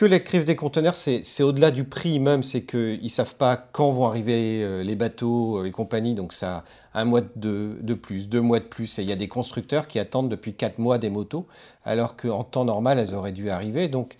que 0.00 0.06
la 0.06 0.18
crise 0.18 0.46
des 0.46 0.56
conteneurs, 0.56 0.96
c'est 0.96 1.42
au-delà 1.42 1.70
du 1.70 1.84
prix 1.84 2.20
même, 2.20 2.42
c'est 2.42 2.62
qu'ils 2.62 3.02
ne 3.02 3.08
savent 3.10 3.34
pas 3.34 3.58
quand 3.58 3.92
vont 3.92 4.06
arriver 4.06 4.64
euh, 4.64 4.82
les 4.82 4.96
bateaux 4.96 5.62
et 5.66 5.70
compagnie, 5.72 6.14
donc 6.14 6.32
ça 6.32 6.64
un 6.94 7.04
mois 7.04 7.20
de, 7.36 7.76
de, 7.82 7.92
plus, 7.92 8.26
deux 8.26 8.40
mois 8.40 8.60
de 8.60 8.64
plus. 8.64 8.98
Et 8.98 9.02
il 9.02 9.10
y 9.10 9.12
a 9.12 9.16
des 9.16 9.28
constructeurs 9.28 9.86
qui 9.86 9.98
attendent 9.98 10.30
depuis 10.30 10.54
quatre 10.54 10.78
mois 10.78 10.96
des 10.96 11.10
motos, 11.10 11.46
alors 11.84 12.16
qu'en 12.16 12.44
temps 12.44 12.64
normal, 12.64 12.98
elles 12.98 13.14
auraient 13.14 13.30
dû 13.32 13.50
arriver. 13.50 13.88
Donc 13.88 14.16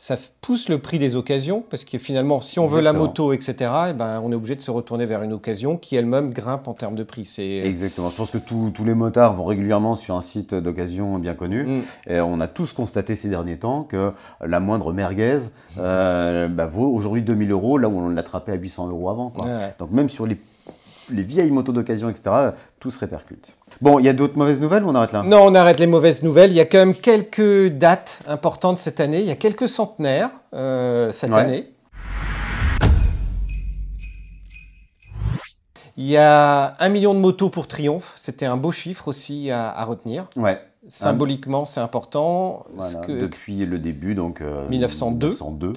ça 0.00 0.16
pousse 0.40 0.68
le 0.68 0.78
prix 0.78 1.00
des 1.00 1.16
occasions, 1.16 1.64
parce 1.68 1.84
que 1.84 1.98
finalement, 1.98 2.40
si 2.40 2.60
on 2.60 2.66
veut 2.66 2.80
la 2.80 2.92
moto, 2.92 3.32
etc., 3.32 3.56
eh 3.90 3.92
ben, 3.92 4.22
on 4.24 4.30
est 4.30 4.34
obligé 4.36 4.54
de 4.54 4.60
se 4.60 4.70
retourner 4.70 5.06
vers 5.06 5.24
une 5.24 5.32
occasion 5.32 5.76
qui 5.76 5.96
elle-même 5.96 6.30
grimpe 6.30 6.68
en 6.68 6.72
termes 6.72 6.94
de 6.94 7.02
prix. 7.02 7.28
Exactement. 7.64 8.08
Je 8.08 8.14
pense 8.14 8.30
que 8.30 8.38
tous 8.38 8.84
les 8.84 8.94
motards 8.94 9.34
vont 9.34 9.44
régulièrement 9.44 9.96
sur 9.96 10.14
un 10.14 10.20
site 10.20 10.54
d'occasion 10.54 11.18
bien 11.18 11.34
connu. 11.34 11.64
Mm. 11.64 11.82
Et 12.06 12.20
on 12.20 12.38
a 12.38 12.46
tous 12.46 12.72
constaté 12.72 13.16
ces 13.16 13.28
derniers 13.28 13.58
temps 13.58 13.82
que 13.82 14.12
la 14.40 14.60
moindre 14.60 14.92
merguez 14.92 15.38
euh, 15.78 16.46
bah, 16.46 16.66
vaut 16.66 16.88
aujourd'hui 16.88 17.22
2000 17.22 17.50
euros, 17.50 17.76
là 17.76 17.88
où 17.88 17.98
on 17.98 18.08
l'attrapait 18.10 18.52
à 18.52 18.56
800 18.56 18.90
euros 18.90 19.10
avant. 19.10 19.32
Donc 19.80 19.90
même 19.90 20.08
sur 20.08 20.26
les 20.26 20.38
les 21.10 21.22
vieilles 21.22 21.50
motos 21.50 21.72
d'occasion, 21.72 22.08
etc., 22.10 22.52
tout 22.80 22.90
se 22.90 22.98
répercute. 22.98 23.56
Bon, 23.80 23.98
il 23.98 24.04
y 24.04 24.08
a 24.08 24.12
d'autres 24.12 24.36
mauvaises 24.36 24.60
nouvelles 24.60 24.84
ou 24.84 24.88
on 24.88 24.94
arrête 24.94 25.12
là? 25.12 25.22
Non, 25.22 25.42
on 25.44 25.54
arrête 25.54 25.80
les 25.80 25.86
mauvaises 25.86 26.22
nouvelles. 26.22 26.50
Il 26.50 26.56
y 26.56 26.60
a 26.60 26.64
quand 26.64 26.78
même 26.78 26.94
quelques 26.94 27.68
dates 27.68 28.20
importantes 28.26 28.78
cette 28.78 29.00
année. 29.00 29.20
Il 29.20 29.26
y 29.26 29.30
a 29.30 29.36
quelques 29.36 29.68
centenaires 29.68 30.30
euh, 30.54 31.12
cette 31.12 31.32
année. 31.34 31.72
Il 35.96 36.06
y 36.06 36.16
a 36.16 36.74
un 36.78 36.88
million 36.90 37.12
de 37.12 37.18
motos 37.18 37.50
pour 37.50 37.66
Triomphe. 37.66 38.12
C'était 38.14 38.46
un 38.46 38.56
beau 38.56 38.70
chiffre 38.70 39.08
aussi 39.08 39.50
à, 39.50 39.68
à 39.70 39.84
retenir. 39.84 40.26
Ouais. 40.36 40.60
Symboliquement, 40.88 41.64
c'est 41.64 41.80
important. 41.80 42.64
Depuis 43.08 43.66
le 43.66 43.78
début, 43.78 44.14
donc 44.14 44.40
1902. 44.40 45.26
Euh, 45.26 45.30
1902. 45.30 45.72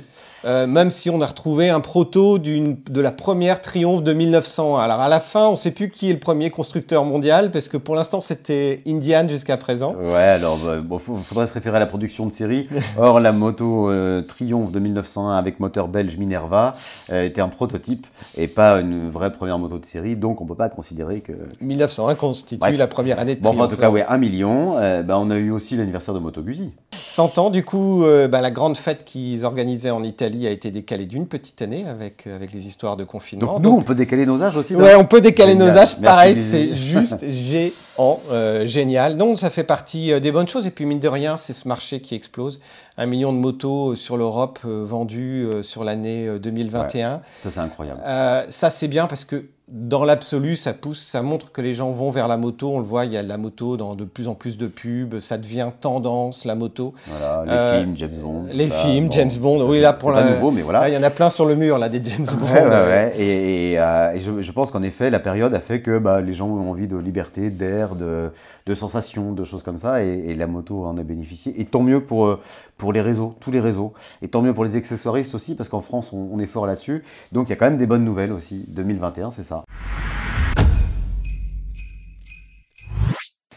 Euh, 0.46 0.66
même 0.66 0.92
si 0.92 1.10
on 1.10 1.22
a 1.22 1.26
retrouvé 1.26 1.70
un 1.70 1.80
proto 1.80 2.40
de 2.40 3.02
la 3.02 3.12
première 3.12 3.62
Triomphe 3.62 4.04
de 4.04 4.14
1900. 4.14 4.78
Alors 4.78 5.00
à 5.00 5.10
la 5.10 5.20
fin, 5.20 5.48
on 5.48 5.52
ne 5.52 5.56
sait 5.56 5.72
plus 5.72 5.90
qui 5.90 6.10
est 6.10 6.14
le 6.14 6.20
premier 6.20 6.50
constructeur 6.50 7.06
mondial, 7.06 7.52
parce 7.52 7.70
que 7.70 7.78
pour 7.78 7.96
l'instant 7.96 8.22
c'était 8.22 8.82
Indian 8.88 9.28
jusqu'à 9.28 9.58
présent. 9.58 9.96
Ouais, 10.02 10.18
alors 10.18 10.60
il 10.76 10.82
bah, 10.82 10.98
faudrait 11.00 11.48
se 11.48 11.54
référer 11.54 11.78
à 11.78 11.80
la 11.80 11.86
production 11.86 12.26
de 12.26 12.32
série. 12.32 12.68
Or 12.98 13.20
la 13.20 13.32
moto 13.32 13.90
euh, 13.90 14.22
Triomphe 14.22 14.72
de 14.72 14.80
1901 14.80 15.38
avec 15.38 15.60
moteur 15.60 15.88
belge 15.88 16.18
Minerva 16.18 16.76
était 17.12 17.42
un 17.42 17.50
prototype 17.50 18.08
et 18.38 18.48
pas 18.48 18.80
une 18.80 19.10
vraie 19.10 19.32
première 19.32 19.60
moto 19.60 19.78
de 19.78 19.86
série, 19.86 20.16
donc 20.16 20.42
on 20.42 20.46
ne 20.46 20.50
peut 20.50 20.56
pas 20.56 20.70
considérer 20.70 21.22
que... 21.22 21.34
1901 21.62 22.16
constitue 22.16 22.78
la 22.78 22.88
première 22.88 23.20
année 23.20 23.36
de 23.36 23.42
Triomphe. 23.42 23.58
Bon, 23.58 23.64
en 23.64 23.68
tout 23.68 23.78
cas, 23.78 23.90
oui, 23.90 24.02
un 24.08 24.18
million. 24.18 24.74
Bah, 25.04 25.18
on 25.20 25.30
a 25.30 25.36
eu 25.36 25.52
aussi 25.52 25.76
l'anniversaire 25.76 26.14
de 26.14 26.20
Moto 26.20 26.42
Guzzi. 26.42 26.72
100 27.12 27.38
ans, 27.40 27.50
du 27.50 27.66
coup, 27.66 28.06
euh, 28.06 28.30
bah, 28.30 28.40
la 28.40 28.52
grande 28.52 28.78
fête 28.78 29.04
qu'ils 29.04 29.44
organisaient 29.44 29.90
en 29.90 30.02
Italie 30.02 30.31
a 30.48 30.50
été 30.50 30.72
décalée 30.72 31.06
d'une 31.06 31.28
petite 31.28 31.62
année 31.62 31.86
avec, 31.88 32.26
euh, 32.26 32.36
avec 32.36 32.54
les 32.54 32.68
histoires 32.68 32.98
de 32.98 33.04
confinement. 33.04 33.60
Donc 33.60 33.64
nous, 33.64 33.72
on 33.72 33.82
peut 33.82 33.96
décaler 33.96 34.26
nos 34.26 34.42
âges 34.42 34.58
aussi 34.58 34.76
Ouais, 34.76 34.96
on 34.96 35.06
peut 35.06 35.22
décaler 35.22 35.56
nos 35.56 35.70
âges. 35.70 36.00
Pareil, 36.00 36.36
c'est 36.36 36.76
juste 36.76 37.30
géant, 37.30 38.20
euh, 38.32 38.66
génial. 38.66 39.16
Non, 39.16 39.36
ça 39.36 39.50
fait 39.50 39.64
partie 39.64 40.20
des 40.20 40.32
bonnes 40.32 40.48
choses. 40.48 40.66
Et 40.66 40.72
puis, 40.72 40.86
mine 40.86 41.00
de 41.00 41.08
rien, 41.08 41.38
c'est 41.38 41.54
ce 41.54 41.68
marché 41.68 42.02
qui 42.02 42.16
explose. 42.16 42.60
Un 42.98 43.06
million 43.06 43.34
de 43.34 43.38
motos 43.38 43.96
sur 43.96 44.18
l'Europe 44.18 44.60
vendues 44.64 45.48
sur 45.62 45.84
l'année 45.84 46.28
2021. 46.40 47.22
ça, 47.40 47.50
c'est 47.50 47.60
incroyable. 47.60 48.02
ça, 48.50 48.70
c'est 48.70 48.88
bien 48.88 49.08
parce 49.08 49.26
que 49.26 49.46
dans 49.72 50.04
l'absolu, 50.04 50.58
ça 50.58 50.74
pousse, 50.74 51.02
ça 51.02 51.22
montre 51.22 51.54
que 51.54 51.62
les 51.62 51.74
gens 51.74 51.92
vont 51.92 52.10
vers 52.10 52.28
la 52.28 52.36
moto. 52.36 52.72
On 52.74 52.80
le 52.80 52.84
voit, 52.84 53.06
il 53.06 53.14
y 53.14 53.18
a 53.18 53.24
la 53.24 53.38
moto 53.38 53.78
dans 53.78 53.96
de 53.96 54.04
plus 54.04 54.28
en 54.28 54.36
plus 54.36 54.58
de 54.58 54.68
pubs. 54.68 55.20
Ça 55.20 55.38
devient 55.38 55.70
tendance, 55.80 56.44
la 56.44 56.56
moto. 56.56 56.94
Voilà, 57.08 57.44
les 57.46 57.52
euh, 57.52 57.80
films, 57.80 57.98
James 57.98 58.22
Bond. 58.22 58.46
Les 58.52 58.70
films, 58.70 59.12
James 59.12 59.32
Bond. 59.40 59.66
Oui, 59.66 59.80
là, 59.80 59.94
pour 59.94 60.12
la... 60.12 60.24
pas 60.24 60.32
nouveau, 60.32 60.52
mais 60.52 60.62
voilà. 60.62 60.90
il 60.90 60.94
y 60.94 60.98
en 60.98 61.04
a 61.04 61.10
plein 61.10 61.30
sur 61.30 61.46
le 61.46 61.56
mur, 61.56 61.78
là, 61.78 61.88
des 61.88 62.04
James 62.04 62.28
Bond. 62.38 62.48
Ouais, 62.48 62.64
ouais, 62.64 63.14
Et, 63.18 63.80
euh, 63.80 64.20
je, 64.20 64.52
pense 64.52 64.72
qu'en 64.72 64.84
effet, 64.84 65.10
la 65.10 65.20
période 65.20 65.54
a 65.56 65.62
fait 65.62 65.82
que 65.82 66.00
bah, 66.00 66.20
les 66.20 66.34
gens 66.34 66.48
ont 66.48 66.70
envie 66.70 66.88
de 66.90 66.98
liberté, 66.98 67.50
d'air, 67.50 67.96
de, 67.96 68.30
de 68.66 68.76
sensations, 68.76 69.32
de 69.32 69.46
choses 69.46 69.64
comme 69.64 69.80
ça. 69.80 70.04
Et, 70.04 70.36
la 70.36 70.48
moto 70.48 70.86
en 70.86 70.98
a 70.98 71.04
bénéficié. 71.04 71.62
Et 71.62 71.66
tant 71.66 71.82
mieux 71.82 72.04
pour, 72.04 72.26
euh, 72.26 72.42
pour 72.78 72.92
les 72.92 73.02
réseaux, 73.02 73.36
tous 73.40 73.52
les 73.52 73.62
réseaux. 73.62 73.94
Et 74.22 74.28
tant 74.28 74.42
mieux 74.42 74.54
pour 74.54 74.66
les 74.66 74.76
accessoiristes 74.76 75.34
aussi, 75.34 75.56
parce 75.56 75.70
qu'en 75.70 75.82
France, 75.82 76.12
on, 76.12 76.30
on 76.34 76.40
est 76.40 76.48
fort 76.48 76.66
là-dessus. 76.66 77.04
Donc 77.32 77.48
il 77.48 77.52
y 77.52 77.54
a 77.54 77.56
quand 77.56 77.70
même 77.70 77.78
des 77.78 77.88
bonnes 77.88 78.04
nouvelles 78.04 78.34
aussi. 78.34 78.66
2021, 78.68 79.32
c'est 79.32 79.44
ça. 79.44 79.61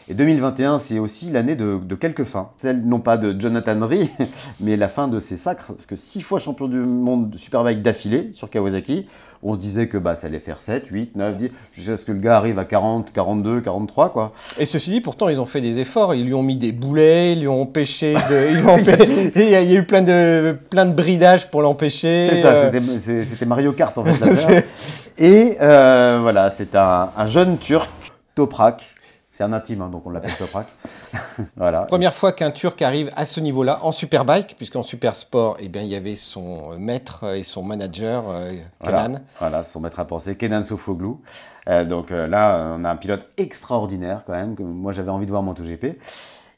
Et 0.07 0.13
2021, 0.13 0.77
c'est 0.77 0.99
aussi 0.99 1.31
l'année 1.31 1.55
de, 1.55 1.79
quelques 1.95 2.25
fins. 2.25 2.49
Celle 2.57 2.85
non 2.85 2.99
pas 2.99 3.17
de 3.17 3.39
Jonathan 3.39 3.87
Rhee, 3.87 4.09
mais 4.59 4.77
la 4.77 4.87
fin 4.87 5.07
de 5.07 5.19
ses 5.19 5.35
sacres. 5.35 5.73
Parce 5.73 5.87
que 5.87 5.95
six 5.95 6.21
fois 6.21 6.37
champion 6.37 6.67
du 6.67 6.77
monde 6.77 7.31
de 7.31 7.37
Superbike 7.39 7.81
d'affilée 7.81 8.29
sur 8.31 8.51
Kawasaki, 8.51 9.07
on 9.41 9.53
se 9.55 9.59
disait 9.59 9.87
que 9.87 9.97
bah, 9.97 10.13
ça 10.13 10.27
allait 10.27 10.39
faire 10.39 10.61
7, 10.61 10.87
8, 10.87 11.15
9, 11.15 11.37
10, 11.37 11.49
jusqu'à 11.71 11.97
ce 11.97 12.05
que 12.05 12.11
le 12.11 12.19
gars 12.19 12.37
arrive 12.37 12.59
à 12.59 12.65
40, 12.65 13.13
42, 13.13 13.61
43. 13.61 14.09
Quoi. 14.11 14.33
Et 14.59 14.65
ceci 14.65 14.91
dit, 14.91 15.01
pourtant, 15.01 15.27
ils 15.27 15.41
ont 15.41 15.45
fait 15.45 15.61
des 15.61 15.79
efforts. 15.79 16.13
Ils 16.13 16.25
lui 16.25 16.35
ont 16.35 16.43
mis 16.43 16.57
des 16.57 16.71
boulets, 16.71 17.33
ils 17.33 17.39
lui 17.39 17.47
ont 17.47 17.61
empêché 17.61 18.13
de. 18.13 19.35
il, 19.35 19.49
y 19.49 19.55
a, 19.55 19.63
eu 19.63 19.83
plein 19.85 20.03
de, 20.03 20.55
plein 20.69 20.85
de 20.85 20.93
bridages 20.93 21.49
pour 21.49 21.63
l'empêcher. 21.63 22.29
C'est 22.31 22.41
ça, 22.43 22.53
euh. 22.53 22.99
c'était 22.99 23.45
Mario 23.45 23.71
Kart 23.71 23.97
en 23.97 24.05
fait. 24.05 24.65
Et 25.17 25.57
euh, 25.61 26.19
voilà, 26.21 26.49
c'est 26.49 26.75
un, 26.75 27.11
un 27.15 27.25
jeune 27.25 27.57
Turc, 27.57 27.89
Toprak, 28.35 28.83
c'est 29.35 29.43
un 29.43 29.51
intime, 29.51 29.81
hein, 29.81 29.89
donc 29.89 30.05
on 30.05 30.11
l'appelle 30.11 30.33
Toprak. 30.33 30.65
voilà. 31.57 31.81
Première 31.81 32.13
fois 32.13 32.31
qu'un 32.31 32.51
Turc 32.51 32.81
arrive 32.81 33.11
à 33.17 33.25
ce 33.25 33.41
niveau-là 33.41 33.79
en 33.81 33.91
superbike, 33.91 34.55
puisqu'en 34.55 34.81
supersport, 34.81 35.57
eh 35.59 35.67
bien, 35.67 35.81
il 35.81 35.89
y 35.89 35.95
avait 35.97 36.15
son 36.15 36.77
maître 36.79 37.35
et 37.35 37.43
son 37.43 37.61
manager, 37.61 38.23
euh, 38.29 38.53
Kenan. 38.81 39.19
Voilà, 39.39 39.65
son 39.65 39.81
maître 39.81 39.99
à 39.99 40.05
penser, 40.05 40.37
Kenan 40.37 40.63
Sofoglu. 40.63 41.15
Euh, 41.67 41.83
donc 41.83 42.13
euh, 42.13 42.27
là, 42.27 42.75
on 42.79 42.85
a 42.85 42.89
un 42.89 42.95
pilote 42.95 43.27
extraordinaire 43.35 44.21
quand 44.25 44.31
même, 44.31 44.55
que 44.55 44.63
moi 44.63 44.93
j'avais 44.93 45.11
envie 45.11 45.25
de 45.25 45.31
voir 45.31 45.43
MotoGP. 45.43 45.99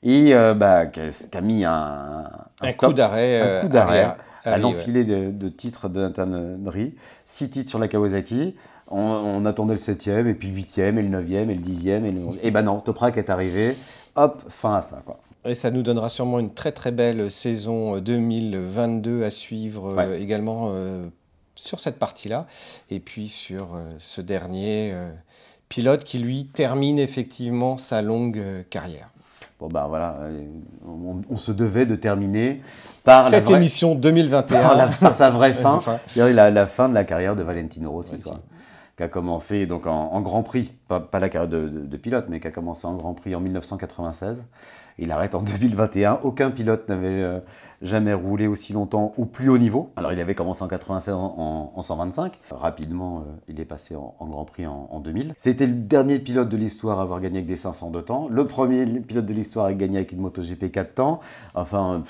Et 0.03 0.36
bah, 0.55 0.86
qui, 0.86 0.99
a, 0.99 1.41
mis 1.41 1.66
un, 1.66 2.30
un, 2.62 2.74
coup 2.74 2.93
d'arrêt 2.93 3.66
à 4.47 4.57
l'enfilé 4.57 5.03
de, 5.03 5.31
de, 5.31 5.49
titres 5.49 5.89
de 5.89 6.01
Nathan. 6.01 6.27
Six 7.25 7.49
titres 7.49 7.69
sur 7.69 7.79
la 7.79 7.87
Kawasaki. 7.87 8.55
On, 8.89 9.45
attendait 9.45 9.73
le 9.73 9.79
7e, 9.79 10.27
et 10.27 10.33
puis 10.33 10.49
le 10.49 10.61
8e, 10.61 10.97
et 10.97 11.01
le 11.01 11.09
9e, 11.09 11.49
et 11.49 11.55
le 11.55 11.61
10e, 11.61 12.05
et 12.05 12.11
le 12.11 12.19
11e. 12.21 12.39
Et 12.41 12.51
ben 12.51 12.61
non, 12.61 12.79
Toprak 12.79 13.17
est 13.17 13.29
arrivé, 13.29 13.75
hop, 14.15 14.43
fin 14.47 14.75
à 14.75 14.81
ça. 14.81 15.01
Quoi. 15.05 15.19
Et 15.47 15.55
ça 15.55 15.71
nous 15.71 15.81
donnera 15.81 16.09
sûrement 16.09 16.39
une 16.39 16.53
très 16.53 16.73
très 16.73 16.91
belle 16.91 17.31
saison 17.31 17.99
2022 17.99 19.23
à 19.23 19.29
suivre 19.29 19.97
euh, 19.97 20.19
également 20.19 20.71
euh, 20.73 21.07
sur 21.55 21.79
cette 21.79 21.99
partie-là. 21.99 22.47
Et 22.89 22.99
puis 22.99 23.29
sur 23.29 23.75
euh, 23.75 23.89
ce 23.97 24.19
dernier 24.19 24.93
pilote 25.69 26.03
qui 26.03 26.19
lui 26.19 26.47
termine 26.47 26.99
effectivement 26.99 27.77
sa 27.77 28.01
longue 28.01 28.65
carrière. 28.69 29.09
Bon 29.60 29.70
ben 29.70 29.88
voilà, 29.88 30.20
on, 30.86 31.36
se 31.36 31.51
devait 31.51 31.88
de 31.88 31.95
terminer 31.95 32.62
par 33.03 33.26
cette 33.26 33.49
émission 33.49 33.95
2021 33.95 34.89
par, 34.99 35.16
sa 35.16 35.32
vraie 35.32 35.53
fin, 35.55 35.82
la, 36.16 36.51
la, 36.51 36.66
fin 36.68 36.88
de 36.88 36.93
la 36.93 37.03
carrière 37.03 37.36
de 37.36 37.41
Valentino 37.41 37.89
Rossi. 37.89 38.22
Quoi 38.22 38.39
qui 38.97 39.03
a 39.03 39.08
commencé 39.08 39.68
donc 39.68 39.86
en, 39.86 40.20
Grand 40.22 40.41
Prix, 40.41 40.74
pas, 40.88 41.08
la 41.14 41.30
carrière 41.30 41.47
de, 41.47 41.97
pilote, 41.97 42.26
mais 42.30 42.39
qui 42.39 42.47
a 42.47 42.51
commencé 42.51 42.88
en 42.88 42.95
Grand 42.95 43.14
Prix 43.14 43.36
en 43.36 43.39
1996. 43.39 44.43
Il 44.97 45.11
arrête 45.11 45.35
en 45.35 45.41
2021. 45.43 46.19
Aucun 46.23 46.51
pilote 46.51 46.87
n'avait 46.89 47.07
euh, 47.07 47.39
jamais 47.81 48.13
roulé 48.13 48.47
aussi 48.47 48.73
longtemps 48.73 49.13
au 49.17 49.25
plus 49.25 49.49
haut 49.49 49.57
niveau. 49.57 49.91
Alors 49.95 50.13
il 50.13 50.19
avait 50.19 50.35
commencé 50.35 50.63
en 50.63 50.67
96 50.67 51.13
en, 51.13 51.81
125. 51.81 52.39
Rapidement, 52.51 53.19
euh, 53.19 53.21
il 53.47 53.59
est 53.59 53.65
passé 53.65 53.95
en, 53.95 54.15
Grand 54.27 54.45
Prix 54.45 54.67
en, 54.67 54.99
2000. 54.99 55.33
C'était 55.37 55.67
le 55.67 55.73
dernier 55.73 56.19
pilote 56.19 56.49
de 56.49 56.57
l'histoire 56.57 56.99
à 56.99 57.03
avoir 57.03 57.21
gagné 57.21 57.37
avec 57.37 57.47
des 57.47 57.55
500 57.55 57.91
de 57.91 58.01
temps. 58.01 58.27
Le 58.29 58.45
premier 58.45 58.85
pilote 58.85 59.25
de 59.25 59.33
l'histoire 59.33 59.65
à 59.67 59.73
gagner 59.73 59.97
avec 59.97 60.11
une 60.11 60.19
moto 60.19 60.41
GP 60.41 60.71
4 60.71 60.93
temps. 60.95 61.19
Enfin, 61.53 62.03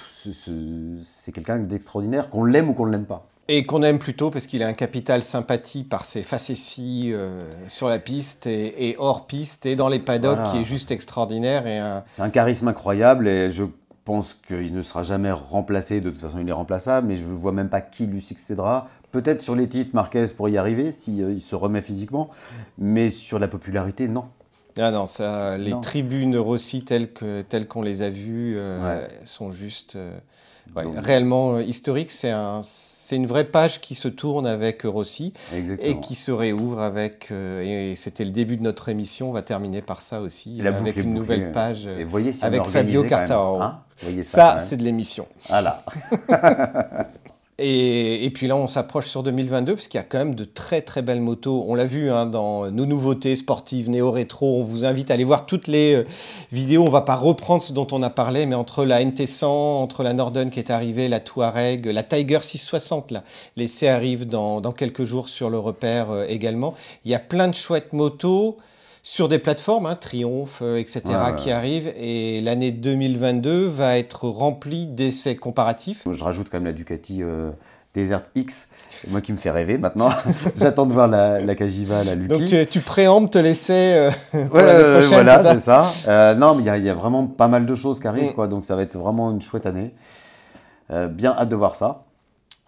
c'est 1.03 1.31
quelqu'un 1.31 1.59
d'extraordinaire, 1.59 2.29
qu'on 2.29 2.43
l'aime 2.43 2.69
ou 2.69 2.73
qu'on 2.73 2.85
ne 2.85 2.91
l'aime 2.91 3.05
pas. 3.05 3.27
Et 3.49 3.63
qu'on 3.63 3.81
aime 3.81 3.99
plutôt 3.99 4.29
parce 4.29 4.45
qu'il 4.45 4.61
a 4.61 4.67
un 4.67 4.73
capital 4.73 5.23
sympathie 5.23 5.83
par 5.83 6.03
ses 6.03 6.21
facéties 6.21 7.11
euh, 7.13 7.45
sur 7.67 7.87
la 7.87 7.99
piste 7.99 8.45
et, 8.47 8.95
hors 8.99 9.25
piste 9.25 9.65
et 9.65 9.75
dans 9.75 9.87
les 9.87 9.99
paddocks 9.99 10.43
qui 10.51 10.57
est 10.57 10.65
juste 10.65 10.91
extraordinaire. 10.91 11.65
Et 11.65 11.81
C'est 12.09 12.23
un 12.23 12.29
charisme 12.29 12.67
incroyable 12.67 13.27
et 13.27 13.51
je 13.51 13.63
pense 14.07 14.33
qu'il 14.47 14.73
ne 14.73 14.81
sera 14.81 15.03
jamais 15.03 15.31
remplacé. 15.31 15.99
De 15.99 16.09
toute 16.09 16.19
façon, 16.19 16.39
il 16.39 16.47
est 16.47 16.53
remplaçable, 16.53 17.07
mais 17.07 17.17
je 17.17 17.25
ne 17.27 17.33
vois 17.33 17.51
même 17.51 17.69
pas 17.69 17.81
qui 17.81 18.05
lui 18.05 18.21
succédera. 18.21 18.87
Peut-être 19.11 19.41
sur 19.41 19.55
les 19.55 19.67
titres, 19.67 19.91
Marquez 19.93 20.25
pour 20.35 20.47
y 20.47 20.57
arriver, 20.57 20.91
s'il 20.91 21.15
si, 21.15 21.23
euh, 21.23 21.31
il 21.31 21.41
se 21.41 21.55
remet 21.55 21.81
physiquement, 21.81 22.29
mais 22.77 23.09
sur 23.09 23.39
la 23.39 23.47
popularité, 23.47 24.07
non. 24.07 24.25
Ah 24.79 24.91
non, 24.91 25.05
ça, 25.05 25.57
les 25.57 25.71
Non. 25.71 25.81
tribunes 25.81 26.37
Rossi 26.37 26.83
telles 26.83 27.09
qu'on 27.67 27.81
les 27.81 28.01
a 28.01 28.09
vues 28.09 28.55
euh, 28.57 29.01
Ouais. 29.01 29.07
sont 29.25 29.51
juste 29.51 29.95
euh, 29.95 30.17
ouais, 30.75 30.83
Donc- 30.83 30.97
réellement 30.99 31.55
euh, 31.55 31.63
historiques. 31.63 32.11
C'est 32.11 32.29
un, 32.29 32.61
c'est 32.63 33.15
une 33.15 33.25
vraie 33.25 33.45
page 33.45 33.79
qui 33.81 33.95
se 33.95 34.07
tourne 34.07 34.45
avec 34.45 34.83
Rossi 34.83 35.33
Exactement. 35.55 35.89
et 35.89 35.99
qui 35.99 36.13
se 36.15 36.31
réouvre 36.31 36.79
avec. 36.81 37.31
et 37.31 37.93
c'était 37.95 38.25
le 38.25 38.31
début 38.31 38.57
de 38.57 38.63
notre 38.63 38.89
émission. 38.89 39.29
On 39.29 39.33
va 39.33 39.41
terminer 39.41 39.81
par 39.81 40.01
ça 40.01 40.21
aussi 40.21 40.57
la 40.61 40.69
avec 40.75 40.97
une 40.97 41.13
bouclée. 41.13 41.19
nouvelle 41.19 41.51
page. 41.51 41.87
Et 41.87 42.03
voyez 42.03 42.33
si 42.33 42.43
on 42.43 42.47
avec 42.47 42.63
Fabio 42.65 43.03
Quartararo. 43.03 43.61
hein 43.61 43.79
voyez 44.03 44.21
ça, 44.23 44.55
ça, 44.55 44.59
c'est 44.59 44.77
de 44.77 44.83
l'émission. 44.83 45.25
Voilà. 45.49 45.83
Et, 47.59 48.29
puis 48.35 48.45
là, 48.45 48.55
on 48.55 48.67
s'approche 48.67 49.07
sur 49.07 49.23
2022 49.23 49.73
parce 49.73 49.87
qu'il 49.87 49.97
y 49.97 50.01
a 50.01 50.05
quand 50.05 50.19
même 50.19 50.35
de 50.35 50.43
très 50.43 50.81
très 50.83 51.01
belles 51.01 51.21
motos. 51.21 51.65
On 51.67 51.73
l'a 51.73 51.85
vu 51.85 52.11
hein, 52.11 52.27
dans 52.27 52.69
nos 52.69 52.85
nouveautés 52.85 53.35
sportives 53.35 53.89
néo-rétro. 53.89 54.59
On 54.59 54.61
vous 54.61 54.85
invite 54.85 55.09
à 55.09 55.15
aller 55.15 55.23
voir 55.23 55.47
toutes 55.47 55.65
les 55.65 55.95
euh, 55.95 56.05
vidéos. 56.51 56.83
On 56.83 56.89
va 56.89 57.01
pas 57.01 57.15
reprendre 57.15 57.63
ce 57.63 57.73
dont 57.73 57.87
on 57.91 58.03
a 58.03 58.11
parlé, 58.11 58.45
mais 58.45 58.53
entre 58.53 58.85
la 58.85 59.03
NT100, 59.03 59.45
entre 59.45 60.03
la 60.03 60.13
Norden 60.13 60.51
qui 60.51 60.59
est 60.59 60.69
arrivée, 60.69 61.09
la 61.09 61.19
Touareg, 61.19 61.87
la 61.87 62.03
Tiger 62.03 62.39
660, 62.43 63.09
là, 63.09 63.23
l'essai 63.55 63.87
arrive 63.87 64.27
dans, 64.27 64.61
dans 64.61 64.71
quelques 64.71 65.03
jours 65.03 65.27
sur 65.27 65.49
le 65.49 65.57
repère 65.57 66.11
euh, 66.11 66.25
également. 66.29 66.75
Il 67.05 67.11
y 67.11 67.15
a 67.15 67.19
plein 67.19 67.47
de 67.47 67.55
chouettes 67.55 67.91
motos 67.91 68.57
sur 69.09 69.29
des 69.29 69.39
plateformes, 69.39 69.85
hein, 69.85 69.95
Triumph, 69.95 70.59
euh, 70.61 70.75
etc., 70.79 71.01
Ouais, 71.07 71.35
qui 71.37 71.45
ouais. 71.47 71.53
arrivent. 71.53 71.93
Et 71.95 72.41
l'année 72.41 72.71
2022 72.71 73.65
va 73.67 73.97
être 73.97 74.27
remplie 74.27 74.85
d'essais 74.85 75.37
comparatifs. 75.37 76.03
Je 76.11 76.21
rajoute 76.23 76.49
quand 76.51 76.57
même 76.57 76.65
la 76.65 76.73
Ducati 76.73 77.23
euh, 77.23 77.51
Desert 77.95 78.23
X, 78.35 78.67
moi 79.07 79.21
qui 79.21 79.31
me 79.31 79.37
fait 79.37 79.49
rêver 79.49 79.77
maintenant. 79.77 80.09
J'attends 80.57 80.85
de 80.85 80.91
voir 80.91 81.07
la, 81.07 81.39
la 81.39 81.55
Cagiva, 81.55 82.03
la 82.03 82.15
Lucky. 82.15 82.27
Donc 82.27 82.45
tu, 82.49 82.65
tu 82.67 82.81
préemptes 82.81 83.37
l'essai 83.37 83.93
euh, 83.95 84.11
pour 84.49 84.55
Ouais, 84.57 84.65
l'année 84.65 84.83
prochaine, 84.99 85.09
voilà, 85.23 85.53
c'est 85.53 85.59
ça. 85.61 85.93
Euh, 86.09 86.35
non, 86.35 86.55
mais 86.55 86.63
il 86.63 86.65
y 86.65 86.69
a- 86.69 86.77
il 86.77 86.83
y, 86.83 86.89
a 86.89 86.93
vraiment 86.93 87.25
pas 87.27 87.47
mal 87.47 87.65
de 87.65 87.75
choses 87.75 88.01
qui 88.01 88.07
arrivent, 88.07 88.31
Mm. 88.31 88.33
quoi, 88.33 88.47
donc 88.49 88.65
ça 88.65 88.75
va 88.75 88.81
être 88.81 88.97
vraiment 88.97 89.31
une 89.31 89.41
chouette 89.41 89.65
année. 89.65 89.93
Bien 90.89 91.33
hâte 91.37 91.47
de 91.49 91.55
voir 91.55 91.75
ça. 91.77 92.03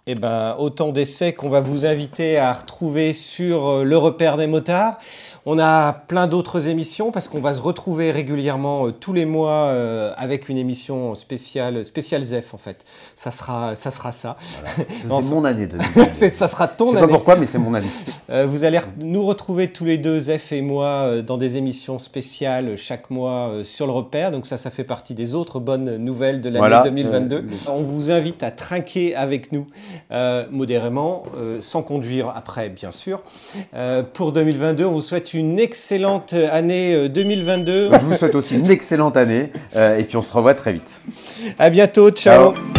Eh 0.08 0.16
ben, 0.16 0.56
autant 0.58 0.90
d'essais 0.92 1.34
qu'on 1.34 1.50
va 1.50 1.62
vous 1.62 1.86
inviter 1.86 2.38
à 2.40 2.52
retrouver 2.54 3.14
sur 3.14 3.86
le 3.86 3.98
repère 3.98 4.38
des 4.38 4.48
motards. 4.48 4.98
On 5.46 5.58
a 5.60 5.94
plein 5.94 6.28
d'autres 6.28 6.68
émissions 6.68 7.12
parce 7.12 7.28
qu'on 7.28 7.40
va 7.40 7.54
se 7.54 7.62
retrouver 7.62 8.12
régulièrement 8.12 8.88
euh, 8.88 8.92
tous 8.92 9.14
les 9.14 9.26
mois 9.26 9.68
euh, 9.68 10.14
avec 10.18 10.50
une 10.50 10.58
émission 10.58 11.16
spéciale, 11.16 11.86
spéciale 11.86 12.24
ZEF 12.24 12.54
en 12.54 12.58
fait. 12.58 12.84
Ça 13.16 13.32
sera 13.32 13.76
ça. 13.76 13.90
Sera 13.92 14.12
ça. 14.12 14.38
C'est 14.76 14.86
Enfin. 15.12 15.28
mon 15.28 15.46
année 15.46 15.66
2022. 15.68 16.10
C'est- 16.14 16.36
ça 16.36 16.48
sera 16.48 16.68
Je 16.72 16.78
ton 16.78 16.88
sais 16.90 16.94
pas 16.98 17.04
année. 17.04 17.14
pourquoi, 17.14 17.36
mais 17.36 17.46
c'est 17.46 17.58
mon 17.58 17.74
année. 17.74 17.88
Euh, 18.32 18.46
vous 18.48 18.64
allez 18.64 18.80
nous 19.00 19.26
retrouver 19.26 19.72
tous 19.72 19.86
les 19.86 19.98
deux, 19.98 20.20
Zef 20.20 20.52
et 20.52 20.62
moi, 20.62 21.20
dans 21.26 21.38
des 21.38 21.58
émissions 21.58 21.98
spéciales 21.98 22.78
chaque 22.78 23.10
mois 23.10 23.52
sur 23.64 23.88
le 23.88 23.92
repère. 23.92 24.30
Donc 24.30 24.46
ça, 24.46 24.56
ça 24.58 24.70
fait 24.70 24.84
partie 24.84 25.16
des 25.16 25.34
autres 25.34 25.60
bonnes 25.60 25.98
nouvelles 25.98 26.40
de 26.40 26.50
l'année 26.50 26.60
Voilà, 26.60 26.84
2022. 26.84 27.36
euh, 27.38 27.42
le- 27.42 27.72
On 27.72 27.82
vous 27.82 28.12
invite 28.12 28.44
à 28.44 28.52
trinquer 28.52 29.16
avec 29.16 29.52
nous 29.52 29.66
euh, 30.12 30.46
modérément, 30.52 31.24
euh, 31.40 31.58
sans 31.62 31.82
conduire 31.82 32.32
après, 32.36 32.70
bien 32.70 32.92
sûr. 32.92 33.24
Pour 34.14 34.32
2022, 34.32 34.86
on 34.86 34.92
vous 34.92 35.02
souhaite 35.02 35.29
une 35.34 35.60
excellente 35.60 36.34
année 36.34 36.94
euh, 36.94 37.10
2022. 37.10 37.90
Je 37.94 38.06
vous 38.06 38.16
souhaite 38.16 38.36
aussi 38.36 38.56
une 38.56 38.70
excellente 38.70 39.18
année 39.18 39.52
euh, 39.76 39.98
et 39.98 40.04
puis 40.04 40.18
on 40.18 40.22
se 40.22 40.34
revoit 40.34 40.54
très 40.54 40.74
vite. 40.74 41.02
À 41.58 41.70
bientôt, 41.70 42.10
ciao. 42.12 42.54
Ciao. 42.54 42.79